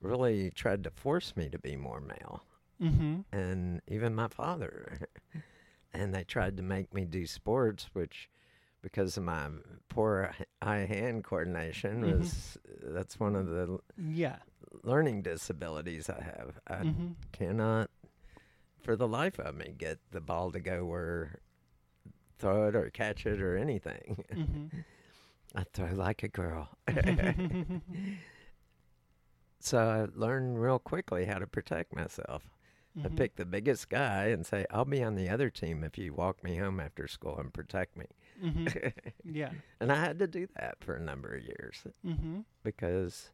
really 0.00 0.50
tried 0.52 0.84
to 0.84 0.90
force 0.90 1.34
me 1.36 1.48
to 1.50 1.58
be 1.58 1.76
more 1.76 2.00
male, 2.00 2.44
Mm-hmm. 2.80 3.20
and 3.32 3.82
even 3.88 4.14
my 4.14 4.28
father. 4.28 5.00
and 5.92 6.14
they 6.14 6.24
tried 6.24 6.56
to 6.56 6.62
make 6.62 6.92
me 6.94 7.04
do 7.04 7.26
sports, 7.26 7.90
which. 7.92 8.28
Because 8.82 9.16
of 9.16 9.22
my 9.22 9.48
poor 9.88 10.34
eye-hand 10.60 11.22
coordination, 11.24 12.02
Mhm. 12.02 12.18
was 12.18 12.58
that's 12.82 13.18
one 13.20 13.36
of 13.36 13.46
the 13.48 13.78
Yeah. 13.96 14.40
learning 14.82 15.22
disabilities 15.22 16.10
I 16.10 16.20
have. 16.22 16.58
I 16.66 16.74
Mm-hmm. 16.84 17.12
cannot, 17.30 17.90
for 18.82 18.96
the 18.96 19.06
life 19.06 19.38
of 19.38 19.54
me, 19.54 19.72
get 19.78 20.00
the 20.10 20.20
ball 20.20 20.50
to 20.50 20.58
go 20.60 20.84
where, 20.84 21.38
throw 22.38 22.66
it 22.68 22.74
or 22.74 22.90
catch 22.90 23.24
it 23.24 23.40
or 23.40 23.56
anything. 23.56 24.24
Mm-hmm. 24.32 24.80
I 25.54 25.62
throw 25.72 25.92
like 25.94 26.24
a 26.24 26.28
girl. 26.28 26.70
so 29.60 29.78
I 29.78 30.06
learned 30.18 30.60
real 30.60 30.78
quickly 30.78 31.24
how 31.26 31.38
to 31.38 31.46
protect 31.46 31.94
myself. 31.94 32.42
I 32.96 33.08
Mhm. 33.08 33.16
pick 33.16 33.36
the 33.36 33.46
biggest 33.46 33.88
guy 33.88 34.26
and 34.26 34.44
say, 34.44 34.66
I'll 34.70 34.84
be 34.84 35.02
on 35.02 35.14
the 35.14 35.28
other 35.30 35.48
team 35.48 35.82
if 35.82 35.96
you 35.96 36.12
walk 36.12 36.44
me 36.44 36.56
home 36.56 36.78
after 36.78 37.08
school 37.08 37.38
and 37.38 37.52
protect 37.52 37.96
me. 37.96 38.06
Mhm. 38.42 38.92
Yeah. 39.24 39.52
and 39.80 39.90
I 39.90 39.96
had 39.96 40.18
to 40.18 40.26
do 40.26 40.46
that 40.56 40.82
for 40.84 40.94
a 40.94 41.00
number 41.00 41.34
of 41.34 41.42
years 41.42 41.86
Mm-hmm. 42.04 42.40
because 42.62 43.30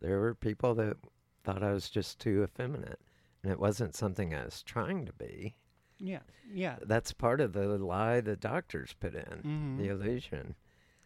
there 0.00 0.20
were 0.20 0.34
people 0.34 0.74
that 0.76 0.96
thought 1.42 1.62
I 1.62 1.72
was 1.72 1.90
just 1.90 2.20
too 2.20 2.42
effeminate. 2.44 3.00
And 3.42 3.50
it 3.52 3.58
wasn't 3.58 3.94
something 3.94 4.32
I 4.34 4.44
was 4.44 4.62
trying 4.62 5.04
to 5.06 5.12
be. 5.12 5.56
Yeah. 5.98 6.20
Yeah. 6.52 6.78
That's 6.82 7.12
part 7.12 7.40
of 7.40 7.52
the 7.52 7.66
lie 7.78 8.20
the 8.20 8.36
doctors 8.36 8.94
put 8.94 9.14
in, 9.14 9.24
Mm-hmm. 9.42 9.76
the 9.78 9.88
illusion 9.88 10.54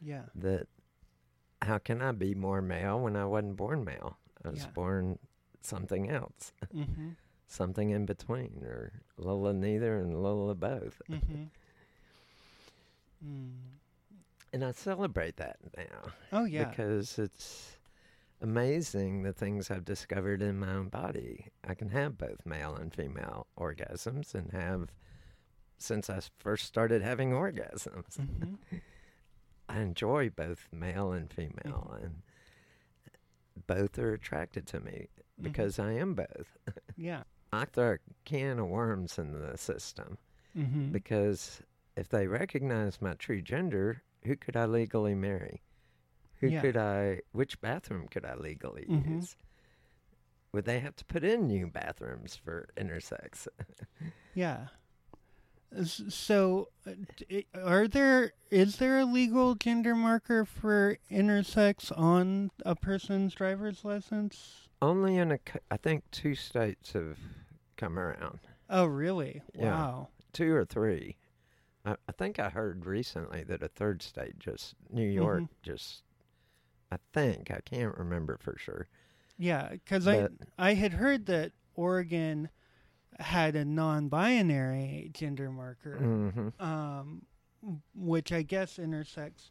Yeah. 0.01 0.27
that 0.35 0.69
how 1.63 1.79
can 1.79 2.01
I 2.03 2.13
be 2.13 2.35
more 2.35 2.61
male 2.63 3.01
when 3.01 3.17
I 3.17 3.25
wasn't 3.25 3.57
born 3.57 3.83
male? 3.85 4.19
I 4.45 4.51
was 4.51 4.65
Yeah. 4.65 4.71
born 4.73 5.19
something 5.63 6.09
else, 6.11 6.53
Mm-hmm. 6.75 7.11
Something 7.49 7.91
in 7.91 8.07
between, 8.07 8.63
or 8.65 8.93
a 9.19 9.21
little 9.23 9.47
of 9.49 9.57
neither 9.57 9.99
and 9.99 10.13
a 10.13 10.19
little 10.19 10.51
of 10.51 10.61
both. 10.61 11.01
Mm-hmm. 11.11 11.45
Mm. 13.27 13.51
And 14.51 14.65
I 14.65 14.73
celebrate 14.73 15.37
that 15.37 15.59
now 15.77 16.13
Oh 16.33 16.45
yeah. 16.47 16.65
because 16.71 17.19
it's 17.19 17.77
amazing 18.41 19.23
the 19.23 19.35
things 19.35 19.71
I've 19.71 19.85
discovered 19.85 20.41
in 20.41 20.59
my 20.59 20.73
own 20.73 20.89
body. 20.89 21.49
I 21.69 21.75
can 21.75 21.91
have 21.91 22.17
both 22.17 22.47
male 22.47 22.75
and 22.75 22.91
female 22.95 23.47
orgasms 23.59 24.35
and 24.35 24.51
have 24.53 24.89
since 25.77 26.09
I 26.09 26.21
first 26.39 26.65
started 26.65 27.03
having 27.03 27.33
orgasms. 27.33 28.17
Mm-hmm. 28.19 28.55
I 29.69 29.81
enjoy 29.81 30.31
both 30.31 30.67
male 30.73 31.13
and 31.13 31.31
female, 31.31 31.95
and 32.03 32.23
both 33.67 33.99
are 33.99 34.15
attracted 34.15 34.67
to 34.69 34.81
me 34.81 35.09
because 35.43 35.79
I 35.79 35.93
am 35.93 36.15
both. 36.15 36.57
Yeah. 36.97 37.25
I 37.53 37.65
throw 37.65 37.93
a 37.95 37.99
can 38.25 38.59
of 38.59 38.67
worms 38.69 39.19
in 39.19 39.33
the 39.33 39.57
system 39.57 40.19
Mm-hmm. 40.57 40.91
because 40.93 41.63
if 41.97 42.09
they 42.09 42.27
recognize 42.27 43.01
my 43.01 43.15
true 43.15 43.41
gender, 43.43 44.03
who 44.25 44.35
could 44.37 44.57
I 44.57 44.65
legally 44.67 45.15
marry? 45.15 45.63
Who 46.41 46.49
Yeah. 46.49 46.61
could 46.63 46.77
I? 46.77 47.21
Which 47.33 47.61
bathroom 47.61 48.09
could 48.09 48.25
I 48.25 48.35
legally 48.35 48.87
Mhm. 48.89 49.17
use? 49.17 49.37
Would 50.53 50.65
they 50.65 50.81
have 50.81 50.97
to 50.97 51.05
put 51.05 51.23
in 51.25 51.47
new 51.47 51.67
bathrooms 51.69 52.35
for 52.37 52.69
intersex? 52.77 53.47
Yeah. 54.35 54.69
So, 55.85 56.69
uh, 56.87 56.93
are 57.63 57.87
there 57.87 58.33
is 58.51 58.77
there 58.77 58.99
a 59.01 59.05
legal 59.05 59.55
gender 59.55 59.95
marker 59.95 60.45
for 60.45 60.97
intersex 61.11 61.97
on 61.97 62.51
a 62.65 62.75
person's 62.75 63.35
driver's 63.35 63.85
license? 63.85 64.69
Only 64.81 65.17
in 65.17 65.33
a, 65.33 65.39
I 65.71 65.77
think 65.77 66.05
two 66.11 66.35
states 66.35 66.93
have 66.95 67.19
come 67.77 67.99
around. 67.99 68.39
Oh, 68.71 68.87
really? 68.87 69.43
Yeah. 69.55 69.73
Wow. 69.73 70.09
two 70.33 70.55
or 70.55 70.65
three. 70.65 71.17
I, 71.85 71.97
I 72.09 72.13
think 72.13 72.39
I 72.39 72.49
heard 72.49 72.87
recently 72.87 73.43
that 73.45 73.63
a 73.63 73.69
third 73.69 74.03
state, 74.03 74.39
just 74.39 74.75
New 74.91 75.07
York, 75.09 75.43
Mhm. 75.43 75.49
just 75.63 76.03
I 76.91 76.97
think 77.13 77.51
I 77.51 77.61
can't 77.61 77.97
remember 77.99 78.39
for 78.41 78.57
sure. 78.59 78.89
Yeah, 79.37 79.69
because 79.71 80.09
I 80.09 80.29
I 80.59 80.75
had 80.75 80.95
heard 80.95 81.27
that 81.27 81.53
Oregon 81.75 82.49
had 83.19 83.57
a 83.57 83.65
non-binary 83.65 85.11
gender 85.13 85.51
marker, 85.51 85.97
hmm 85.99 86.49
um, 86.61 87.23
which 87.95 88.33
I 88.33 88.43
guess 88.43 88.79
intersex 88.79 89.51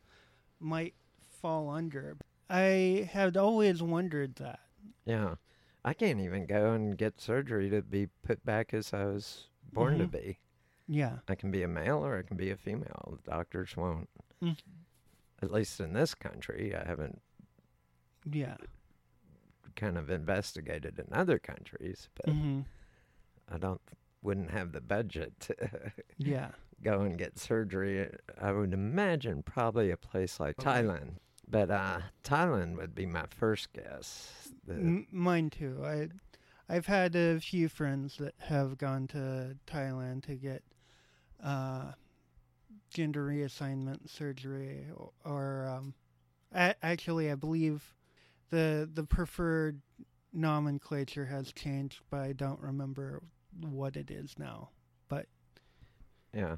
might 0.60 0.94
fall 1.42 1.70
under. 1.70 2.18
I 2.50 3.10
had 3.12 3.36
always 3.38 3.84
wondered 3.84 4.36
that. 4.38 4.60
Yeah, 5.06 5.36
I 5.84 5.94
can't 5.94 6.20
even 6.22 6.46
go 6.46 6.72
and 6.74 6.98
get 6.98 7.20
surgery 7.20 7.70
to 7.70 7.82
be 7.82 8.08
put 8.24 8.44
back 8.46 8.74
as 8.74 8.94
I 8.94 9.06
was 9.06 9.48
born 9.74 9.98
to 10.00 10.06
Mhm. 10.08 10.12
be. 10.12 10.40
Yeah. 10.88 11.20
I 11.28 11.36
can 11.36 11.52
be 11.52 11.64
a 11.64 11.68
male 11.68 11.98
or 12.06 12.18
I 12.18 12.22
can 12.22 12.38
be 12.38 12.50
a 12.50 12.56
female. 12.58 13.20
The 13.24 13.32
doctors 13.32 13.76
won't. 13.76 14.10
Mm. 14.42 14.58
At 15.42 15.52
least 15.52 15.80
in 15.82 15.92
this 15.94 16.16
country, 16.16 16.74
I 16.74 16.86
haven't 16.86 17.22
Yeah. 18.26 18.56
kind 19.76 19.98
of 19.98 20.10
investigated 20.10 20.98
in 20.98 21.08
other 21.12 21.38
countries, 21.40 22.08
but 22.16 22.34
hmm 22.34 22.62
I 23.52 23.58
don't 23.58 23.82
wouldn't 24.22 24.52
have 24.52 24.72
the 24.72 24.82
budget 24.82 25.40
to 25.42 25.56
Yeah. 26.18 26.50
go 26.84 27.02
and 27.02 27.18
get 27.18 27.38
surgery. 27.38 28.10
I 28.42 28.52
would 28.52 28.74
imagine 28.74 29.44
probably 29.44 29.92
a 29.92 29.98
place 29.98 30.40
like 30.40 30.58
Thailand. 30.58 31.16
But 31.50 31.72
uh, 31.72 32.00
Thailand 32.26 32.76
would 32.78 32.94
be 32.94 33.06
my 33.06 33.26
first 33.30 33.72
guess. 33.72 34.50
M- 34.70 35.08
mine 35.12 35.50
too. 35.50 35.82
I, 35.86 36.10
I've 36.68 36.88
had 36.88 37.16
a 37.16 37.40
few 37.40 37.70
friends 37.70 38.18
that 38.18 38.34
have 38.40 38.78
gone 38.78 39.08
to 39.10 39.56
Thailand 39.66 40.24
to 40.26 40.36
get 40.36 40.62
uh, 41.42 41.94
gender 42.90 43.26
reassignment 43.26 44.10
surgery, 44.10 44.88
or, 44.94 45.12
or 45.24 45.68
um, 45.70 45.94
actually, 46.54 47.32
I 47.32 47.36
believe 47.36 47.94
the 48.50 48.90
the 48.94 49.04
preferred 49.06 49.82
nomenclature 50.34 51.26
has 51.26 51.54
changed, 51.54 52.02
but 52.10 52.20
I 52.20 52.34
don't 52.34 52.60
remember 52.60 53.24
what 53.62 53.96
it 53.96 54.10
is 54.12 54.36
now. 54.38 54.70
But 55.08 55.28
yeah. 56.34 56.58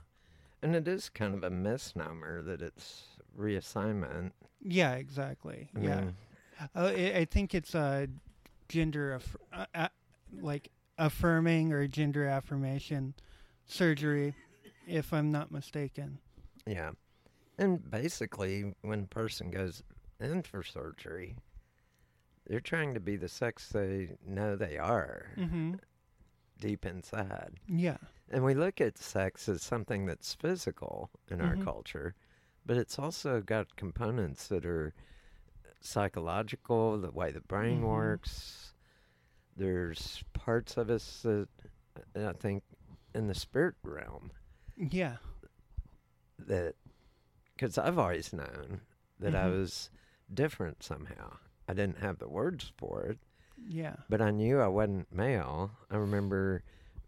And 0.61 0.75
it 0.75 0.87
is 0.87 1.09
kind 1.09 1.33
of 1.33 1.43
a 1.43 1.49
misnomer 1.49 2.41
that 2.41 2.61
it's 2.61 3.03
reassignment. 3.37 4.31
yeah, 4.61 4.93
exactly. 4.95 5.69
I 5.75 5.79
yeah, 5.79 5.95
mean, 6.01 6.15
uh, 6.75 6.91
I, 6.95 7.13
I 7.19 7.25
think 7.25 7.55
it's 7.55 7.73
a 7.75 8.07
gender 8.67 9.13
aff- 9.15 9.37
uh, 9.53 9.65
uh, 9.73 9.87
like 10.41 10.69
affirming 10.97 11.71
or 11.71 11.87
gender 11.87 12.25
affirmation 12.25 13.13
surgery, 13.65 14.33
if 14.85 15.13
I'm 15.13 15.31
not 15.31 15.49
mistaken. 15.51 16.19
Yeah. 16.65 16.91
And 17.57 17.89
basically, 17.89 18.73
when 18.81 19.01
a 19.01 19.07
person 19.07 19.51
goes 19.51 19.81
in 20.19 20.41
for 20.43 20.61
surgery, 20.63 21.35
they're 22.47 22.59
trying 22.59 22.93
to 22.95 22.99
be 22.99 23.15
the 23.15 23.29
sex 23.29 23.69
they 23.69 24.17
know 24.27 24.55
they 24.55 24.77
are 24.77 25.27
Mm-hmm. 25.37 25.75
Deep 26.59 26.85
inside. 26.85 27.59
Yeah. 27.67 27.97
And 28.29 28.43
we 28.43 28.53
look 28.53 28.79
at 28.79 28.97
sex 28.97 29.49
as 29.49 29.61
something 29.63 30.05
that's 30.05 30.33
physical 30.35 31.09
in 31.29 31.41
our 31.41 31.55
Mhm. 31.55 31.63
culture, 31.63 32.15
but 32.65 32.77
it's 32.77 32.99
also 32.99 33.41
got 33.41 33.75
components 33.75 34.47
that 34.49 34.65
are 34.65 34.93
psychological, 35.81 36.99
the 36.99 37.11
way 37.11 37.31
the 37.31 37.41
brain 37.41 37.81
Mhm. 37.81 37.87
works. 37.87 38.73
There's 39.55 40.23
parts 40.33 40.77
of 40.77 40.89
us 40.89 41.21
that 41.23 41.47
uh, 42.15 42.27
I 42.29 42.33
think 42.33 42.63
in 43.13 43.27
the 43.27 43.33
spirit 43.35 43.75
realm 43.83 44.31
Yeah. 44.77 45.17
that 46.37 46.75
because 47.53 47.77
I've 47.77 47.97
always 47.99 48.31
known 48.31 48.81
that 49.19 49.35
I 49.35 49.47
Mhm. 49.47 49.59
was 49.59 49.89
different 50.33 50.83
somehow. 50.83 51.37
I 51.67 51.73
didn't 51.73 51.97
have 51.97 52.19
the 52.19 52.29
words 52.29 52.71
for 52.77 53.03
it, 53.03 53.19
Yeah. 53.67 53.95
but 54.09 54.21
I 54.21 54.31
knew 54.31 54.59
I 54.59 54.67
wasn't 54.67 55.11
male. 55.13 55.71
I 55.91 55.97
remember 55.97 56.63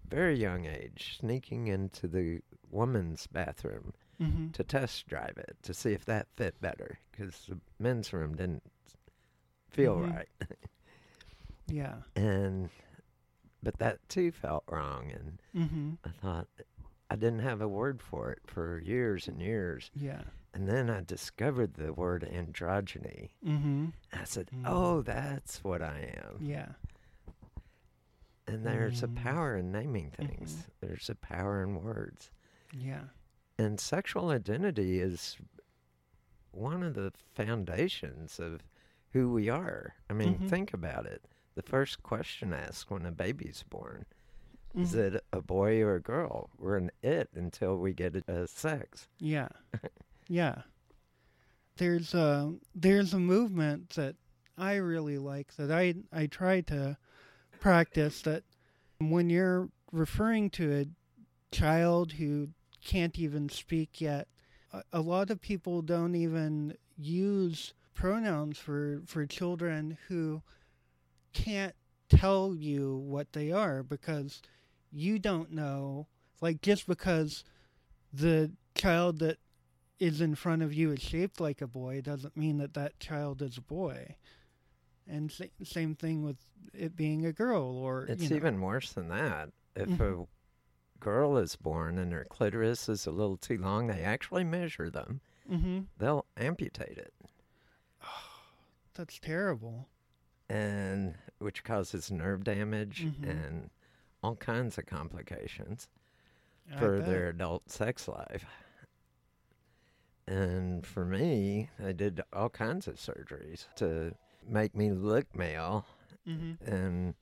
very 0.10 0.36
young 0.38 0.66
age 0.66 1.18
sneaking 1.20 1.68
into 1.68 2.08
the 2.08 2.41
woman's 2.70 3.28
bathroom 3.28 3.93
Mm-hmm. 4.22 4.49
to 4.52 4.64
test 4.64 5.08
drive 5.08 5.36
it 5.38 5.56
to 5.64 5.74
see 5.74 5.93
if 5.93 6.06
that 6.06 6.28
fit 6.36 6.62
better 6.62 6.99
because 7.12 7.45
the 7.49 7.58
men's 7.80 8.14
room 8.14 8.36
didn't 8.36 8.62
feel 9.72 9.97
Mhm. 9.97 10.14
right. 10.16 10.30
Yeah. 11.68 11.95
and 12.16 12.70
but 13.64 13.78
that 13.80 13.97
too 14.10 14.32
felt 14.32 14.64
wrong 14.70 15.12
and 15.12 15.41
Mm-hmm. 15.56 15.93
I 16.06 16.10
thought 16.22 16.47
I 17.12 17.16
didn't 17.18 17.39
have 17.39 17.59
a 17.59 17.68
word 17.68 18.01
for 18.01 18.32
it 18.32 18.39
for 18.45 18.80
years 18.80 19.28
and 19.28 19.41
years. 19.41 19.91
Yeah. 19.93 20.22
And 20.53 20.68
then 20.68 20.89
I 20.89 21.01
discovered 21.01 21.74
the 21.74 21.91
word 21.91 22.24
androgyny. 22.24 23.32
Mm-hmm. 23.45 23.88
I 24.14 24.24
said, 24.24 24.49
Mm. 24.55 24.64
"Oh, 24.66 25.01
that's 25.01 25.62
what 25.64 25.82
I 25.82 26.14
am." 26.24 26.38
Yeah. 26.39 26.70
And 28.47 28.66
there's 28.66 29.03
a 29.03 29.07
Mm. 29.07 29.16
power 29.16 29.57
in 29.57 29.72
naming 29.72 30.12
things. 30.12 30.68
There's 30.80 31.09
a 31.09 31.16
power 31.16 31.62
in 31.64 31.84
words. 31.84 32.32
Yeah. 32.74 33.03
And 33.57 33.80
sexual 33.80 34.30
identity 34.30 34.99
is 35.01 35.38
one 36.51 36.84
of 36.84 36.95
the 36.95 37.12
foundations 37.34 38.39
of 38.39 38.62
who 39.12 39.32
we 39.32 39.49
are. 39.49 39.95
I 40.09 40.14
mean, 40.14 40.38
Mhm. 40.39 40.49
think 40.49 40.74
about 40.74 41.05
it. 41.05 41.28
The 41.55 41.62
first 41.62 42.01
question 42.03 42.53
asked 42.53 42.89
when 42.89 43.05
a 43.05 43.12
baby's 43.12 43.64
born 43.64 44.05
is 44.76 44.93
Mhm. 44.93 45.15
it 45.15 45.26
a 45.34 45.41
boy 45.41 45.82
or 45.82 45.95
a 45.95 46.01
girl? 46.01 46.49
We're 46.57 46.78
an 46.78 46.91
it 47.01 47.30
until 47.34 47.78
we 47.78 47.93
get 47.93 48.15
a, 48.15 48.41
a 48.43 48.47
sex. 48.47 49.07
Yeah. 49.19 49.49
yeah. 50.28 50.63
There's 51.78 52.13
a 52.13 52.53
there's 52.76 53.13
a 53.13 53.19
movement 53.19 53.89
that 53.91 54.15
I 54.57 54.76
really 54.76 55.17
like 55.17 55.55
that 55.55 55.72
I 55.72 55.95
I 56.11 56.28
try 56.28 56.61
to 56.61 56.97
practice 57.59 58.22
that 58.24 58.43
when 58.99 59.30
you're 59.30 59.69
referring 59.91 60.49
to 60.51 60.72
a 60.82 60.86
child 61.55 62.13
who 62.13 62.49
can't 62.84 63.17
even 63.17 63.49
speak 63.49 63.99
yet, 64.01 64.28
a, 64.72 64.84
a 64.93 65.01
lot 65.01 65.30
of 65.32 65.41
people 65.41 65.82
don't 65.82 66.15
even 66.15 66.78
use 66.97 67.74
pronouns 67.93 68.57
for 68.57 69.01
for 69.05 69.26
children 69.26 69.97
who 70.07 70.41
can't 71.34 71.76
tell 72.09 72.53
you 72.53 72.95
what 72.97 73.32
they 73.34 73.51
are 73.51 73.82
because 73.82 74.41
you 74.92 75.20
don't 75.20 75.52
know 75.52 76.08
like 76.42 76.62
just 76.62 76.88
because 76.88 77.44
the 78.14 78.52
child 78.76 79.20
that 79.20 79.38
is 80.00 80.20
in 80.22 80.34
front 80.36 80.62
of 80.64 80.74
you 80.74 80.92
is 80.92 81.02
shaped 81.02 81.39
like 81.39 81.62
a 81.62 81.68
boy 81.68 82.02
doesn't 82.02 82.36
mean 82.36 82.58
that 82.58 82.74
that 82.74 83.00
child 83.00 83.42
is 83.42 83.58
a 83.58 83.62
boy. 83.62 84.16
And 85.08 85.32
sa- 85.32 85.46
same 85.64 85.94
thing 85.96 86.24
with 86.24 86.38
it 86.74 86.96
being 86.96 87.26
a 87.26 87.32
girl, 87.34 87.64
or 87.64 88.06
It's 88.06 88.24
you 88.24 88.30
know. 88.30 88.36
even 88.38 88.62
worse 88.62 88.92
than 88.94 89.10
that. 89.10 89.50
If 89.76 89.89
Mhm. 89.89 90.24
a 90.24 90.28
girl 91.00 91.38
is 91.38 91.56
born 91.56 91.98
and 91.98 92.12
her 92.14 92.26
clitoris 92.30 92.89
is 92.89 93.06
a 93.06 93.12
little 93.12 93.38
too 93.38 93.58
long, 93.58 93.88
they 93.88 94.02
actually 94.04 94.44
measure 94.44 94.89
them. 94.89 95.22
hmm 95.48 95.82
They'll 95.98 96.26
amputate 96.38 96.98
it, 96.98 97.14
That's 98.94 99.20
terrible. 99.20 99.88
and 100.50 101.16
which 101.39 101.64
causes 101.64 102.12
nerve 102.12 102.44
damage 102.44 103.04
Mhm. 103.06 103.30
and 103.30 103.70
all 104.24 104.36
kinds 104.36 104.78
of 104.78 104.86
complications 104.86 105.89
I 106.74 106.78
for 106.78 106.97
bet. 106.99 107.07
their 107.07 107.30
adult 107.30 107.69
sex 107.69 108.07
life. 108.07 108.45
And 110.28 110.86
for 110.86 111.03
me, 111.05 111.69
they 111.80 111.93
did 111.93 112.22
all 112.32 112.49
kinds 112.49 112.88
of 112.88 112.95
surgeries 112.95 113.65
to 113.76 114.13
make 114.47 114.76
me 114.76 114.91
look 114.91 115.36
male 115.36 115.86
Mhm. 116.28 116.61
and 116.61 117.15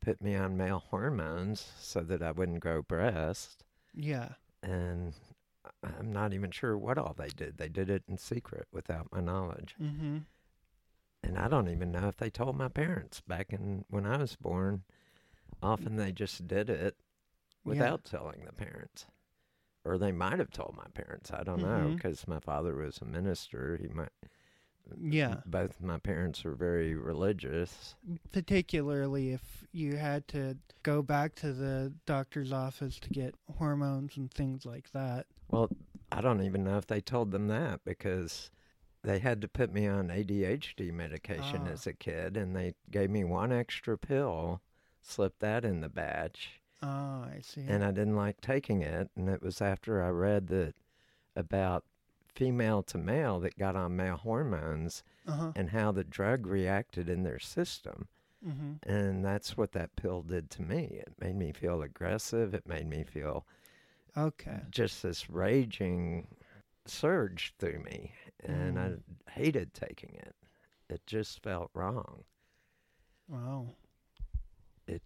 put 0.00 0.20
me 0.20 0.34
on 0.34 0.56
male 0.56 0.80
hormones 0.80 1.60
so 1.78 2.00
that 2.00 2.22
I 2.22 2.32
wouldn't 2.32 2.60
grow 2.60 2.82
breasts. 2.82 3.58
Yeah. 3.94 4.34
And 4.62 5.14
I'm 5.82 6.12
not 6.12 6.32
even 6.32 6.50
sure 6.50 6.76
what 6.76 6.98
all 6.98 7.14
they 7.14 7.28
did. 7.28 7.58
They 7.58 7.68
did 7.68 7.88
it 7.90 8.02
in 8.08 8.16
secret 8.18 8.66
without 8.72 9.12
my 9.12 9.20
knowledge. 9.20 9.74
hmm 9.74 10.20
And 11.22 11.38
I 11.38 11.46
don't 11.46 11.68
even 11.68 11.92
know 11.92 12.08
if 12.08 12.16
they 12.16 12.30
told 12.30 12.56
my 12.56 12.68
parents 12.68 13.20
back 13.20 13.52
in 13.52 13.84
when 13.88 14.04
I 14.06 14.16
was 14.16 14.34
born. 14.34 14.82
Often 15.62 15.96
they 15.96 16.12
just 16.12 16.46
did 16.46 16.68
it 16.68 16.96
without 17.64 18.04
telling 18.04 18.44
the 18.44 18.52
parents. 18.52 19.06
Or 19.84 19.98
they 19.98 20.12
might 20.12 20.38
have 20.38 20.50
told 20.50 20.76
my 20.76 20.86
parents. 20.94 21.30
I 21.32 21.42
don't 21.42 21.60
know 21.62 21.88
Mhm. 21.90 21.96
because 21.96 22.26
my 22.28 22.38
father 22.40 22.74
was 22.74 22.98
a 22.98 23.04
minister. 23.04 23.76
He 23.76 23.88
might. 23.88 24.10
Yeah. 25.00 25.40
Both 25.46 25.80
my 25.80 25.98
parents 25.98 26.42
were 26.44 26.54
very 26.54 26.94
religious. 26.94 27.94
Particularly 28.32 29.30
if 29.32 29.66
you 29.72 29.96
had 29.96 30.26
to 30.28 30.58
go 30.82 31.02
back 31.02 31.34
to 31.36 31.52
the 31.52 31.94
doctor's 32.06 32.52
office 32.52 32.98
to 33.00 33.08
get 33.10 33.34
hormones 33.56 34.16
and 34.16 34.30
things 34.32 34.66
like 34.66 34.90
that. 34.92 35.26
Well, 35.48 35.70
I 36.10 36.20
don't 36.20 36.42
even 36.42 36.64
know 36.64 36.78
if 36.78 36.86
they 36.86 37.00
told 37.00 37.30
them 37.30 37.46
that 37.48 37.84
because 37.84 38.50
they 39.02 39.18
had 39.20 39.40
to 39.42 39.48
put 39.48 39.72
me 39.72 39.86
on 39.86 40.10
ADHD 40.10 40.90
medication 40.92 41.62
Ah. 41.66 41.70
as 41.70 41.86
a 41.86 41.92
kid, 41.92 42.36
and 42.36 42.54
they 42.54 42.74
gave 42.90 43.10
me 43.10 43.24
one 43.24 43.52
extra 43.52 43.96
pill, 43.96 44.60
slipped 45.02 45.40
that 45.40 45.64
in 45.64 45.80
the 45.80 45.88
batch, 45.88 46.60
Oh, 46.82 47.22
I 47.24 47.40
see. 47.42 47.62
and 47.66 47.84
I 47.84 47.90
didn't 47.92 48.16
like 48.16 48.40
taking 48.40 48.82
it. 48.82 49.10
And 49.16 49.28
it 49.28 49.42
was 49.42 49.60
after 49.60 50.02
I 50.02 50.08
read 50.08 50.48
that 50.48 50.74
about 51.36 51.84
female 52.34 52.82
to 52.84 52.98
male 52.98 53.40
that 53.40 53.58
got 53.58 53.76
on 53.76 53.96
male 53.96 54.16
hormones 54.16 55.02
uh-huh. 55.26 55.52
and 55.54 55.70
how 55.70 55.92
the 55.92 56.04
drug 56.04 56.46
reacted 56.46 57.08
in 57.08 57.22
their 57.22 57.38
system. 57.38 58.08
hmm 58.42 58.74
And 58.84 59.24
that's 59.24 59.56
what 59.56 59.72
that 59.72 59.96
pill 59.96 60.22
did 60.22 60.50
to 60.50 60.62
me. 60.62 61.00
It 61.06 61.14
made 61.20 61.36
me 61.36 61.52
feel 61.52 61.82
aggressive. 61.82 62.54
It 62.54 62.66
made 62.66 62.86
me 62.88 63.04
feel 63.04 63.46
Okay. 64.16 64.60
just 64.70 65.02
this 65.02 65.30
raging 65.30 66.26
surge 66.86 67.54
through 67.58 67.78
me, 67.80 68.12
and 68.42 68.76
Mm. 68.76 68.98
I 69.26 69.30
hated 69.30 69.72
taking 69.74 70.14
it. 70.16 70.34
It 70.88 71.06
just 71.06 71.42
felt 71.42 71.70
wrong. 71.74 72.24
Wow. 73.28 73.74
It 74.92 75.02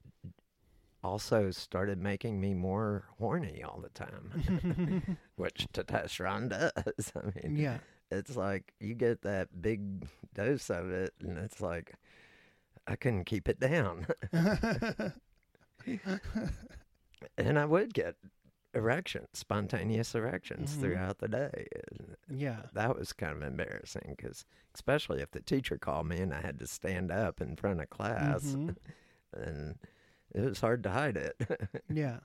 also, 1.05 1.51
started 1.53 1.99
making 2.01 2.41
me 2.41 2.53
more 2.55 3.05
horny 3.19 3.63
all 3.63 3.81
the 3.81 3.91
time, 3.91 5.17
which 5.37 5.67
testosterone 5.73 6.49
does. 6.49 7.13
I 7.17 7.27
mean, 7.27 7.57
yeah. 7.57 7.79
it's 8.11 8.37
like 8.37 8.73
you 8.81 8.95
get 8.95 9.23
that 9.23 9.63
big 9.63 10.07
dose 10.35 10.69
of 10.71 10.91
it, 10.91 11.15
and 11.21 11.39
it's 11.39 11.61
like 11.61 11.95
I 12.87 12.97
couldn't 12.97 13.25
keep 13.25 13.49
it 13.49 13.61
down. 13.61 14.07
and 17.39 17.59
I 17.59 17.65
would 17.65 17.95
get 17.95 18.17
erections, 18.75 19.29
spontaneous 19.33 20.15
erections 20.15 20.77
Mhm. 20.77 20.81
throughout 20.81 21.19
the 21.19 21.29
day. 21.29 21.67
And 21.89 22.17
Yeah. 22.29 22.63
that 22.75 22.97
was 22.99 23.13
kind 23.13 23.37
of 23.37 23.43
embarrassing 23.43 24.15
because, 24.17 24.45
especially 24.75 25.23
if 25.23 25.31
the 25.31 25.41
teacher 25.41 25.79
called 25.79 26.07
me 26.09 26.19
and 26.21 26.35
I 26.35 26.41
had 26.43 26.59
to 26.59 26.67
stand 26.67 27.11
up 27.11 27.41
in 27.41 27.57
front 27.57 27.81
of 27.81 27.89
class, 27.91 28.43
Mhm. 28.45 28.77
And 29.45 29.79
it 30.35 30.41
was 30.41 30.61
hard 30.61 30.83
to 30.85 30.91
hide 30.91 31.17
it. 31.17 31.37
Yeah. 31.93 32.19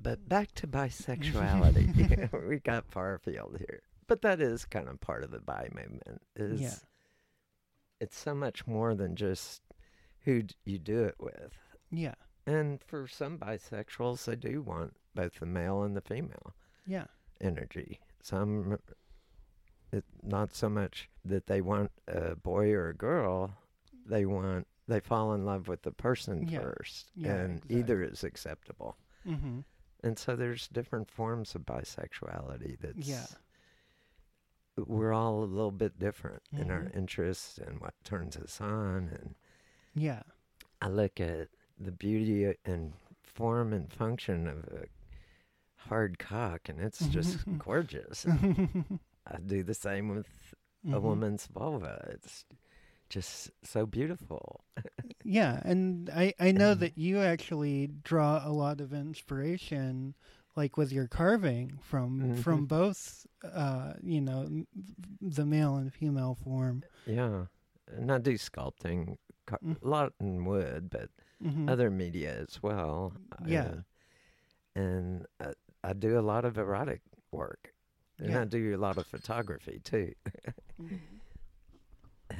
but 0.00 0.28
back 0.28 0.52
to 0.56 0.66
bisexuality. 0.66 2.30
we 2.48 2.58
got 2.58 2.90
far 2.90 3.14
afield 3.14 3.56
here. 3.58 3.82
But 4.06 4.22
that 4.22 4.40
is 4.40 4.64
kind 4.64 4.88
of 4.88 5.00
part 5.00 5.24
of 5.24 5.30
the 5.30 5.40
bi 5.40 5.68
movement. 5.74 6.22
Is 6.36 6.60
Yeah. 6.60 6.74
it's 8.00 8.18
so 8.18 8.34
much 8.34 8.66
more 8.66 8.94
than 8.94 9.16
just 9.16 9.62
who 10.20 10.42
d- 10.42 10.54
you 10.64 10.78
do 10.78 11.04
it 11.04 11.16
with. 11.18 11.52
Yeah. 11.90 12.14
And 12.46 12.80
for 12.82 13.08
some 13.08 13.38
bisexuals, 13.38 14.24
they 14.24 14.36
do 14.36 14.62
want 14.62 14.94
both 15.14 15.40
the 15.40 15.46
male 15.46 15.82
and 15.82 15.96
the 15.96 16.00
female 16.00 16.54
Yeah. 16.86 17.06
energy. 17.40 18.00
Some, 18.22 18.78
it, 19.92 20.04
not 20.22 20.54
so 20.54 20.68
much 20.68 21.08
that 21.24 21.46
they 21.46 21.60
want 21.60 21.90
a 22.06 22.36
boy 22.36 22.70
or 22.72 22.88
a 22.90 22.94
girl, 22.94 23.54
they 24.04 24.24
want, 24.26 24.66
they 24.88 25.00
fall 25.00 25.32
in 25.34 25.44
love 25.44 25.68
with 25.68 25.82
the 25.82 25.90
person 25.92 26.46
Yeah. 26.48 26.60
first. 26.60 27.10
Yeah, 27.16 27.34
and 27.34 27.62
either 27.70 28.02
is 28.02 28.22
acceptable. 28.24 28.96
Mm-hmm. 29.26 29.60
And 30.04 30.18
so 30.18 30.36
there's 30.36 30.68
different 30.68 31.10
forms 31.10 31.54
of 31.54 31.62
bisexuality 31.62 32.78
that's, 32.78 33.08
Yeah. 33.08 33.26
we're 34.76 35.12
all 35.12 35.42
a 35.42 35.46
little 35.46 35.70
bit 35.72 35.98
different 35.98 36.42
in 36.52 36.70
our 36.70 36.82
Mhm. 36.84 36.96
interests 36.96 37.58
and 37.58 37.80
what 37.80 37.94
turns 38.04 38.36
us 38.36 38.60
on. 38.60 39.08
And 39.08 39.34
Yeah. 39.94 40.22
I 40.82 40.88
look 40.88 41.18
at 41.20 41.48
the 41.78 41.92
beauty 41.92 42.56
and 42.64 42.92
form 43.22 43.72
and 43.72 43.90
function 43.92 44.46
of 44.46 44.64
a 44.68 44.86
hard 45.76 46.18
cock, 46.18 46.68
and 46.68 46.80
it's 46.80 47.06
just 47.08 47.38
gorgeous. 47.58 48.26
I 49.26 49.38
do 49.44 49.62
the 49.62 49.74
same 49.74 50.10
with 50.10 50.54
a 50.84 50.88
Mhm. 50.88 51.02
woman's 51.02 51.46
vulva. 51.46 52.06
It's 52.12 52.44
just 53.08 53.50
so 53.62 53.86
beautiful. 53.86 54.64
Yeah, 55.24 55.60
and 55.64 56.08
I 56.10 56.34
I 56.38 56.52
know 56.52 56.74
that 56.74 56.96
you 56.98 57.20
actually 57.20 57.88
draw 58.02 58.42
a 58.44 58.50
lot 58.52 58.80
of 58.80 58.92
inspiration, 58.92 60.14
like 60.56 60.76
with 60.76 60.92
your 60.92 61.06
carving 61.08 61.78
from 61.82 62.34
from 62.42 62.64
Mhm. 62.64 62.68
both, 62.68 63.26
uh, 63.44 63.94
you 64.02 64.20
know, 64.20 64.64
the 65.20 65.44
male 65.44 65.76
and 65.76 65.92
female 65.92 66.34
form. 66.34 66.82
Yeah. 67.06 67.46
And 67.88 68.10
I 68.10 68.18
do 68.18 68.34
sculpting, 68.34 69.16
Mm. 69.46 69.80
a 69.82 69.88
lot 69.88 70.12
in 70.20 70.44
wood, 70.44 70.90
but 70.90 71.10
Mhm. 71.42 71.68
other 71.70 71.90
media 71.90 72.36
as 72.48 72.60
well. 72.62 73.12
Yeah. 73.46 73.62
Uh, 73.64 73.82
and 74.74 75.26
uh, 75.40 75.52
I 75.84 75.92
do 75.92 76.18
a 76.18 76.22
lot 76.22 76.44
of 76.44 76.56
erotic 76.58 77.00
work. 77.30 77.74
And 78.18 78.30
Yeah. 78.30 78.40
I 78.42 78.44
do 78.44 78.74
a 78.74 78.78
lot 78.78 78.96
of 78.98 79.06
photography 79.06 79.80
too. 79.84 80.14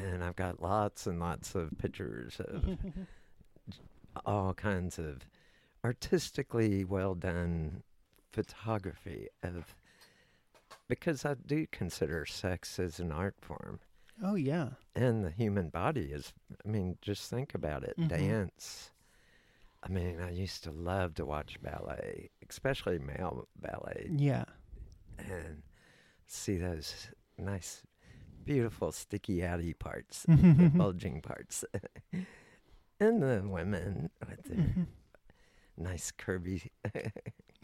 And 0.03 0.22
I've 0.22 0.36
got 0.36 0.62
lots 0.62 1.07
and 1.07 1.18
lots 1.20 1.55
of 1.55 1.70
pictures 1.78 2.40
of 2.40 2.64
all 4.26 4.55
kinds 4.55 4.99
of 4.99 5.22
artistically 5.84 6.84
well 6.84 7.14
done 7.14 7.82
photography 8.32 9.28
of 9.42 9.74
because 10.88 11.24
I 11.24 11.34
do 11.34 11.66
consider 11.70 12.26
sex 12.26 12.78
as 12.78 12.99
an 12.99 13.12
art 13.12 13.36
form 13.40 13.80
oh 14.22 14.34
yeah. 14.34 14.70
and 14.94 15.24
the 15.24 15.30
human 15.30 15.68
body 15.68 16.11
is 16.12 16.32
I 16.64 16.68
mean 16.68 16.97
just 17.03 17.30
think 17.30 17.55
about 17.55 17.84
it 17.84 17.97
Mhm. 17.99 18.09
dance 18.09 18.90
I 19.82 19.88
mean 19.88 20.20
I 20.20 20.30
used 20.30 20.64
to 20.64 20.70
love 20.72 21.14
to 21.14 21.24
watch 21.26 21.61
ballet 21.62 22.30
especially 22.49 22.99
male 22.99 23.47
ballet 23.61 24.09
Yeah. 24.11 24.44
and 25.18 25.62
see 26.26 26.57
those 26.57 27.09
nice 27.38 27.82
beautiful 28.47 28.92
sticky 28.92 29.38
outy 29.40 29.78
parts 29.78 30.24
Mm-hmm. 30.28 30.62
the 30.62 30.68
bulging 30.70 31.20
parts 31.20 31.64
and 33.01 33.22
the 33.22 33.42
women 33.44 34.09
with 34.26 34.42
their 34.44 34.57
Mhm. 34.57 34.86
nice 35.76 36.11
curvy 36.12 36.70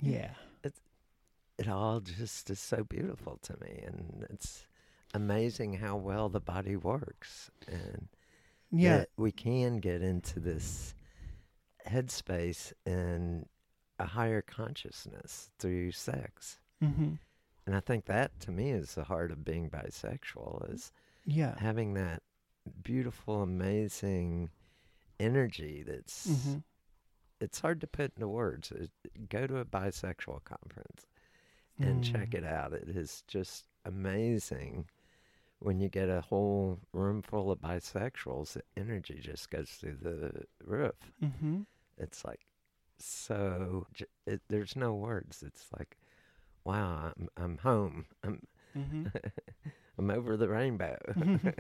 Yeah. 0.01 0.35
it 1.59 1.69
all 1.69 2.01
just 2.01 2.51
is 2.51 2.59
so 2.59 2.83
beautiful 2.83 3.39
to 3.43 3.57
me 3.61 3.83
and 3.87 4.27
it's 4.31 4.67
amazing 5.15 5.75
how 5.75 5.97
well 5.97 6.29
the 6.29 6.41
body 6.41 6.75
works 6.77 7.51
and 7.69 8.09
Yeah. 8.71 9.05
we 9.17 9.31
can 9.33 9.79
get 9.79 10.03
into 10.03 10.41
this 10.41 10.95
headspace 11.87 12.73
and 12.87 13.47
a 13.99 14.07
higher 14.07 14.43
consciousness 14.43 15.51
through 15.59 15.93
sex 15.93 16.59
hmm 16.81 17.15
and 17.67 17.75
i 17.77 17.81
think 17.81 18.05
that 18.07 18.39
to 18.41 18.51
me 18.51 18.71
is 18.71 18.95
the 18.95 19.05
heart 19.05 19.31
of 19.31 19.45
being 19.45 19.69
bisexual 19.71 20.73
is 20.73 20.93
Yeah. 21.25 21.55
having 21.59 21.95
that 21.95 22.23
beautiful 22.83 23.43
amazing 23.43 24.51
energy 25.21 25.83
that's 25.87 26.45
hmm 26.45 26.59
it's 27.41 27.59
hard 27.61 27.81
to 27.81 27.89
put 27.89 28.13
into 28.15 28.29
words 28.29 28.73
go 29.29 29.47
to 29.49 29.59
a 29.59 29.65
bisexual 29.65 30.45
conference 30.45 31.07
and 31.81 32.05
check 32.05 32.31
Mm. 32.31 32.35
it 32.39 32.45
out. 32.45 32.73
It 32.73 32.89
is 32.89 33.25
just 33.27 33.65
amazing 33.85 34.87
when 35.59 35.81
you 35.81 35.89
get 35.89 36.09
a 36.09 36.21
whole 36.21 36.79
room 36.93 37.23
full 37.23 37.51
of 37.51 37.59
bisexuals. 37.61 38.53
The 38.53 38.63
energy 38.77 39.19
just 39.21 39.51
goes 39.51 39.71
through 39.71 39.97
the 39.97 40.45
roof. 40.65 40.95
Mm-hmm. 41.21 41.63
It's 41.99 42.25
like 42.25 42.47
so. 42.99 43.89
It, 44.27 44.43
there's 44.49 44.77
no 44.77 44.95
words. 44.95 45.43
It's 45.43 45.67
like, 45.77 45.97
wow, 46.65 47.13
I'm 47.17 47.29
I'm 47.37 47.59
home. 47.59 48.07
I'm 48.23 48.47
Mm-hmm. 48.77 49.07
I'm 49.99 50.11
over 50.11 50.37
the 50.37 50.49
rainbow. 50.49 50.97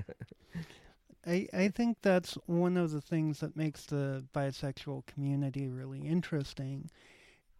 I, 1.26 1.46
I 1.52 1.68
think 1.68 1.98
that's 2.02 2.34
one 2.46 2.76
of 2.76 2.90
the 2.90 3.00
things 3.00 3.40
that 3.40 3.56
makes 3.56 3.86
the 3.86 4.24
bisexual 4.34 5.06
community 5.06 5.68
really 5.68 6.00
interesting. 6.00 6.90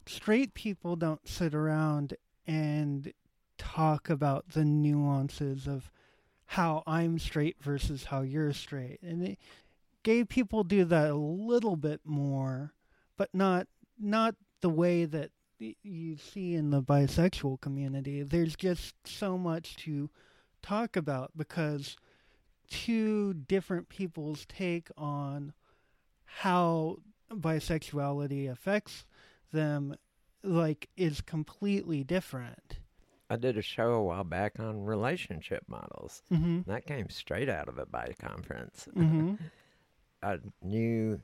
Straight 0.07 0.55
people 0.55 0.97
don't 0.97 1.28
sit 1.28 1.55
around 1.55 2.14
and 2.47 3.12
talk 3.59 4.11
about 4.11 4.51
the 4.51 4.64
nuances 4.64 5.68
of 5.68 5.90
how 6.47 6.82
I'm 6.86 7.18
straight 7.18 7.57
versus 7.62 8.05
how 8.05 8.22
you're 8.22 8.53
straight. 8.53 9.01
And 9.03 9.36
gay 10.03 10.24
people 10.24 10.64
do 10.64 10.84
that 10.86 11.11
a 11.11 11.14
little 11.14 11.76
bit 11.76 12.01
more, 12.05 12.72
but 13.16 13.28
not 13.32 13.68
not 14.01 14.34
the 14.61 14.70
way 14.70 15.05
that 15.05 15.30
you 15.82 16.16
see 16.16 16.54
in 16.54 16.70
the 16.70 16.82
bisexual 16.82 17.60
community. 17.60 18.22
There's 18.22 18.56
just 18.56 18.94
so 19.04 19.38
much 19.38 19.76
to 19.76 20.10
talk 20.62 20.96
about 20.96 21.32
because 21.36 21.96
two 22.68 23.34
different 23.34 23.88
people's 23.88 24.46
take 24.46 24.88
on 24.96 25.52
how 26.24 26.96
bisexuality 27.30 28.50
affects 28.50 29.04
them 29.52 29.96
like 30.42 30.88
is 30.96 31.20
completely 31.20 32.02
different. 32.02 32.78
I 33.30 33.36
did 33.36 33.56
a 33.56 33.62
show 33.62 33.92
a 33.92 34.02
while 34.02 34.24
back 34.24 34.58
on 34.58 34.84
relationship 34.84 35.64
models. 35.66 36.22
Mhm. 36.30 36.66
That 36.66 36.86
came 36.86 37.08
straight 37.08 37.48
out 37.48 37.68
of 37.68 37.78
a 37.78 37.86
bi 37.86 38.14
conference. 38.18 38.88
Mhm. 38.94 39.38
I 40.22 40.38
knew 40.62 41.20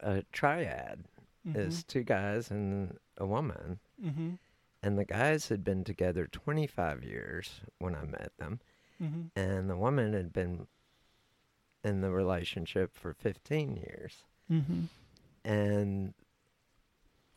a 0.00 0.22
triad 0.32 1.04
is 1.44 1.82
two 1.84 2.02
guys 2.04 2.50
and 2.50 2.98
a 3.16 3.26
woman. 3.26 3.80
Mhm. 4.00 4.38
And 4.82 4.98
the 4.98 5.04
guys 5.04 5.48
had 5.48 5.62
been 5.64 5.84
together 5.84 6.26
25 6.26 7.04
years 7.04 7.60
when 7.78 7.94
I 7.94 8.04
met 8.04 8.32
them. 8.38 8.60
Mhm. 9.00 9.30
And 9.36 9.70
the 9.70 9.76
woman 9.76 10.12
had 10.12 10.32
been 10.32 10.66
in 11.84 12.00
the 12.00 12.10
relationship 12.10 12.94
for 12.96 13.12
15 13.12 13.76
years. 13.76 14.24
Mhm. 14.50 14.88
And 15.44 16.14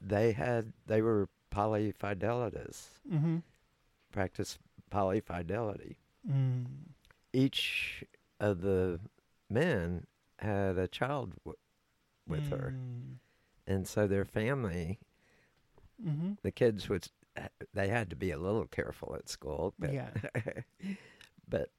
they 0.01 0.34
had, 0.34 0.74
they 0.86 1.01
were 1.01 1.30
polyfidelitous, 1.51 2.99
Mhm. 3.10 3.41
practiced 4.12 4.60
polyfidelity. 4.91 5.95
Mm. 6.28 6.66
Each 7.34 8.03
of 8.39 8.62
the 8.62 8.99
men 9.49 10.06
had 10.39 10.78
a 10.78 10.88
child 10.88 11.36
w- 11.43 11.58
with 12.28 12.49
her. 12.49 12.74
And 13.68 13.88
so 13.88 14.07
their 14.07 14.26
family 14.26 14.99
Mhm. 16.03 16.38
the 16.43 16.51
kids 16.51 16.89
would 16.89 17.07
they 17.74 17.88
had 17.88 18.09
to 18.09 18.16
be 18.16 18.32
a 18.32 18.38
little 18.38 18.66
careful 18.68 19.16
at 19.16 19.28
school 19.30 19.74
but 19.80 19.91
Yeah. 19.93 20.09
but 21.47 21.70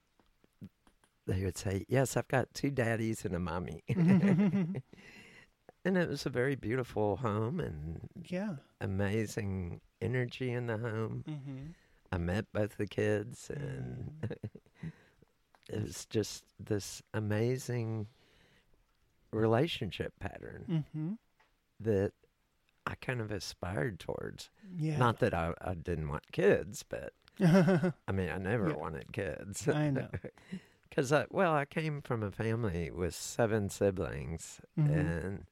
they 1.27 1.45
would 1.45 1.57
say 1.59 1.85
yes 1.89 2.17
i've 2.17 2.29
got 2.29 2.53
two 2.55 2.71
daddies 2.71 3.25
and 3.25 3.35
a 3.35 3.39
mommy 3.39 3.83
Mhm. 3.89 4.83
and 5.85 5.97
it 5.99 6.09
was 6.09 6.25
a 6.27 6.31
very 6.31 6.55
beautiful 6.57 7.17
home 7.17 7.61
and 7.61 8.09
yeah. 8.29 8.57
amazing 8.81 9.81
energy 10.01 10.51
in 10.51 10.67
the 10.67 10.79
home 10.79 11.25
Mhm. 11.27 11.75
i 12.13 12.19
met 12.19 12.51
both 12.53 12.77
the 12.79 12.87
kids 12.87 13.51
and 13.51 14.11
it 15.69 15.83
was 15.83 16.07
just 16.07 16.45
this 16.59 17.03
amazing 17.13 18.07
relationship 19.33 20.13
pattern 20.21 20.65
Mhm. 20.95 21.19
That 21.81 22.13
I 22.87 22.95
kind 22.97 23.21
of 23.21 23.31
aspired 23.31 23.99
towards. 23.99 24.51
Yeah. 24.79 24.97
Not 24.99 25.19
that 25.21 25.35
I, 25.35 25.53
I 25.61 25.75
didn't 25.75 26.09
want 26.09 26.31
kids, 26.33 26.85
but 26.89 27.13
I 27.41 28.13
mean, 28.13 28.31
I 28.31 28.39
never 28.39 28.71
Yeah. 28.71 28.77
wanted 28.77 29.13
kids. 29.13 29.67
I 29.69 29.91
know. 29.91 30.09
Because, 30.89 31.13
I, 31.13 31.27
well, 31.31 31.53
I 31.53 31.65
came 31.67 32.01
from 32.01 32.23
a 32.23 32.31
family 32.31 32.91
with 32.93 33.15
seven 33.15 33.69
siblings, 33.69 34.61
Mhm. 34.79 34.97
and 34.97 35.47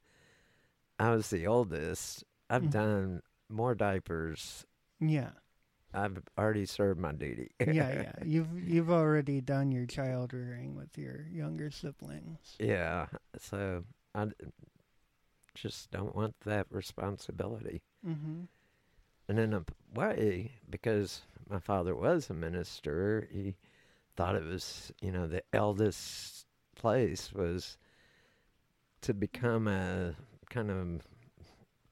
I 0.99 1.11
was 1.11 1.29
the 1.29 1.47
oldest. 1.47 2.25
I've 2.49 2.63
Mhm. 2.63 2.71
done 2.71 3.23
more 3.51 3.75
diapers. 3.75 4.65
Yeah. 5.01 5.33
I've 5.93 6.23
already 6.39 6.67
served 6.67 6.99
my 7.01 7.13
duty. 7.13 7.51
Yeah, 7.61 7.73
yeah. 7.75 8.13
You've 8.25 8.59
you've 8.67 8.91
already 8.91 9.41
done 9.41 9.71
your 9.73 9.87
child 9.87 10.33
rearing 10.33 10.77
with 10.77 10.97
your 10.97 11.27
younger 11.31 11.71
siblings. 11.71 12.57
yeah. 12.59 13.07
So 13.39 13.85
I 14.15 14.29
just 15.55 15.91
don't 15.91 16.15
want 16.15 16.35
that 16.41 16.67
responsibility. 16.71 17.83
Mhm. 18.05 18.49
And 19.29 19.39
in 19.39 19.55
a 19.55 19.65
way, 19.95 20.53
because 20.69 21.23
my 21.49 21.59
father 21.59 21.95
was 21.95 22.29
a 22.29 22.35
minister, 22.35 23.29
he 23.31 23.57
thought 24.17 24.35
it 24.37 24.45
was, 24.45 24.93
you 25.01 25.11
know, 25.11 25.27
the 25.27 25.43
eldest 25.53 26.47
place 26.77 27.33
was 27.33 27.79
to 29.01 29.15
become 29.15 29.67
a 29.69 30.17
kind 30.51 30.71
of 30.71 31.07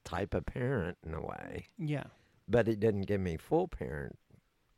type 0.05 0.35
of 0.35 0.45
parent 0.47 0.99
in 1.05 1.15
a 1.15 1.21
way. 1.21 1.69
Yeah. 1.79 2.05
But 2.49 2.67
he 2.67 2.77
didn't 2.77 3.03
give 3.03 3.21
me 3.21 3.37
full 3.37 3.69
parent 3.69 4.19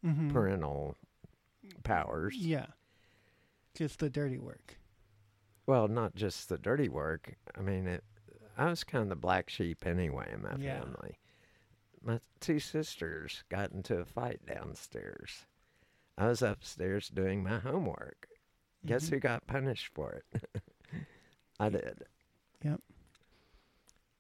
Mhm. 0.05 0.33
parental 0.33 0.97
powers. 1.83 2.37
Yeah. 2.37 2.67
Just 3.75 3.99
the 3.99 4.11
dirty 4.11 4.39
work. 4.39 4.79
Well, 5.67 5.89
not 5.89 6.15
just 6.15 6.49
the 6.49 6.59
dirty 6.59 6.89
work. 6.89 7.37
I 7.57 7.61
mean, 7.63 7.87
it. 7.87 8.05
I 8.57 8.67
was 8.71 8.85
kind 8.85 9.03
of 9.03 9.09
the 9.09 9.17
black 9.17 9.51
sheep 9.51 9.85
anyway 9.87 10.31
in 10.33 10.43
my 10.43 10.57
Yeah. 10.57 10.81
family. 10.81 11.19
My 12.03 12.21
two 12.41 12.59
sisters 12.61 13.45
got 13.49 13.73
into 13.73 13.99
a 13.99 14.05
fight 14.05 14.45
downstairs. 14.47 15.47
I 16.19 16.29
was 16.29 16.43
upstairs 16.43 17.09
doing 17.09 17.43
my 17.43 17.59
homework. 17.59 18.29
Guess 18.87 19.07
Mhm. 19.07 19.11
who 19.11 19.21
got 19.21 19.47
punished 19.47 19.89
for 19.95 20.13
it? 20.33 20.63
I 21.59 21.69
did. 21.71 22.05
Yep. 22.63 22.81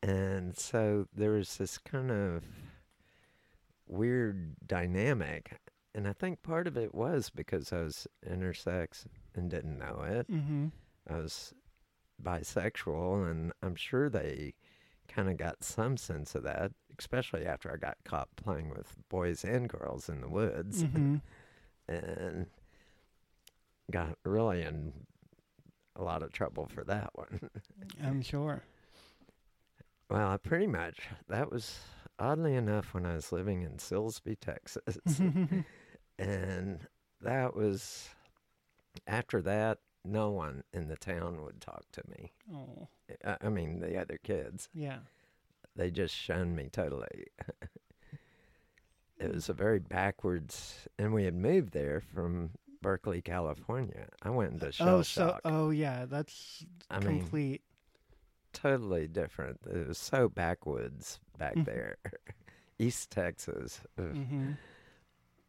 And 0.02 0.56
so 0.56 1.08
there 1.14 1.32
was 1.32 1.56
this 1.56 1.78
kind 1.78 2.10
of 2.10 2.44
weird 3.86 4.56
dynamic. 4.66 5.58
And 5.94 6.08
I 6.08 6.12
think 6.12 6.42
part 6.42 6.66
of 6.66 6.76
it 6.76 6.94
was 6.94 7.30
because 7.30 7.72
I 7.72 7.82
was 7.82 8.06
intersex 8.26 9.06
and 9.34 9.50
didn't 9.50 9.78
know 9.78 10.02
it. 10.02 10.28
Mhm. 10.30 10.72
I 11.08 11.16
was 11.18 11.54
bisexual, 12.24 13.30
and 13.30 13.52
I'm 13.62 13.74
sure 13.76 14.08
they 14.08 14.54
kind 15.08 15.28
of 15.28 15.36
got 15.36 15.62
some 15.62 15.96
sense 15.96 16.34
of 16.34 16.42
that, 16.44 16.72
especially 16.98 17.44
after 17.46 17.70
I 17.72 17.76
got 17.76 17.98
caught 18.04 18.28
playing 18.36 18.70
with 18.70 18.96
boys 19.08 19.44
and 19.44 19.68
girls 19.68 20.08
in 20.08 20.20
the 20.20 20.28
woods 20.28 20.82
Mhm. 20.84 21.20
and 21.88 22.46
got 23.90 24.16
really 24.24 24.62
in 24.62 24.92
a 25.96 26.02
lot 26.02 26.22
of 26.22 26.32
trouble 26.32 26.66
for 26.66 26.82
that 26.84 27.10
one. 27.14 27.50
I'm 28.02 28.22
sure. 28.22 28.62
well, 30.10 30.30
I 30.30 30.36
pretty 30.38 30.66
much, 30.66 31.00
that 31.28 31.50
was 31.50 31.78
oddly 32.18 32.54
enough 32.54 32.94
when 32.94 33.04
I 33.06 33.14
was 33.14 33.30
living 33.32 33.62
in 33.62 33.72
Silsbee, 33.76 34.38
Texas. 34.40 34.98
and 36.18 36.80
that 37.20 37.54
was, 37.54 38.08
after 39.06 39.42
that, 39.42 39.78
no 40.04 40.30
one 40.30 40.62
in 40.72 40.88
the 40.88 40.96
town 40.96 41.42
would 41.44 41.60
talk 41.60 41.84
to 41.92 42.02
me. 42.08 42.32
oh. 42.52 42.88
I 43.24 43.36
I 43.42 43.48
mean, 43.48 43.80
the 43.80 43.96
other 43.98 44.18
kids. 44.22 44.68
Yeah. 44.74 44.98
They 45.76 45.90
just 45.90 46.14
shunned 46.14 46.54
me 46.56 46.68
totally. 46.70 47.26
it 49.18 49.32
was 49.32 49.48
a 49.48 49.52
very 49.54 49.78
backwards, 49.78 50.88
and 50.98 51.12
we 51.12 51.24
had 51.24 51.34
moved 51.34 51.72
there 51.72 52.00
from 52.00 52.50
Berkeley, 52.82 53.22
California. 53.22 54.08
I 54.22 54.30
went 54.30 54.52
into 54.52 54.70
shell 54.72 54.98
oh, 54.98 55.02
so 55.02 55.38
oh 55.44 55.70
yeah, 55.70 56.04
that's 56.06 56.64
I 56.90 57.00
mean, 57.00 57.20
complete. 57.20 57.62
totally 58.52 59.08
different. 59.08 59.60
It 59.68 59.88
was 59.88 59.98
so 59.98 60.28
backwoods 60.28 61.18
back 61.38 61.54
Mhm. 61.56 61.64
there, 61.64 61.96
East 62.78 63.10
Texas, 63.10 63.80
Ugh. 63.98 64.16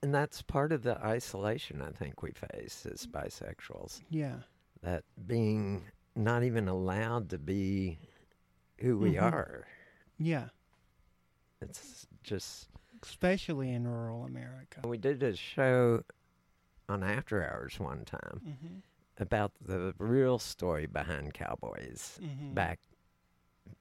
And 0.06 0.14
that's 0.14 0.44
part 0.44 0.72
of 0.72 0.84
the 0.84 1.04
isolation 1.04 1.82
I 1.82 1.90
think 1.90 2.22
we 2.22 2.30
face 2.30 2.86
as 2.86 3.08
bisexuals. 3.08 4.04
Yeah. 4.12 4.36
That 4.84 5.04
being 5.26 5.82
not 6.16 6.44
even 6.44 6.68
allowed 6.68 7.32
to 7.32 7.40
be 7.40 7.98
who 8.78 9.00
we 9.00 9.14
Mhm. 9.14 9.24
are. 9.24 9.66
Yeah. 10.20 10.50
It's 11.60 12.06
just 12.22 12.70
Especially 13.02 13.72
in 13.72 13.88
rural 13.88 14.26
America. 14.26 14.82
We 14.88 15.00
did 15.00 15.24
a 15.24 15.36
show 15.36 16.04
on 16.88 17.02
After 17.04 17.44
Hours 17.44 17.80
one 17.80 18.06
time 18.06 18.42
Mhm. 18.46 18.82
about 19.18 19.54
the 19.60 19.96
real 19.98 20.38
story 20.38 20.86
behind 20.86 21.34
cowboys 21.34 22.20
Mhm. 22.22 22.54
back 22.54 22.80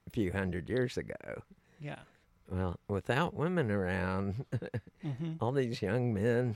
a 0.06 0.10
few 0.10 0.32
hundred 0.32 0.70
years 0.70 0.96
ago. 0.96 1.42
Yeah. 1.78 2.02
Well, 2.48 2.78
without 2.88 3.34
women 3.34 3.70
around, 3.70 4.44
Mhm. 5.02 5.36
all 5.40 5.52
these 5.52 5.80
young 5.82 6.12
men, 6.12 6.54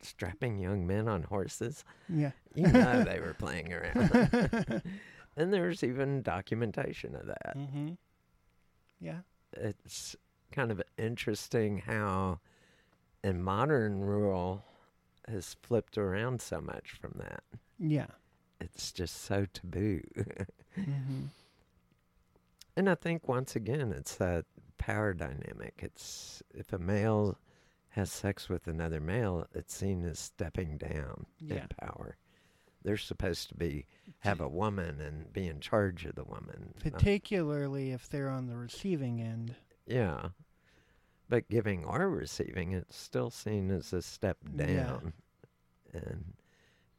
strapping 0.00 0.58
young 0.58 0.86
men 0.86 1.08
on 1.08 1.22
horses, 1.24 1.84
Yeah. 2.08 2.32
you 2.54 2.66
know 2.68 3.02
they 3.04 3.20
were 3.20 3.34
playing 3.34 3.72
around. 3.72 4.82
and 5.36 5.52
there's 5.52 5.82
even 5.82 6.22
documentation 6.22 7.14
of 7.16 7.26
that. 7.26 7.56
Mhm. 7.56 7.96
Yeah. 9.00 9.20
It's 9.54 10.16
kind 10.50 10.70
of 10.70 10.82
interesting 10.98 11.78
how 11.78 12.40
in 13.24 13.42
modern 13.42 14.00
rural 14.00 14.64
has 15.28 15.54
flipped 15.62 15.96
around 15.96 16.42
so 16.42 16.60
much 16.60 16.92
from 16.92 17.14
that. 17.18 17.42
Yeah. 17.78 18.06
it's 18.60 18.92
just 18.92 19.22
so 19.24 19.44
taboo. 19.46 20.02
Mhm. 20.76 21.28
and 22.76 22.88
I 22.88 22.94
think 22.94 23.26
once 23.26 23.56
again, 23.56 23.90
it's 23.92 24.14
that 24.16 24.44
power 24.82 25.14
dynamic. 25.14 25.74
It's 25.78 26.42
if 26.52 26.72
a 26.72 26.78
male 26.78 27.38
has 27.90 28.10
sex 28.10 28.48
with 28.48 28.66
another 28.66 29.00
male, 29.00 29.46
it's 29.54 29.72
seen 29.74 30.04
as 30.04 30.18
stepping 30.18 30.76
down 30.76 31.26
Yeah. 31.38 31.62
in 31.62 31.68
power. 31.78 32.16
They're 32.82 32.96
supposed 32.96 33.48
to 33.50 33.54
be 33.54 33.86
have 34.20 34.40
a 34.40 34.48
woman 34.48 35.00
and 35.00 35.32
be 35.32 35.46
in 35.46 35.60
charge 35.60 36.04
of 36.04 36.16
the 36.16 36.24
woman. 36.24 36.74
not- 36.74 36.92
Particularly 36.94 37.92
if 37.92 38.08
they're 38.08 38.28
on 38.28 38.48
the 38.48 38.56
receiving 38.56 39.20
end. 39.20 39.54
yeah. 39.86 40.30
But 41.28 41.48
giving 41.48 41.84
or 41.84 42.10
receiving, 42.10 42.72
it's 42.72 42.96
still 42.96 43.30
seen 43.30 43.70
as 43.70 43.92
a 43.92 44.02
step 44.02 44.38
down, 44.56 45.12
Yeah. 45.94 46.00
And 46.00 46.34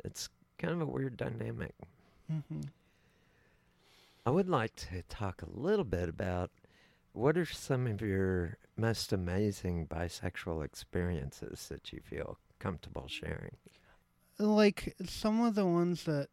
it's 0.05 0.29
kind 0.57 0.73
of 0.73 0.81
a 0.81 0.85
weird 0.85 1.17
dynamic. 1.17 1.75
Mhm. 2.31 2.69
I 4.25 4.29
would 4.29 4.47
like 4.49 4.75
to 4.77 5.01
talk 5.03 5.41
a 5.41 5.49
little 5.49 5.83
bit 5.85 6.07
about 6.07 6.49
what 7.13 7.37
are 7.37 7.45
some 7.45 7.87
of 7.87 8.01
your 8.01 8.57
most 8.75 9.13
amazing 9.13 9.87
bisexual 9.87 10.65
experiences 10.65 11.67
that 11.69 11.93
you 11.93 12.01
feel 12.01 12.37
comfortable 12.59 13.07
sharing? 13.07 13.57
like 14.39 14.95
some 15.05 15.41
of 15.41 15.55
the 15.55 15.65
ones 15.65 16.03
that 16.05 16.27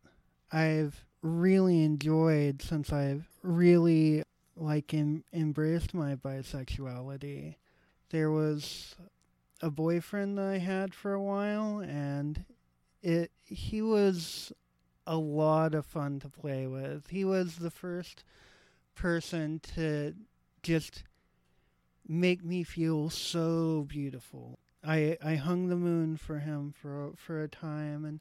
I've 0.52 1.04
really 1.22 1.84
enjoyed 1.84 2.62
since 2.62 2.92
I've 2.92 3.28
really 3.42 4.24
like 4.56 4.92
em- 4.94 5.24
embraced 5.32 5.94
my 5.94 6.16
bisexuality. 6.16 7.56
There 8.10 8.30
was 8.30 8.96
a 9.60 9.70
boyfriend 9.70 10.38
that 10.38 10.46
I 10.46 10.58
had 10.58 10.94
for 10.94 11.12
a 11.12 11.22
while 11.22 11.80
and 11.80 12.44
it 13.02 13.30
he 13.44 13.82
was 13.82 14.52
a 15.06 15.16
lot 15.16 15.74
of 15.74 15.86
fun 15.86 16.20
to 16.20 16.28
play 16.28 16.66
with. 16.66 17.08
He 17.10 17.24
was 17.24 17.56
the 17.56 17.70
first 17.70 18.24
person 18.94 19.60
to 19.74 20.14
just 20.62 21.04
make 22.06 22.44
me 22.44 22.62
feel 22.62 23.10
so 23.10 23.86
beautiful. 23.88 24.58
I 24.82 25.16
I 25.22 25.36
hung 25.36 25.68
the 25.68 25.76
moon 25.76 26.16
for 26.16 26.40
him 26.40 26.72
for 26.72 27.12
for 27.16 27.42
a 27.42 27.48
time 27.48 28.04
and 28.04 28.20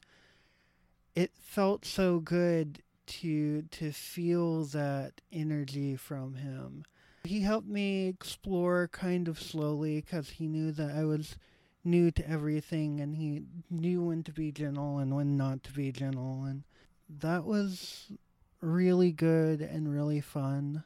it 1.14 1.32
felt 1.40 1.84
so 1.84 2.20
good 2.20 2.82
to 3.06 3.62
to 3.62 3.92
feel 3.92 4.64
that 4.66 5.20
energy 5.32 5.96
from 5.96 6.34
him. 6.34 6.84
He 7.24 7.40
helped 7.40 7.68
me 7.68 8.08
explore 8.08 8.88
kind 8.88 9.26
of 9.26 9.40
slowly 9.40 10.00
cuz 10.02 10.30
he 10.30 10.46
knew 10.46 10.70
that 10.72 10.92
I 10.92 11.04
was 11.04 11.36
new 11.82 12.10
to 12.10 12.28
everything 12.28 13.00
and 13.00 13.16
he 13.16 13.42
knew 13.70 14.04
when 14.04 14.22
to 14.22 14.32
be 14.32 14.52
gentle 14.52 14.98
and 14.98 15.14
when 15.14 15.36
not 15.36 15.62
to 15.64 15.72
be 15.72 15.90
gentle 15.90 16.44
and 16.44 16.62
that 17.08 17.44
was 17.44 18.12
really 18.60 19.10
good 19.10 19.60
and 19.60 19.92
really 19.92 20.20
fun. 20.20 20.84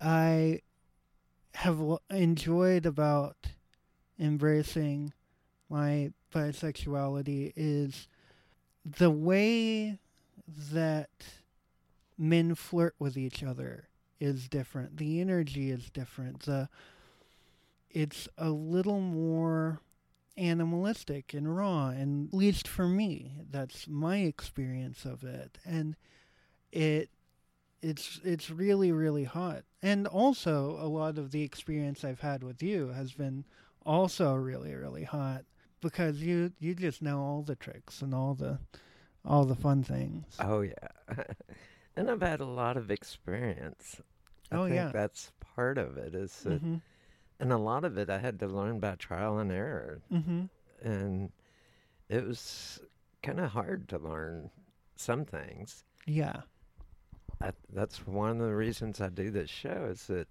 I 0.00 0.60
have 1.56 1.80
enjoyed 2.10 2.84
about 2.84 3.36
embracing 4.20 5.14
my 5.70 6.12
bisexuality 6.34 7.52
is 7.56 8.08
the 8.84 9.10
way 9.10 9.98
that 10.70 11.08
men 12.18 12.54
flirt 12.54 12.94
with 12.98 13.16
each 13.16 13.42
other 13.42 13.88
is 14.20 14.48
different. 14.48 14.98
The 14.98 15.18
energy 15.20 15.70
is 15.70 15.88
different. 15.90 16.40
The 16.40 16.68
it's 17.90 18.28
a 18.36 18.50
little 18.50 19.00
more 19.00 19.80
animalistic 20.36 21.32
and 21.32 21.56
raw 21.56 21.88
and 21.88 22.28
at 22.28 22.34
least 22.34 22.68
for 22.68 22.86
me 22.86 23.32
that's 23.50 23.88
my 23.88 24.18
experience 24.18 25.06
of 25.06 25.24
it 25.24 25.56
and 25.64 25.96
it 26.70 27.08
it's 27.82 28.20
it's 28.24 28.50
really 28.50 28.90
really 28.92 29.24
hot 29.24 29.62
and 29.82 30.06
also 30.06 30.76
a 30.80 30.88
lot 30.88 31.18
of 31.18 31.30
the 31.30 31.42
experience 31.42 32.04
i've 32.04 32.20
had 32.20 32.42
with 32.42 32.62
you 32.62 32.88
has 32.88 33.12
been 33.12 33.44
also 33.84 34.34
really 34.34 34.74
really 34.74 35.04
hot 35.04 35.44
because 35.80 36.20
you 36.22 36.52
you 36.58 36.74
just 36.74 37.02
know 37.02 37.20
all 37.20 37.42
the 37.42 37.54
tricks 37.56 38.00
and 38.02 38.14
all 38.14 38.34
the 38.34 38.58
all 39.24 39.44
the 39.44 39.54
fun 39.54 39.82
things 39.82 40.36
Oh 40.40 40.60
yeah, 40.60 40.88
and 41.96 42.10
I've 42.10 42.20
had 42.22 42.40
a 42.40 42.44
lot 42.46 42.76
of 42.76 42.90
experience. 42.90 44.00
I 44.52 44.56
Oh, 44.56 44.62
think 44.64 44.74
yeah. 44.76 44.90
that's 44.92 45.32
part 45.40 45.78
of 45.78 45.96
it. 45.96 46.14
Is 46.14 46.32
that, 46.44 46.62
mhm 46.62 46.80
and 47.40 47.52
a 47.52 47.58
lot 47.58 47.84
of 47.84 47.98
it 47.98 48.08
I 48.08 48.18
had 48.18 48.38
to 48.40 48.46
learn 48.46 48.78
by 48.80 48.94
trial 48.94 49.38
and 49.38 49.50
error, 49.52 50.00
mhm 50.12 50.48
and 50.82 51.30
it 52.08 52.24
was 52.26 52.80
kind 53.22 53.40
of 53.40 53.50
hard 53.50 53.88
to 53.90 53.98
learn 53.98 54.50
some 54.96 55.24
things. 55.24 55.84
yeah 56.06 56.42
I, 57.40 57.52
that's 57.72 58.06
one 58.06 58.40
of 58.40 58.46
the 58.48 58.54
reasons 58.54 59.00
I 59.00 59.08
do 59.10 59.30
this 59.30 59.50
show 59.50 59.88
is 59.90 60.06
that 60.06 60.28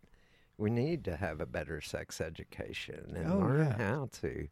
we 0.58 0.70
need 0.70 1.04
to 1.06 1.16
have 1.18 1.40
a 1.42 1.46
better 1.46 1.82
sex 1.82 2.20
education 2.22 3.14
and 3.16 3.30
Oh, 3.32 3.40
learn 3.40 3.68
yeah. 3.68 3.78
how 3.78 4.10
to 4.22 4.48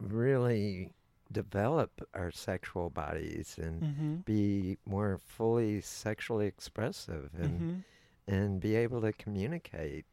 really 0.00 0.90
develop 1.30 2.06
our 2.14 2.30
sexual 2.30 2.90
bodies 2.90 3.56
and 3.60 3.82
mhm 3.82 4.24
be 4.24 4.76
more 4.86 5.18
fully 5.18 5.80
sexually 5.80 6.46
expressive 6.46 7.30
and 7.38 7.60
mhm 7.60 7.82
and 8.28 8.60
be 8.60 8.76
able 8.76 9.00
to 9.00 9.12
communicate 9.12 10.04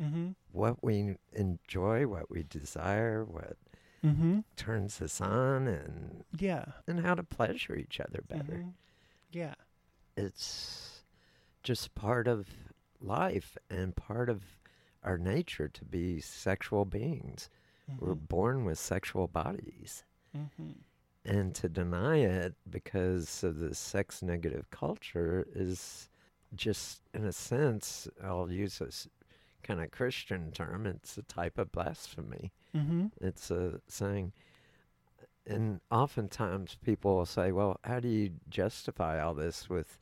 mhm 0.00 0.34
what 0.52 0.82
we 0.84 1.16
enjoy, 1.32 2.06
what 2.06 2.30
we 2.30 2.42
desire, 2.44 3.24
what 3.24 3.56
mhm 4.04 4.44
turns 4.56 5.00
us 5.02 5.20
on 5.20 5.66
and 5.66 6.24
yeah 6.38 6.64
and 6.86 7.00
how 7.00 7.14
to 7.14 7.22
pleasure 7.22 7.74
each 7.74 7.98
other 8.00 8.20
better. 8.28 8.52
mhm. 8.64 8.72
yeah 9.32 9.54
It's 10.16 10.95
just 11.66 11.96
part 11.96 12.28
of 12.28 12.46
life 13.00 13.58
and 13.68 13.96
part 13.96 14.28
of 14.30 14.40
our 15.02 15.18
nature 15.18 15.66
to 15.68 15.84
be 15.84 16.20
sexual 16.20 16.84
beings. 16.84 17.50
We're 17.98 18.14
mhm 18.14 18.28
born 18.28 18.64
with 18.64 18.78
sexual 18.78 19.26
bodies. 19.26 20.04
mhm 20.34 20.74
And 21.24 21.54
to 21.56 21.68
deny 21.68 22.18
it 22.18 22.54
because 22.70 23.42
of 23.42 23.58
the 23.58 23.74
sex 23.74 24.22
negative 24.22 24.70
culture 24.70 25.44
is 25.52 26.08
just, 26.54 27.02
in 27.12 27.24
a 27.24 27.32
sense, 27.32 28.06
I'll 28.22 28.48
use 28.50 28.78
this 28.78 29.08
kind 29.64 29.80
of 29.80 29.90
Christian 29.90 30.52
term, 30.52 30.86
it's 30.86 31.18
a 31.18 31.22
type 31.22 31.58
of 31.58 31.72
blasphemy. 31.72 32.52
mhm 32.72 33.10
It's 33.20 33.50
a 33.50 33.80
saying, 33.88 34.32
and 35.46 35.80
oftentimes 35.90 36.76
people 36.84 37.16
will 37.16 37.26
say, 37.26 37.50
"Well, 37.50 37.80
how 37.82 37.98
do 38.00 38.08
you 38.08 38.34
justify 38.48 39.20
all 39.20 39.34
this 39.34 39.68
with 39.68 39.98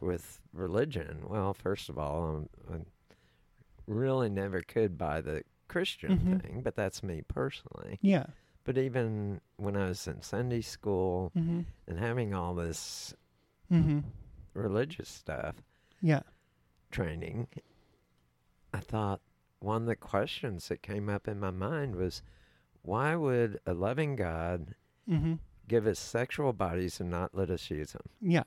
with 0.00 0.40
religion?" 0.52 1.24
Well, 1.28 1.54
first 1.54 1.88
of 1.88 1.98
all, 1.98 2.48
I'm, 2.68 2.74
I 2.74 2.80
really 3.86 4.28
never 4.28 4.60
could 4.62 4.96
buy 4.98 5.20
the 5.20 5.44
Christian 5.68 6.18
Mhm. 6.18 6.42
thing, 6.42 6.60
but 6.62 6.74
that's 6.76 7.02
me 7.02 7.22
personally. 7.22 7.98
yeah 8.02 8.26
But 8.64 8.78
even 8.78 9.40
when 9.56 9.76
I 9.76 9.88
was 9.88 10.06
in 10.08 10.22
Sunday 10.22 10.62
school 10.62 11.32
mhm 11.36 11.64
and 11.86 11.98
having 11.98 12.32
all 12.34 12.54
this 12.54 13.14
mhm 13.70 14.04
religious 14.54 15.08
stuff 15.08 15.56
yeah 16.00 16.22
training, 16.90 17.48
I 18.72 18.80
thought 18.80 19.20
one 19.60 19.82
of 19.82 19.88
the 19.88 19.96
questions 19.96 20.68
that 20.68 20.82
came 20.82 21.08
up 21.08 21.26
in 21.28 21.40
my 21.40 21.50
mind 21.50 21.96
was, 21.96 22.22
why 22.82 23.16
would 23.16 23.60
a 23.66 23.74
loving 23.74 24.16
God 24.16 24.74
mhm 25.08 25.38
give 25.68 25.86
us 25.86 25.98
sexual 25.98 26.52
bodies 26.52 27.00
and 27.00 27.10
not 27.10 27.34
let 27.34 27.50
us 27.50 27.70
use 27.70 27.92
them? 27.92 28.08
yeah 28.20 28.44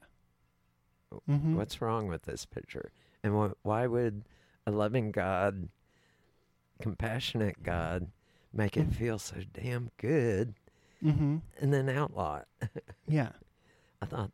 mhm 1.29 1.55
What's 1.55 1.81
wrong 1.81 2.07
with 2.07 2.23
this 2.23 2.45
picture? 2.45 2.91
And 3.23 3.33
wh- 3.33 3.65
why 3.65 3.87
would 3.87 4.23
a 4.65 4.71
loving 4.71 5.11
God, 5.11 5.69
compassionate 6.81 7.63
God, 7.63 8.11
make 8.53 8.77
it 8.77 8.93
feel 8.93 9.19
so 9.19 9.37
damn 9.53 9.91
good 9.97 10.53
mhm 11.03 11.41
and 11.59 11.73
then 11.73 11.89
outlaw 11.89 12.41
it? 12.61 12.83
yeah 13.07 13.31
I 14.01 14.05
thought 14.05 14.31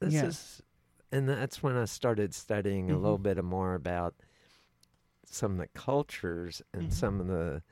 this 0.00 0.14
Yeah. 0.14 0.26
is, 0.26 0.62
and 1.12 1.28
that's 1.28 1.62
when 1.62 1.76
I 1.76 1.84
started 1.84 2.34
studying 2.34 2.90
a 2.90 2.98
little 2.98 3.18
Mhm. 3.18 3.22
bit 3.22 3.44
more 3.44 3.74
about 3.74 4.14
some 5.26 5.52
of 5.52 5.58
the 5.58 5.68
cultures 5.68 6.60
and 6.72 6.88
Mhm. 6.88 6.92
some 6.92 7.20
of 7.20 7.26
the 7.28 7.62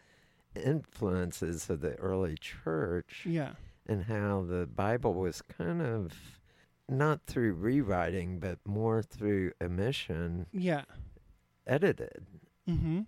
influences 0.55 1.71
of 1.71 1.81
the 1.81 1.95
early 1.97 2.37
church 2.37 3.25
yeah 3.27 3.55
and 3.87 4.05
how 4.05 4.43
the 4.43 4.67
Bible 4.67 5.15
was 5.15 5.41
kind 5.43 5.81
of 5.81 6.13
not 6.93 7.21
through 7.27 7.55
rewriting 7.55 8.39
but 8.39 8.59
more 8.65 9.03
through 9.03 9.53
omission 9.63 10.47
yeah 10.53 10.85
edited. 11.67 12.27
mhm 12.69 13.07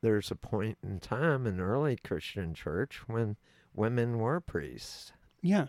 There's 0.00 0.30
a 0.30 0.36
point 0.36 0.78
in 0.82 1.00
time 1.00 1.46
in 1.46 1.60
early 1.60 1.96
Christian 1.96 2.54
church 2.54 3.02
when 3.06 3.36
women 3.74 4.18
were 4.18 4.40
priests, 4.40 5.12
yeah 5.40 5.66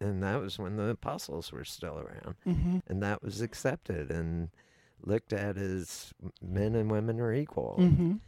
and 0.00 0.22
that 0.22 0.40
was 0.40 0.58
when 0.58 0.76
the 0.76 0.88
apostles 0.88 1.52
were 1.52 1.64
still 1.64 1.98
around. 1.98 2.36
mhm 2.46 2.82
and 2.86 3.02
that 3.02 3.22
was 3.22 3.40
accepted 3.40 4.10
and 4.10 4.48
looked 5.02 5.32
at 5.32 5.56
as 5.56 6.12
men 6.42 6.74
and 6.74 6.90
women 6.90 7.20
are 7.20 7.32
equal. 7.32 7.76
mhm 7.78 8.20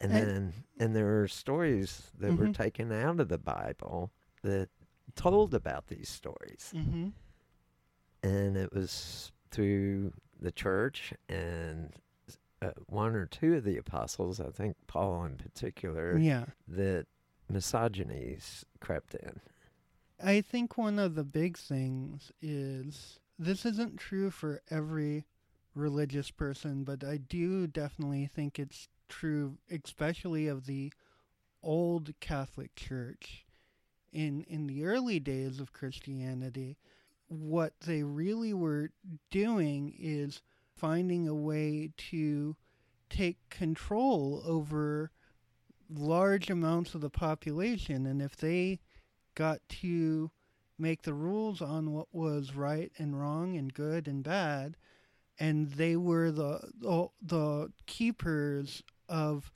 And 0.00 0.12
And- 0.12 0.12
then 0.12 0.52
and 0.78 0.94
there 0.96 1.22
are 1.22 1.28
stories 1.28 2.10
that 2.18 2.36
were 2.36 2.48
Mhm. 2.48 2.54
taken 2.54 2.92
out 2.92 3.18
of 3.20 3.28
the 3.28 3.38
Bible 3.38 4.12
that 4.42 4.68
told 5.14 5.54
about 5.54 5.86
these 5.86 6.08
stories. 6.10 6.72
And 8.26 8.56
it 8.56 8.72
was 8.72 9.32
through 9.50 10.12
the 10.40 10.52
church 10.52 11.14
and 11.28 11.92
uh, 12.60 12.70
one 12.86 13.14
or 13.14 13.26
two 13.26 13.54
of 13.54 13.64
the 13.64 13.76
apostles, 13.76 14.40
I 14.40 14.50
think 14.50 14.76
Paul 14.86 15.24
in 15.24 15.36
particular, 15.36 16.18
yeah 16.18 16.46
that 16.68 17.06
misogynies 17.52 18.64
crept 18.80 19.14
in. 19.14 19.40
I 20.22 20.40
think 20.40 20.76
one 20.76 20.98
of 20.98 21.14
the 21.14 21.24
big 21.24 21.58
things 21.58 22.32
is 22.40 23.20
this 23.38 23.66
isn't 23.66 23.98
true 23.98 24.30
for 24.30 24.62
every 24.70 25.26
religious 25.74 26.30
person, 26.30 26.84
but 26.84 27.04
I 27.04 27.18
do 27.18 27.66
definitely 27.66 28.26
think 28.26 28.58
it's 28.58 28.88
true, 29.08 29.58
especially 29.70 30.48
of 30.48 30.66
the 30.66 30.92
old 31.62 32.14
Catholic 32.20 32.74
Church. 32.74 33.44
In 34.12 34.44
in 34.48 34.66
the 34.66 34.84
early 34.84 35.20
days 35.20 35.60
of 35.60 35.74
Christianity, 35.74 36.78
what 37.28 37.72
they 37.80 38.02
really 38.02 38.54
were 38.54 38.90
doing 39.30 39.94
is 39.98 40.42
finding 40.76 41.26
a 41.26 41.34
way 41.34 41.90
to 41.96 42.56
take 43.08 43.48
control 43.48 44.42
over 44.46 45.10
large 45.88 46.50
amounts 46.50 46.94
of 46.94 47.00
the 47.00 47.10
population, 47.10 48.06
and 48.06 48.20
if 48.20 48.36
they 48.36 48.80
got 49.34 49.60
to 49.68 50.30
make 50.78 51.02
the 51.02 51.14
rules 51.14 51.62
on 51.62 51.92
what 51.92 52.08
was 52.12 52.54
right 52.54 52.92
and 52.98 53.18
wrong 53.18 53.56
and 53.56 53.72
good 53.72 54.06
and 54.06 54.22
bad 54.22 54.76
and 55.38 55.72
they 55.72 55.96
were 55.96 56.30
the 56.30 56.60
the, 56.78 57.08
the 57.22 57.72
keepers 57.86 58.82
of 59.08 59.52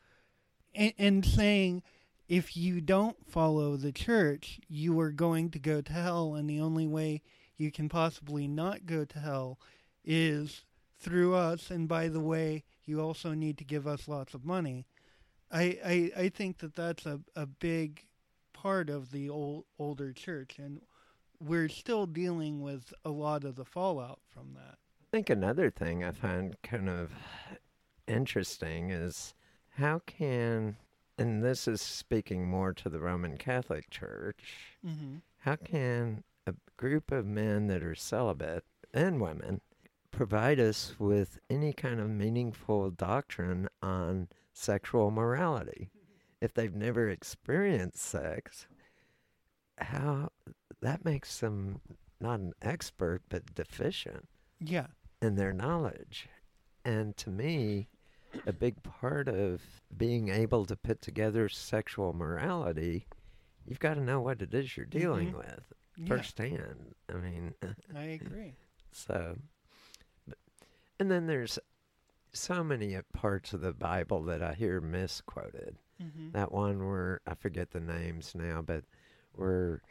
and, 0.75 0.93
and 0.99 1.27
saying 1.27 1.83
if 2.29 2.57
you 2.57 2.81
don't 2.81 3.17
follow 3.29 3.77
the 3.77 3.93
church 3.93 4.61
you 4.69 4.99
are 5.01 5.11
going 5.11 5.51
to 5.51 5.59
go 5.59 5.81
to 5.81 5.93
hell. 5.93 6.35
And 6.35 6.49
the 6.49 6.61
only 6.61 6.87
way 6.87 7.23
you 7.61 7.71
can 7.71 7.89
possibly 7.89 8.49
not 8.49 8.87
go 8.87 9.05
to 9.05 9.19
hell 9.19 9.59
is 10.05 10.65
through 10.99 11.35
us 11.35 11.71
and 11.71 11.89
by 11.89 12.09
the 12.09 12.21
way 12.21 12.65
you 12.85 13.01
also 13.01 13.35
need 13.35 13.59
to 13.59 13.65
give 13.65 13.87
us 13.87 14.09
lots 14.09 14.35
of 14.35 14.45
money 14.45 14.87
i 15.51 15.79
i, 15.85 16.23
I 16.25 16.29
think 16.29 16.59
that 16.59 16.75
that's 16.75 17.07
a, 17.07 17.21
a 17.37 17.47
big 17.47 18.07
part 18.53 18.91
of 18.91 19.11
the 19.11 19.29
old 19.29 19.65
older 19.79 20.13
church 20.13 20.59
and 20.59 20.81
we're 21.39 21.69
still 21.69 22.07
dealing 22.07 22.61
with 22.61 22.93
a 23.05 23.11
lot 23.11 23.45
of 23.45 23.57
the 23.57 23.65
fallout 23.65 24.21
from 24.33 24.55
that 24.55 24.79
I 25.13 25.17
think 25.17 25.31
another 25.31 25.71
thing 25.71 26.05
I 26.05 26.13
find 26.13 26.57
kind 26.63 26.89
of 26.89 27.11
interesting 28.07 28.91
is 28.91 29.35
how 29.71 30.03
can, 30.07 30.77
and 31.19 31.43
this 31.43 31.67
is 31.67 31.81
speaking 31.81 32.49
more 32.49 32.73
to 32.75 32.89
the 32.89 33.01
Roman 33.01 33.37
Catholic 33.37 33.91
Church, 33.91 34.77
mm-hmm. 34.87 35.17
how 35.39 35.57
can 35.57 36.23
a 36.47 36.55
group 36.77 37.11
of 37.13 37.27
men 37.27 37.67
that 37.69 37.83
are 37.83 37.95
celibate 37.95 38.65
and 38.93 39.21
women 39.21 39.61
provide 40.11 40.59
us 40.59 40.97
with 40.99 41.39
any 41.49 41.73
kind 41.73 42.01
of 42.01 42.11
meaningful 42.11 42.91
doctrine 42.91 43.69
on 43.83 44.29
sexual 44.53 45.11
morality? 45.11 45.91
If 46.41 46.55
they've 46.55 46.75
never 46.75 47.09
experienced 47.09 47.99
sex, 47.99 48.67
how 49.79 50.31
that 50.81 51.05
makes 51.05 51.39
them 51.41 51.81
not 52.21 52.41
an 52.41 52.53
expert 52.63 53.23
but 53.29 53.55
deficient 53.55 54.29
yeah 54.59 54.87
in 55.23 55.35
their 55.37 55.53
knowledge. 55.53 56.29
And 56.85 57.15
to 57.19 57.31
me, 57.31 57.89
a 58.47 58.53
big 58.53 58.83
part 58.83 59.29
of 59.29 59.61
being 59.97 60.29
able 60.31 60.65
to 60.67 60.77
put 60.77 61.03
together 61.03 61.49
sexual 61.51 62.13
morality, 62.15 63.07
you've 63.67 63.81
got 63.81 63.95
to 63.95 64.01
know 64.01 64.21
what 64.21 64.41
it 64.41 64.55
is 64.55 64.77
you're 64.77 64.87
dealing 64.87 65.33
Mhm. 65.33 65.39
with 65.39 65.73
Yeah, 66.01 66.09
firsthand. 66.09 66.95
I 67.09 67.15
mean, 67.19 67.55
I 67.97 68.03
agree. 68.05 68.55
so, 68.93 69.37
but- 70.27 70.39
and 70.99 71.11
then 71.11 71.27
there's 71.27 71.59
so 72.33 72.63
many 72.65 72.97
parts 73.13 73.53
of 73.53 73.61
the 73.61 73.73
Bible 73.73 74.23
that 74.25 74.43
I 74.43 74.55
hear 74.55 74.81
misquoted. 74.81 75.77
hmm 76.01 76.31
That 76.33 76.53
one 76.53 76.87
where 76.87 77.21
I 77.27 77.35
forget 77.35 77.71
the 77.73 77.81
names 77.81 78.35
now, 78.35 78.63
but 78.63 78.85
where 79.35 79.83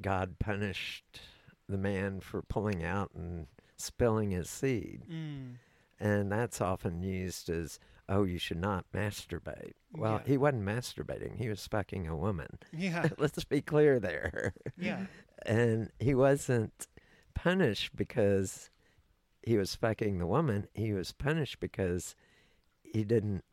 God 0.00 0.38
punished 0.38 1.20
the 1.68 1.78
man 1.78 2.20
for 2.20 2.42
pulling 2.42 2.84
out 2.84 3.10
and 3.14 3.46
spilling 3.76 4.30
his 4.30 4.48
seed. 4.50 5.02
Mm. 5.10 5.54
And 5.98 6.30
that's 6.30 6.60
often 6.60 7.02
used 7.02 7.48
as, 7.48 7.80
oh, 8.08 8.24
you 8.24 8.38
should 8.38 8.60
not 8.60 8.84
masturbate. 8.94 9.72
Well, 9.96 10.20
Yeah. 10.22 10.30
he 10.30 10.36
wasn't 10.36 10.64
masturbating, 10.64 11.36
he 11.38 11.48
was 11.48 11.66
fucking 11.66 12.06
a 12.06 12.14
woman. 12.16 12.58
Yeah, 12.76 13.08
Let's 13.18 13.42
be 13.44 13.62
clear 13.62 13.98
there. 13.98 14.52
yeah, 14.78 15.06
and 15.44 15.90
he 15.98 16.14
wasn't 16.14 16.86
punished 17.34 17.94
because 17.96 18.70
he 19.42 19.56
was 19.56 19.74
fucking 19.76 20.18
the 20.18 20.26
woman. 20.26 20.68
He 20.74 20.92
was 20.92 21.12
punished 21.12 21.60
because 21.60 22.14
he 22.82 23.04
didn't 23.04 23.44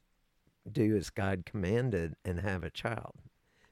do 0.72 0.96
as 0.96 1.10
God 1.10 1.46
commanded 1.46 2.16
and 2.24 2.40
have 2.40 2.64
a 2.64 2.70
child 2.70 3.16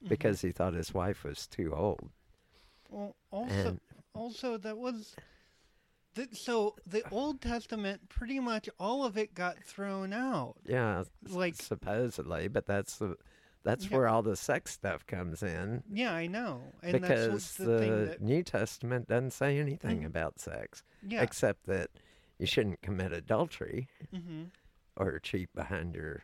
Mhm. 0.04 0.10
because 0.10 0.42
he 0.42 0.52
thought 0.52 0.74
his 0.74 0.94
wife 0.94 1.24
was 1.24 1.48
too 1.48 1.74
old. 1.74 2.10
Well, 2.90 3.16
also, 3.32 3.54
And 3.70 3.80
also 4.14 4.58
that 4.58 4.78
was. 4.78 5.16
that, 6.16 6.36
so 6.36 6.76
the 6.86 7.08
Old 7.10 7.40
Testament, 7.40 8.10
pretty 8.10 8.40
much 8.42 8.68
all 8.78 9.06
of 9.06 9.18
it 9.18 9.34
got 9.34 9.64
thrown 9.64 10.12
out. 10.12 10.58
yeah, 10.66 11.06
Like- 11.30 11.56
supposedly, 11.56 12.50
but 12.50 12.66
that's 12.66 12.98
the 12.98 13.16
that's 13.64 13.86
Yeah. 13.90 13.98
where 13.98 14.08
all 14.08 14.22
the 14.24 14.36
sex 14.36 14.72
stuff 14.74 15.06
comes 15.06 15.44
in 15.44 15.84
Yeah, 15.92 16.14
I 16.14 16.28
know, 16.28 16.62
and 16.82 16.94
because 16.94 17.32
that's 17.32 17.56
the 17.58 17.66
the 17.66 17.80
thing 17.80 18.06
that. 18.06 18.22
New 18.22 18.44
Testament 18.44 19.08
doesn't 19.08 19.32
say 19.32 19.58
anything 19.60 20.02
Mhm. 20.02 20.06
about 20.08 20.40
sex 20.40 20.84
Yeah. 21.04 21.22
except 21.22 21.66
that 21.66 21.90
you 22.40 22.46
shouldn't 22.48 22.82
commit 22.82 23.12
adultery 23.14 23.88
mm-hmm, 24.14 24.46
or 24.96 25.20
cheat 25.20 25.54
behind 25.54 25.94
your 25.96 26.24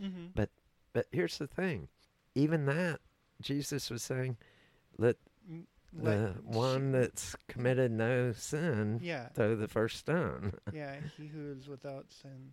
mm-hmm. 0.00 0.26
But 0.34 1.06
here's 1.10 1.38
the 1.38 1.46
thing. 1.46 1.88
Even 2.34 2.66
that, 2.66 3.00
Jesus 3.40 3.88
was 3.90 4.02
saying, 4.02 4.36
let 4.98 5.16
the 5.92 6.34
one 6.44 6.92
that's 6.92 7.34
committed 7.48 7.90
no 7.92 8.32
sin 8.32 9.00
Yeah, 9.02 9.28
throw 9.30 9.56
the 9.56 9.68
first 9.68 9.96
stone. 9.98 10.52
yeah. 10.72 11.00
He 11.16 11.26
who 11.28 11.50
is 11.52 11.66
without 11.68 12.12
sin. 12.12 12.52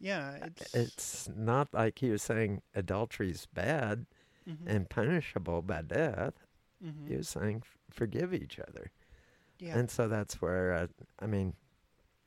Yeah, 0.00 0.36
it's. 0.46 0.74
It's 0.74 1.28
not 1.34 1.72
like 1.72 1.98
he 1.98 2.10
was 2.10 2.22
saying 2.22 2.62
adultery's 2.74 3.46
bad 3.46 4.06
mhm, 4.48 4.66
and 4.66 4.88
punishable 4.90 5.62
by 5.62 5.82
death. 5.82 6.34
mhm, 6.84 7.08
He 7.08 7.16
was 7.16 7.28
saying 7.28 7.62
f- 7.64 7.78
forgive 7.90 8.34
each 8.34 8.58
other. 8.58 8.90
yeah. 9.58 9.76
And 9.78 9.90
so 9.90 10.08
that's 10.08 10.42
where, 10.42 10.74
I, 10.74 10.88
I 11.24 11.26
mean, 11.26 11.54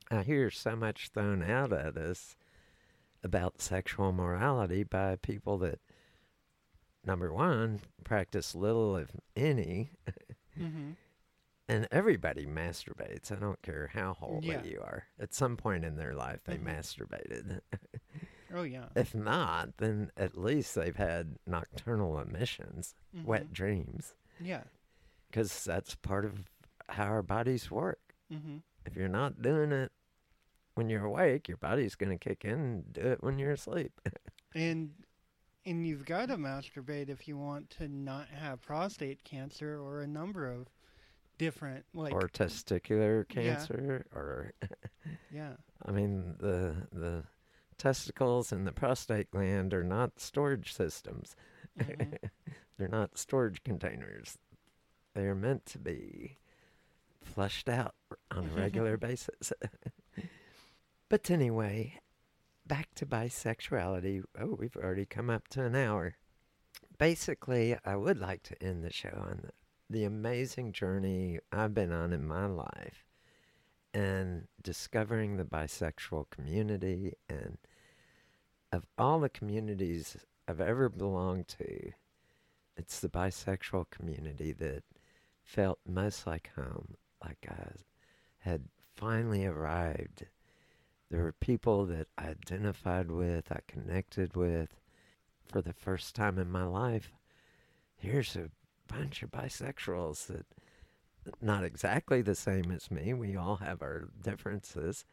I 0.10 0.24
hear 0.24 0.50
so 0.50 0.76
much 0.76 1.10
thrown 1.14 1.44
out 1.44 1.72
at 1.74 1.98
us 1.98 2.36
about 3.24 3.62
sexual 3.62 4.12
morality 4.14 4.84
by 4.84 5.18
people 5.18 5.58
that, 5.60 5.80
number 7.06 7.32
one, 7.34 7.82
practice 8.04 8.56
little, 8.56 8.96
if 8.96 9.10
any, 9.36 9.92
mm-hmm. 10.60 10.92
And 11.68 11.88
everybody 11.92 12.46
masturbates. 12.46 13.32
I 13.32 13.36
don't 13.36 13.62
care 13.62 13.88
how 13.94 14.14
holy 14.14 14.48
Yeah. 14.48 14.64
you 14.64 14.80
are. 14.82 15.06
At 15.20 15.34
some 15.34 15.58
point 15.58 15.84
in 15.86 15.96
their 15.98 16.14
life, 16.14 16.44
they 16.46 16.58
Mhm. 16.58 16.64
masturbated. 16.64 17.62
Oh 18.54 18.64
yeah. 18.64 18.90
if 18.96 19.14
not, 19.14 19.78
then 19.78 20.12
at 20.16 20.38
least 20.38 20.76
they've 20.76 20.96
had 20.96 21.38
nocturnal 21.46 22.20
emissions, 22.20 22.96
wet 23.14 23.48
mhm, 23.50 23.54
dreams, 23.54 24.16
Yeah. 24.40 24.64
because 25.30 25.64
that's 25.66 25.96
part 25.96 26.24
of 26.26 26.50
how 26.90 27.06
our 27.06 27.24
bodies 27.24 27.70
work. 27.72 28.00
Mm-hmm. 28.32 28.58
if 28.86 28.96
you're 28.96 29.08
not 29.10 29.42
doing 29.42 29.72
it 29.74 29.92
when 30.76 30.90
you're 30.90 31.06
awake, 31.06 31.48
your 31.50 31.58
body's 31.58 31.96
going 31.96 32.18
to 32.18 32.18
kick 32.18 32.44
in 32.46 32.52
and 32.60 32.94
do 32.94 33.02
it 33.02 33.22
when 33.24 33.38
you're 33.40 33.52
asleep. 33.52 34.00
And 34.56 35.04
and 35.66 35.86
you've 35.86 36.06
got 36.06 36.28
to 36.30 36.38
masturbate 36.38 37.10
if 37.10 37.28
you 37.28 37.38
want 37.38 37.70
to 37.72 37.90
not 37.90 38.30
have 38.30 38.62
prostate 38.62 39.24
cancer 39.26 39.78
or 39.80 40.00
a 40.02 40.08
number 40.08 40.50
of 40.50 40.70
different 41.38 41.86
like 41.94 42.14
or 42.14 42.28
testicular 42.28 43.26
Yeah. 43.30 43.42
cancer 43.56 44.06
or 44.14 44.54
yeah. 45.32 45.54
I 45.86 45.92
mean 45.92 46.36
the 46.40 46.88
the 46.92 47.24
testicles 47.78 48.52
and 48.52 48.66
the 48.66 48.72
prostate 48.72 49.30
gland 49.32 49.74
are 49.74 49.84
not 49.84 50.20
storage 50.20 50.74
systems. 50.74 51.36
mhm, 51.80 52.18
They're 52.78 52.88
not 52.88 53.18
storage 53.18 53.64
containers. 53.64 54.38
They 55.14 55.24
are 55.26 55.36
meant 55.36 55.66
to 55.68 55.80
be 55.80 56.38
flushed 57.24 57.68
out 57.70 57.96
on 58.32 58.46
a 58.46 58.56
regular 58.60 58.98
basis. 59.10 59.52
but 61.10 61.30
anyway, 61.32 62.00
back 62.66 62.94
to 62.96 63.06
bisexuality. 63.06 64.24
Oh, 64.40 64.56
we've 64.60 64.76
already 64.78 65.06
come 65.06 65.30
up 65.30 65.48
to 65.50 65.64
an 65.64 65.76
hour. 65.76 66.16
Basically, 66.98 67.76
I 67.86 67.96
would 67.96 68.18
like 68.20 68.44
to 68.44 68.64
end 68.64 68.84
the 68.84 68.92
show 68.92 69.10
on 69.16 69.40
the, 69.44 69.50
the 69.90 70.04
amazing 70.04 70.74
journey 70.74 71.40
I've 71.52 71.74
been 71.74 71.92
on 71.92 72.12
in 72.12 72.28
my 72.28 72.46
life 72.46 73.06
and 73.94 74.48
discovering 74.62 75.38
the 75.38 75.46
bisexual 75.46 76.30
community 76.30 77.14
and 77.30 77.58
of 78.72 78.86
all 78.98 79.20
the 79.20 79.30
communities 79.30 80.18
I've 80.48 80.60
ever 80.60 80.90
belonged 80.90 81.48
to, 81.60 81.92
it's 82.76 83.00
the 83.00 83.10
bisexual 83.10 83.90
community 83.90 84.52
that 84.54 84.84
felt 85.44 85.80
most 85.88 86.28
like 86.28 86.52
home, 86.56 86.96
like 87.24 87.48
I 87.50 87.70
had 88.40 88.66
finally 88.96 89.46
arrived. 89.46 90.26
There 91.10 91.24
were 91.24 91.32
people 91.32 91.86
that 91.86 92.08
I 92.18 92.30
identified 92.30 93.10
with, 93.10 93.52
I 93.52 93.60
connected 93.68 94.36
with 94.36 94.76
for 95.48 95.62
the 95.62 95.74
first 95.74 96.14
time 96.14 96.38
in 96.38 96.52
my 96.52 96.66
life. 96.66 97.14
Here's 97.96 98.36
a 98.36 98.50
bunch 98.88 99.24
of 99.24 99.32
bisexuals 99.32 100.28
that 100.28 100.46
not 101.42 101.64
exactly 101.64 102.22
the 102.22 102.36
same 102.36 102.72
as 102.72 102.90
me. 102.90 103.14
We 103.14 103.36
all 103.36 103.58
have 103.58 103.82
our 103.82 104.10
differences, 104.22 105.06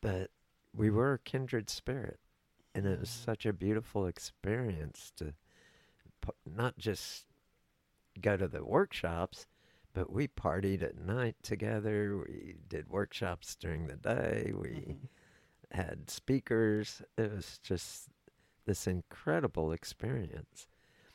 but 0.00 0.30
we 0.74 0.90
were 0.90 1.14
a 1.14 1.18
kindred 1.18 1.68
spirit. 1.68 2.18
And 2.74 2.86
it 2.86 3.00
was 3.00 3.10
such 3.10 3.44
a 3.44 3.52
beautiful 3.52 4.06
experience 4.06 5.12
to 5.16 5.34
p- 6.20 6.32
not 6.46 6.78
just 6.78 7.26
go 8.20 8.36
to 8.36 8.46
the 8.46 8.64
workshops, 8.64 9.46
but 9.94 10.12
we 10.12 10.28
partied 10.28 10.82
at 10.82 10.98
night 10.98 11.36
together. 11.42 12.18
We 12.18 12.56
did 12.68 12.88
workshops 12.88 13.56
during 13.56 13.86
the 13.86 13.96
day. 13.96 14.52
We 14.54 14.68
mhm. 14.68 14.96
had 15.72 16.10
speakers. 16.10 17.02
It 17.16 17.32
was 17.32 17.58
just 17.62 18.08
this 18.66 18.86
incredible 18.86 19.72
experience. 19.72 20.68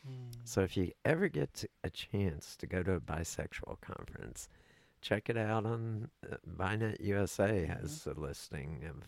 Mm. 0.08 0.36
So 0.44 0.62
if 0.62 0.76
you 0.78 0.92
ever 1.06 1.28
get 1.30 1.64
a 1.84 1.90
chance 1.90 2.56
to 2.58 2.68
go 2.68 2.84
to 2.84 2.94
a 2.94 3.00
bisexual 3.00 3.80
conference, 3.82 4.50
check 5.02 5.30
it 5.30 5.38
out 5.38 5.66
on 5.66 6.10
uh, 6.30 6.36
BiNet 6.58 7.00
USA 7.02 7.66
has 7.66 8.06
a 8.08 8.20
listing 8.20 8.82
of 8.90 9.08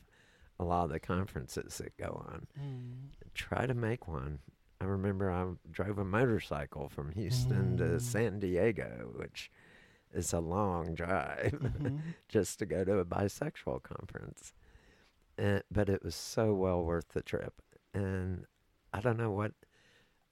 a 0.59 0.63
lot 0.63 0.85
of 0.85 0.89
the 0.91 0.99
conferences 0.99 1.77
that 1.79 1.97
go 1.97 2.23
on. 2.27 2.47
Mm. 2.59 2.93
Try 3.33 3.65
to 3.65 3.73
make 3.73 4.07
one. 4.07 4.39
I 4.79 4.85
remember 4.85 5.31
I 5.31 5.45
drove 5.71 5.97
a 5.97 6.05
motorcycle 6.05 6.89
from 6.89 7.11
Houston 7.13 7.77
to 7.77 7.83
Mm. 7.83 8.01
San 8.01 8.39
Diego, 8.39 9.11
which 9.15 9.51
is 10.13 10.31
a 10.31 10.39
long 10.39 10.93
drive 10.95 11.51
Mhm. 11.61 11.99
just 12.29 12.59
to 12.59 12.65
go 12.65 12.85
to 12.85 12.99
a 12.99 13.05
bisexual 13.05 13.83
conference. 13.83 14.53
And, 15.37 15.63
but 15.69 15.89
it 15.89 16.03
was 16.03 16.15
so 16.15 16.53
well 16.53 16.83
worth 16.83 17.09
the 17.09 17.21
trip. 17.21 17.61
And 17.93 18.45
I 18.93 19.01
don't 19.01 19.17
know 19.17 19.31
what, 19.31 19.51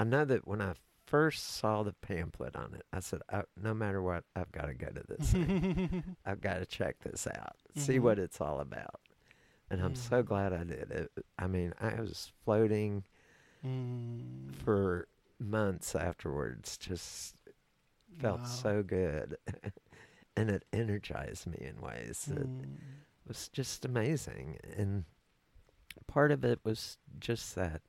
I 0.03 0.05
know 0.05 0.25
that 0.25 0.45
when 0.45 0.61
I 0.61 0.73
first 1.05 1.47
saw 1.55 1.81
the 1.81 1.93
pamphlet 1.93 2.57
on 2.57 2.73
it, 2.73 2.85
I 2.91 2.99
said, 2.99 3.21
I, 3.31 3.43
no 3.55 3.73
matter 3.73 4.01
what, 4.01 4.25
I've 4.35 4.51
got 4.51 4.65
to 4.65 4.73
go 4.73 4.87
to 4.87 5.01
this. 5.07 5.33
I've 6.25 6.41
got 6.41 6.55
to 6.59 6.65
check 6.65 6.97
this 6.99 7.25
out, 7.25 7.55
see 7.73 7.99
Mhm. 7.99 8.01
what 8.01 8.19
it's 8.19 8.41
all 8.41 8.59
about. 8.59 8.99
And 9.69 9.79
I'm 9.81 9.95
so 9.95 10.21
glad 10.21 10.51
I 10.51 10.65
did 10.65 10.91
it. 10.91 11.11
I 11.39 11.47
mean, 11.47 11.73
I 11.79 12.01
was 12.01 12.33
floating 12.43 13.05
Mm. 13.65 14.53
for 14.53 15.07
months 15.39 15.95
afterwards, 15.95 16.77
just 16.77 17.37
felt 18.19 18.41
Wow. 18.41 18.45
so 18.45 18.83
good. 18.83 19.37
and 20.35 20.49
it 20.49 20.65
energized 20.73 21.47
me 21.47 21.59
in 21.61 21.79
ways 21.79 22.25
that 22.25 22.45
Mm. 22.49 22.79
was 23.25 23.47
just 23.47 23.85
amazing. 23.85 24.57
And 24.75 25.05
part 26.07 26.31
of 26.33 26.43
it 26.43 26.59
was 26.65 26.97
just 27.19 27.55
that 27.55 27.81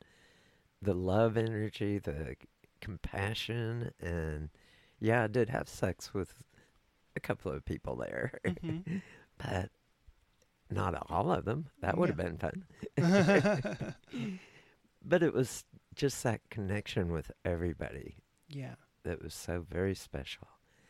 the 0.85 0.95
love 0.95 1.37
energy, 1.37 1.99
the 1.99 2.37
compassion, 2.81 3.91
and 4.01 4.51
yeah, 5.01 5.25
I 5.25 5.27
did 5.27 5.49
have 5.49 5.69
sex 5.69 6.15
with 6.15 6.43
a 7.17 7.21
couple 7.21 7.53
of 7.53 7.65
people 7.65 7.97
there, 7.97 8.39
Mhm. 8.45 9.03
but 9.39 9.71
not 10.71 11.07
all 11.11 11.33
of 11.33 11.45
them. 11.45 11.67
That 11.81 11.97
would 11.99 12.09
have 12.09 12.17
been 12.17 12.39
fun. 12.39 12.65
but 15.05 15.23
it 15.23 15.33
was 15.35 15.65
just 15.95 16.23
that 16.25 16.41
connection 16.51 17.13
with 17.13 17.31
everybody 17.45 18.17
yeah. 18.49 18.75
that 19.05 19.23
was 19.23 19.35
so 19.35 19.65
very 19.69 19.95
special. 19.95 20.49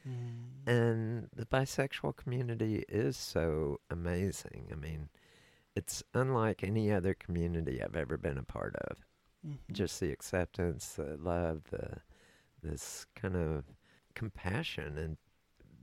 Mm. 0.09 0.67
And 0.67 1.29
the 1.35 1.47
bisexual 1.47 2.17
community 2.17 2.85
is 2.89 3.17
so 3.17 3.81
amazing. 3.91 4.69
I 4.71 4.75
mean, 4.75 5.09
it's 5.75 6.03
unlike 6.15 6.63
any 6.63 6.93
other 6.93 7.15
community 7.15 7.83
I've 7.83 7.97
ever 7.97 8.17
been 8.17 8.39
a 8.39 8.43
part 8.43 8.77
of. 8.77 8.99
Mhm. 9.45 9.59
Just 9.73 10.01
the 10.01 10.11
acceptance, 10.11 10.95
the 10.95 11.17
love, 11.17 11.65
the 11.71 12.01
this 12.63 13.07
kind 13.15 13.37
of 13.37 13.65
compassion 14.15 14.97
and 14.97 15.19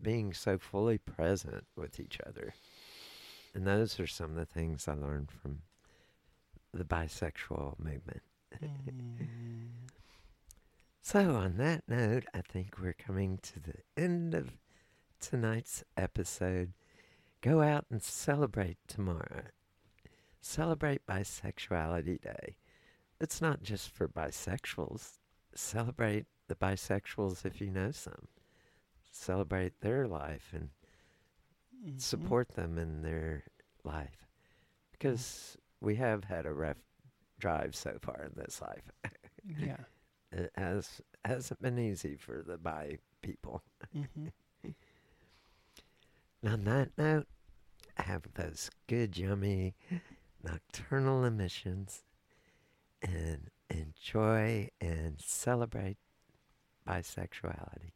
being 0.01 0.33
so 0.33 0.57
fully 0.57 0.97
present 0.97 1.67
with 1.75 1.99
each 1.99 2.19
other. 2.25 2.55
And 3.53 3.67
those 3.67 3.99
are 3.99 4.07
some 4.07 4.31
of 4.31 4.35
the 4.35 4.45
things 4.45 4.87
I 4.87 4.93
learned 4.93 5.31
from 5.31 5.61
the 6.73 6.85
bisexual 6.85 7.77
movement. 7.79 8.23
Mm. 8.61 9.69
So, 11.01 11.35
on 11.35 11.57
that 11.57 11.83
note, 11.87 12.25
I 12.33 12.41
think 12.41 12.79
we're 12.79 12.93
coming 12.93 13.39
to 13.39 13.59
the 13.59 13.75
end 13.97 14.33
of 14.33 14.57
tonight's 15.19 15.83
episode. 15.97 16.73
Go 17.41 17.61
out 17.61 17.85
and 17.89 18.01
celebrate 18.01 18.77
tomorrow. 18.87 19.45
Celebrate 20.41 21.05
Bisexuality 21.05 22.21
Day. 22.21 22.55
It's 23.21 23.39
not 23.41 23.61
just 23.61 23.91
for 23.91 24.07
bisexuals. 24.07 25.19
Celebrate 25.53 26.25
the 26.47 26.55
bisexuals 26.55 27.45
if 27.45 27.61
you 27.61 27.69
know 27.69 27.91
some. 27.91 28.27
Celebrate 29.11 29.79
their 29.81 30.07
life 30.07 30.49
and 30.53 30.69
Mhm. 31.85 32.01
support 32.01 32.49
them 32.49 32.77
in 32.79 33.03
their 33.03 33.43
life. 33.83 34.27
Because 34.91 35.55
we 35.79 35.95
have 35.97 36.23
had 36.25 36.45
a 36.45 36.53
rough 36.53 36.77
drive 37.39 37.75
so 37.75 37.99
far 38.01 38.23
in 38.23 38.33
this 38.35 38.59
life. 38.61 38.91
Yeah. 39.43 39.85
it 40.31 40.51
has 40.55 41.01
hasn't 41.25 41.61
been 41.61 41.77
easy 41.79 42.15
for 42.15 42.41
the 42.43 42.57
bi 42.57 42.97
people. 43.21 43.63
hmm 43.91 44.27
And 44.63 44.75
on 46.53 46.63
that 46.65 46.97
note, 46.97 47.27
have 47.97 48.31
those 48.33 48.69
good, 48.87 49.17
yummy 49.17 49.75
nocturnal 50.43 51.23
emissions 51.25 52.03
and 53.01 53.49
enjoy 53.69 54.69
and 54.79 55.15
celebrate 55.19 55.97
bisexuality. 56.87 57.93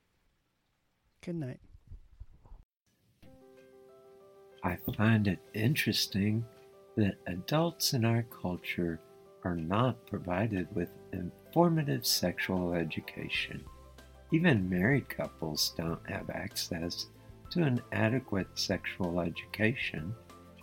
Good 1.21 1.35
night. 1.35 1.59
I 4.63 4.77
find 4.97 5.27
it 5.27 5.39
interesting 5.53 6.45
that 6.95 7.15
adults 7.27 7.93
in 7.93 8.05
our 8.05 8.23
culture 8.23 8.99
are 9.43 9.55
not 9.55 10.07
provided 10.07 10.67
with 10.75 10.89
informative 11.13 12.05
sexual 12.05 12.73
education. 12.73 13.63
Even 14.33 14.67
married 14.69 15.07
couples 15.07 15.73
don't 15.77 16.09
have 16.09 16.29
access 16.31 17.07
to 17.51 17.61
an 17.61 17.79
adequate 17.91 18.47
sexual 18.55 19.19
education 19.19 20.15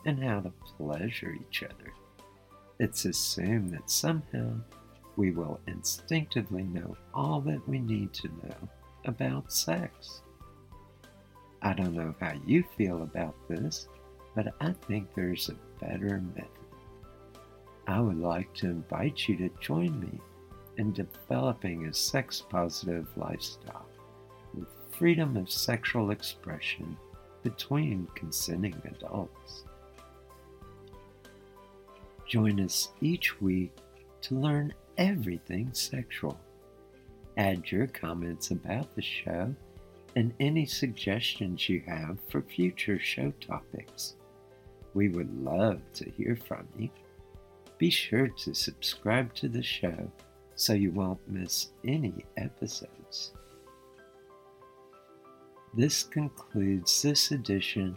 and 0.05 0.23
how 0.23 0.41
to 0.41 0.53
pleasure 0.77 1.37
each 1.49 1.63
other. 1.63 1.93
It's 2.79 3.05
assumed 3.05 3.73
that 3.73 3.91
somehow 3.91 4.55
we 5.17 5.31
will 5.31 5.61
instinctively 5.67 6.63
know 6.63 6.97
all 7.15 7.41
that 7.43 7.69
we 7.69 7.79
need 7.79 8.13
to 8.15 8.29
know 8.29 8.69
about 9.05 9.53
sex. 9.53 10.23
I 11.61 11.75
don't 11.75 11.95
know 11.95 12.15
how 12.19 12.33
you 12.47 12.65
feel 12.77 13.03
about 13.03 13.35
this, 13.49 13.89
but 14.35 14.55
I 14.61 14.73
think 14.89 15.15
there's 15.15 15.49
a 15.51 15.85
better 15.85 16.21
method. 16.35 16.49
I 17.87 18.01
would 18.01 18.19
like 18.19 18.53
to 18.55 18.67
invite 18.67 19.29
you 19.29 19.37
to 19.37 19.51
join 19.61 20.01
me 20.01 20.21
in 20.79 20.93
developing 20.93 21.87
a 21.87 21.95
sex 21.95 22.43
positive 22.49 23.07
lifestyle 23.17 23.87
with 24.55 24.69
freedom 24.91 25.37
of 25.37 25.51
sexual 25.51 26.11
expression 26.11 26.97
between 27.43 28.09
consenting 28.15 28.81
adults. 28.85 29.65
Join 32.27 32.61
us 32.61 32.93
each 33.01 33.41
week 33.41 33.73
to 34.23 34.35
learn 34.35 34.73
everything 34.97 35.71
sexual. 35.73 36.39
Add 37.37 37.71
your 37.71 37.87
comments 37.87 38.51
about 38.51 38.95
the 38.95 39.03
show 39.03 39.55
and 40.17 40.35
any 40.41 40.67
suggestions 40.67 41.69
you 41.69 41.83
have 41.87 42.19
for 42.29 42.43
future 42.43 42.99
show 42.99 43.33
topics. 43.41 44.17
We 44.95 45.09
would 45.09 45.43
love 45.43 45.81
to 45.95 46.11
hear 46.11 46.37
from 46.37 46.69
you. 46.79 46.91
Be 47.79 47.91
sure 47.91 48.29
to 48.29 48.55
subscribe 48.55 49.35
to 49.35 49.49
the 49.49 49.63
show 49.63 50.11
so 50.55 50.75
you 50.75 50.91
won't 50.91 51.27
miss 51.29 51.71
any 51.85 52.15
episodes. 52.37 53.33
This 55.75 56.03
concludes 56.03 57.01
this 57.01 57.31
edition 57.31 57.97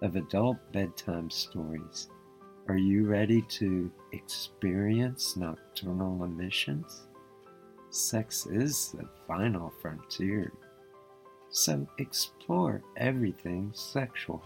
of 0.00 0.16
Adult 0.16 0.56
Bedtime 0.72 1.28
Stories. 1.28 2.08
Are 2.68 2.76
you 2.76 3.06
ready 3.06 3.42
to 3.42 3.90
experience 4.12 5.36
nocturnal 5.36 6.24
emissions? 6.24 7.08
Sex 7.90 8.46
is 8.46 8.94
the 8.96 9.08
final 9.26 9.72
frontier, 9.82 10.52
so 11.50 11.86
explore 11.98 12.82
everything 12.96 13.72
sexual. 13.74 14.44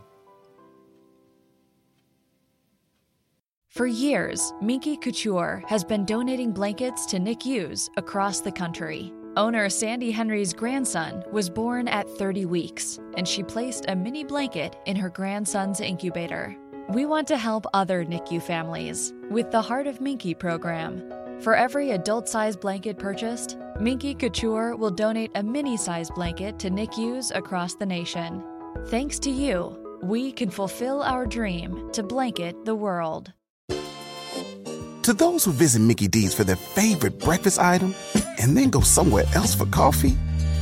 For 3.68 3.86
years, 3.86 4.54
Minky 4.62 4.96
Couture 4.96 5.62
has 5.66 5.84
been 5.84 6.06
donating 6.06 6.52
blankets 6.52 7.06
to 7.06 7.18
NICUs 7.18 7.90
across 7.96 8.40
the 8.40 8.52
country. 8.52 9.12
Owner 9.36 9.68
Sandy 9.68 10.12
Henry's 10.12 10.54
grandson 10.54 11.24
was 11.32 11.50
born 11.50 11.88
at 11.88 12.08
30 12.08 12.46
weeks, 12.46 13.00
and 13.16 13.26
she 13.26 13.42
placed 13.42 13.86
a 13.88 13.96
mini 13.96 14.22
blanket 14.22 14.76
in 14.86 14.94
her 14.94 15.10
grandson's 15.10 15.80
incubator. 15.80 16.56
We 16.91 17.07
want 17.07 17.26
to 17.28 17.39
help 17.39 17.64
other 17.72 18.05
NICU 18.05 18.43
families 18.43 19.14
with 19.30 19.51
the 19.51 19.62
Heart 19.62 19.87
of 19.87 20.03
Minky 20.03 20.35
program. 20.35 21.03
For 21.41 21.55
every 21.55 21.93
adult 21.93 22.28
sized 22.28 22.61
blanket 22.61 22.99
purchased, 22.99 23.57
Minky 23.80 24.14
Couture 24.14 24.76
will 24.76 24.91
donate 24.91 25.30
a 25.35 25.43
mini 25.43 25.78
sized 25.78 26.14
blanket 26.14 26.59
to 26.59 26.68
NICUs 26.68 27.35
across 27.35 27.74
the 27.74 27.87
nation. 27.87 28.45
Thanks 28.89 29.18
to 29.20 29.30
you, 29.30 29.99
we 30.03 30.30
can 30.30 30.51
fulfill 30.51 31.03
our 31.03 31.24
dream 31.24 31.91
to 31.93 32.03
blanket 32.03 32.66
the 32.66 32.74
world. 32.74 33.32
To 33.70 35.12
those 35.14 35.43
who 35.43 35.53
visit 35.53 35.80
Mickey 35.80 36.07
D's 36.07 36.35
for 36.35 36.45
their 36.45 36.57
favorite 36.57 37.18
breakfast 37.18 37.59
item 37.59 37.95
and 38.39 38.55
then 38.55 38.68
go 38.68 38.82
somewhere 38.82 39.24
else 39.35 39.55
for 39.55 39.66
coffee, 39.66 40.18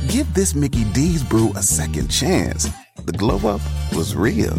give 0.07 0.33
this 0.33 0.55
Mickey 0.55 0.85
D's 0.93 1.21
brew 1.21 1.51
a 1.57 1.61
second 1.61 2.07
chance. 2.07 2.69
The 3.03 3.11
glow 3.11 3.37
up 3.49 3.61
was 3.93 4.15
real. 4.15 4.57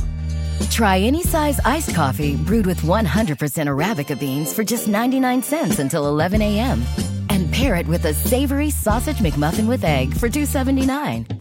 Try 0.70 0.98
any 0.98 1.22
size 1.22 1.61
iced 1.64 1.94
coffee 1.94 2.36
brewed 2.36 2.66
with 2.66 2.80
100% 2.80 3.07
Arabica 3.07 4.18
beans 4.18 4.52
for 4.52 4.64
just 4.64 4.88
99 4.88 5.42
cents 5.42 5.78
until 5.78 6.07
11 6.07 6.42
a.m. 6.42 6.82
And 7.30 7.52
pair 7.52 7.76
it 7.76 7.86
with 7.86 8.05
a 8.05 8.14
savory 8.14 8.70
sausage 8.70 9.18
McMuffin 9.18 9.66
with 9.68 9.84
egg 9.84 10.14
for 10.14 10.28
$2.79. 10.28 11.40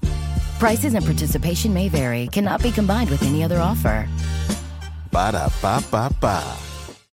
Prices 0.60 0.94
and 0.94 1.06
participation 1.06 1.74
may 1.74 1.90
vary, 1.90 2.28
cannot 2.28 2.62
be 2.62 2.72
combined 2.72 3.10
with 3.10 3.24
any 3.24 3.44
other 3.44 3.60
offer. 3.60 4.08
Ba 5.12 5.32
da 5.32 5.50
ba 5.62 5.84
ba 5.92 6.10
ba. 6.20 6.73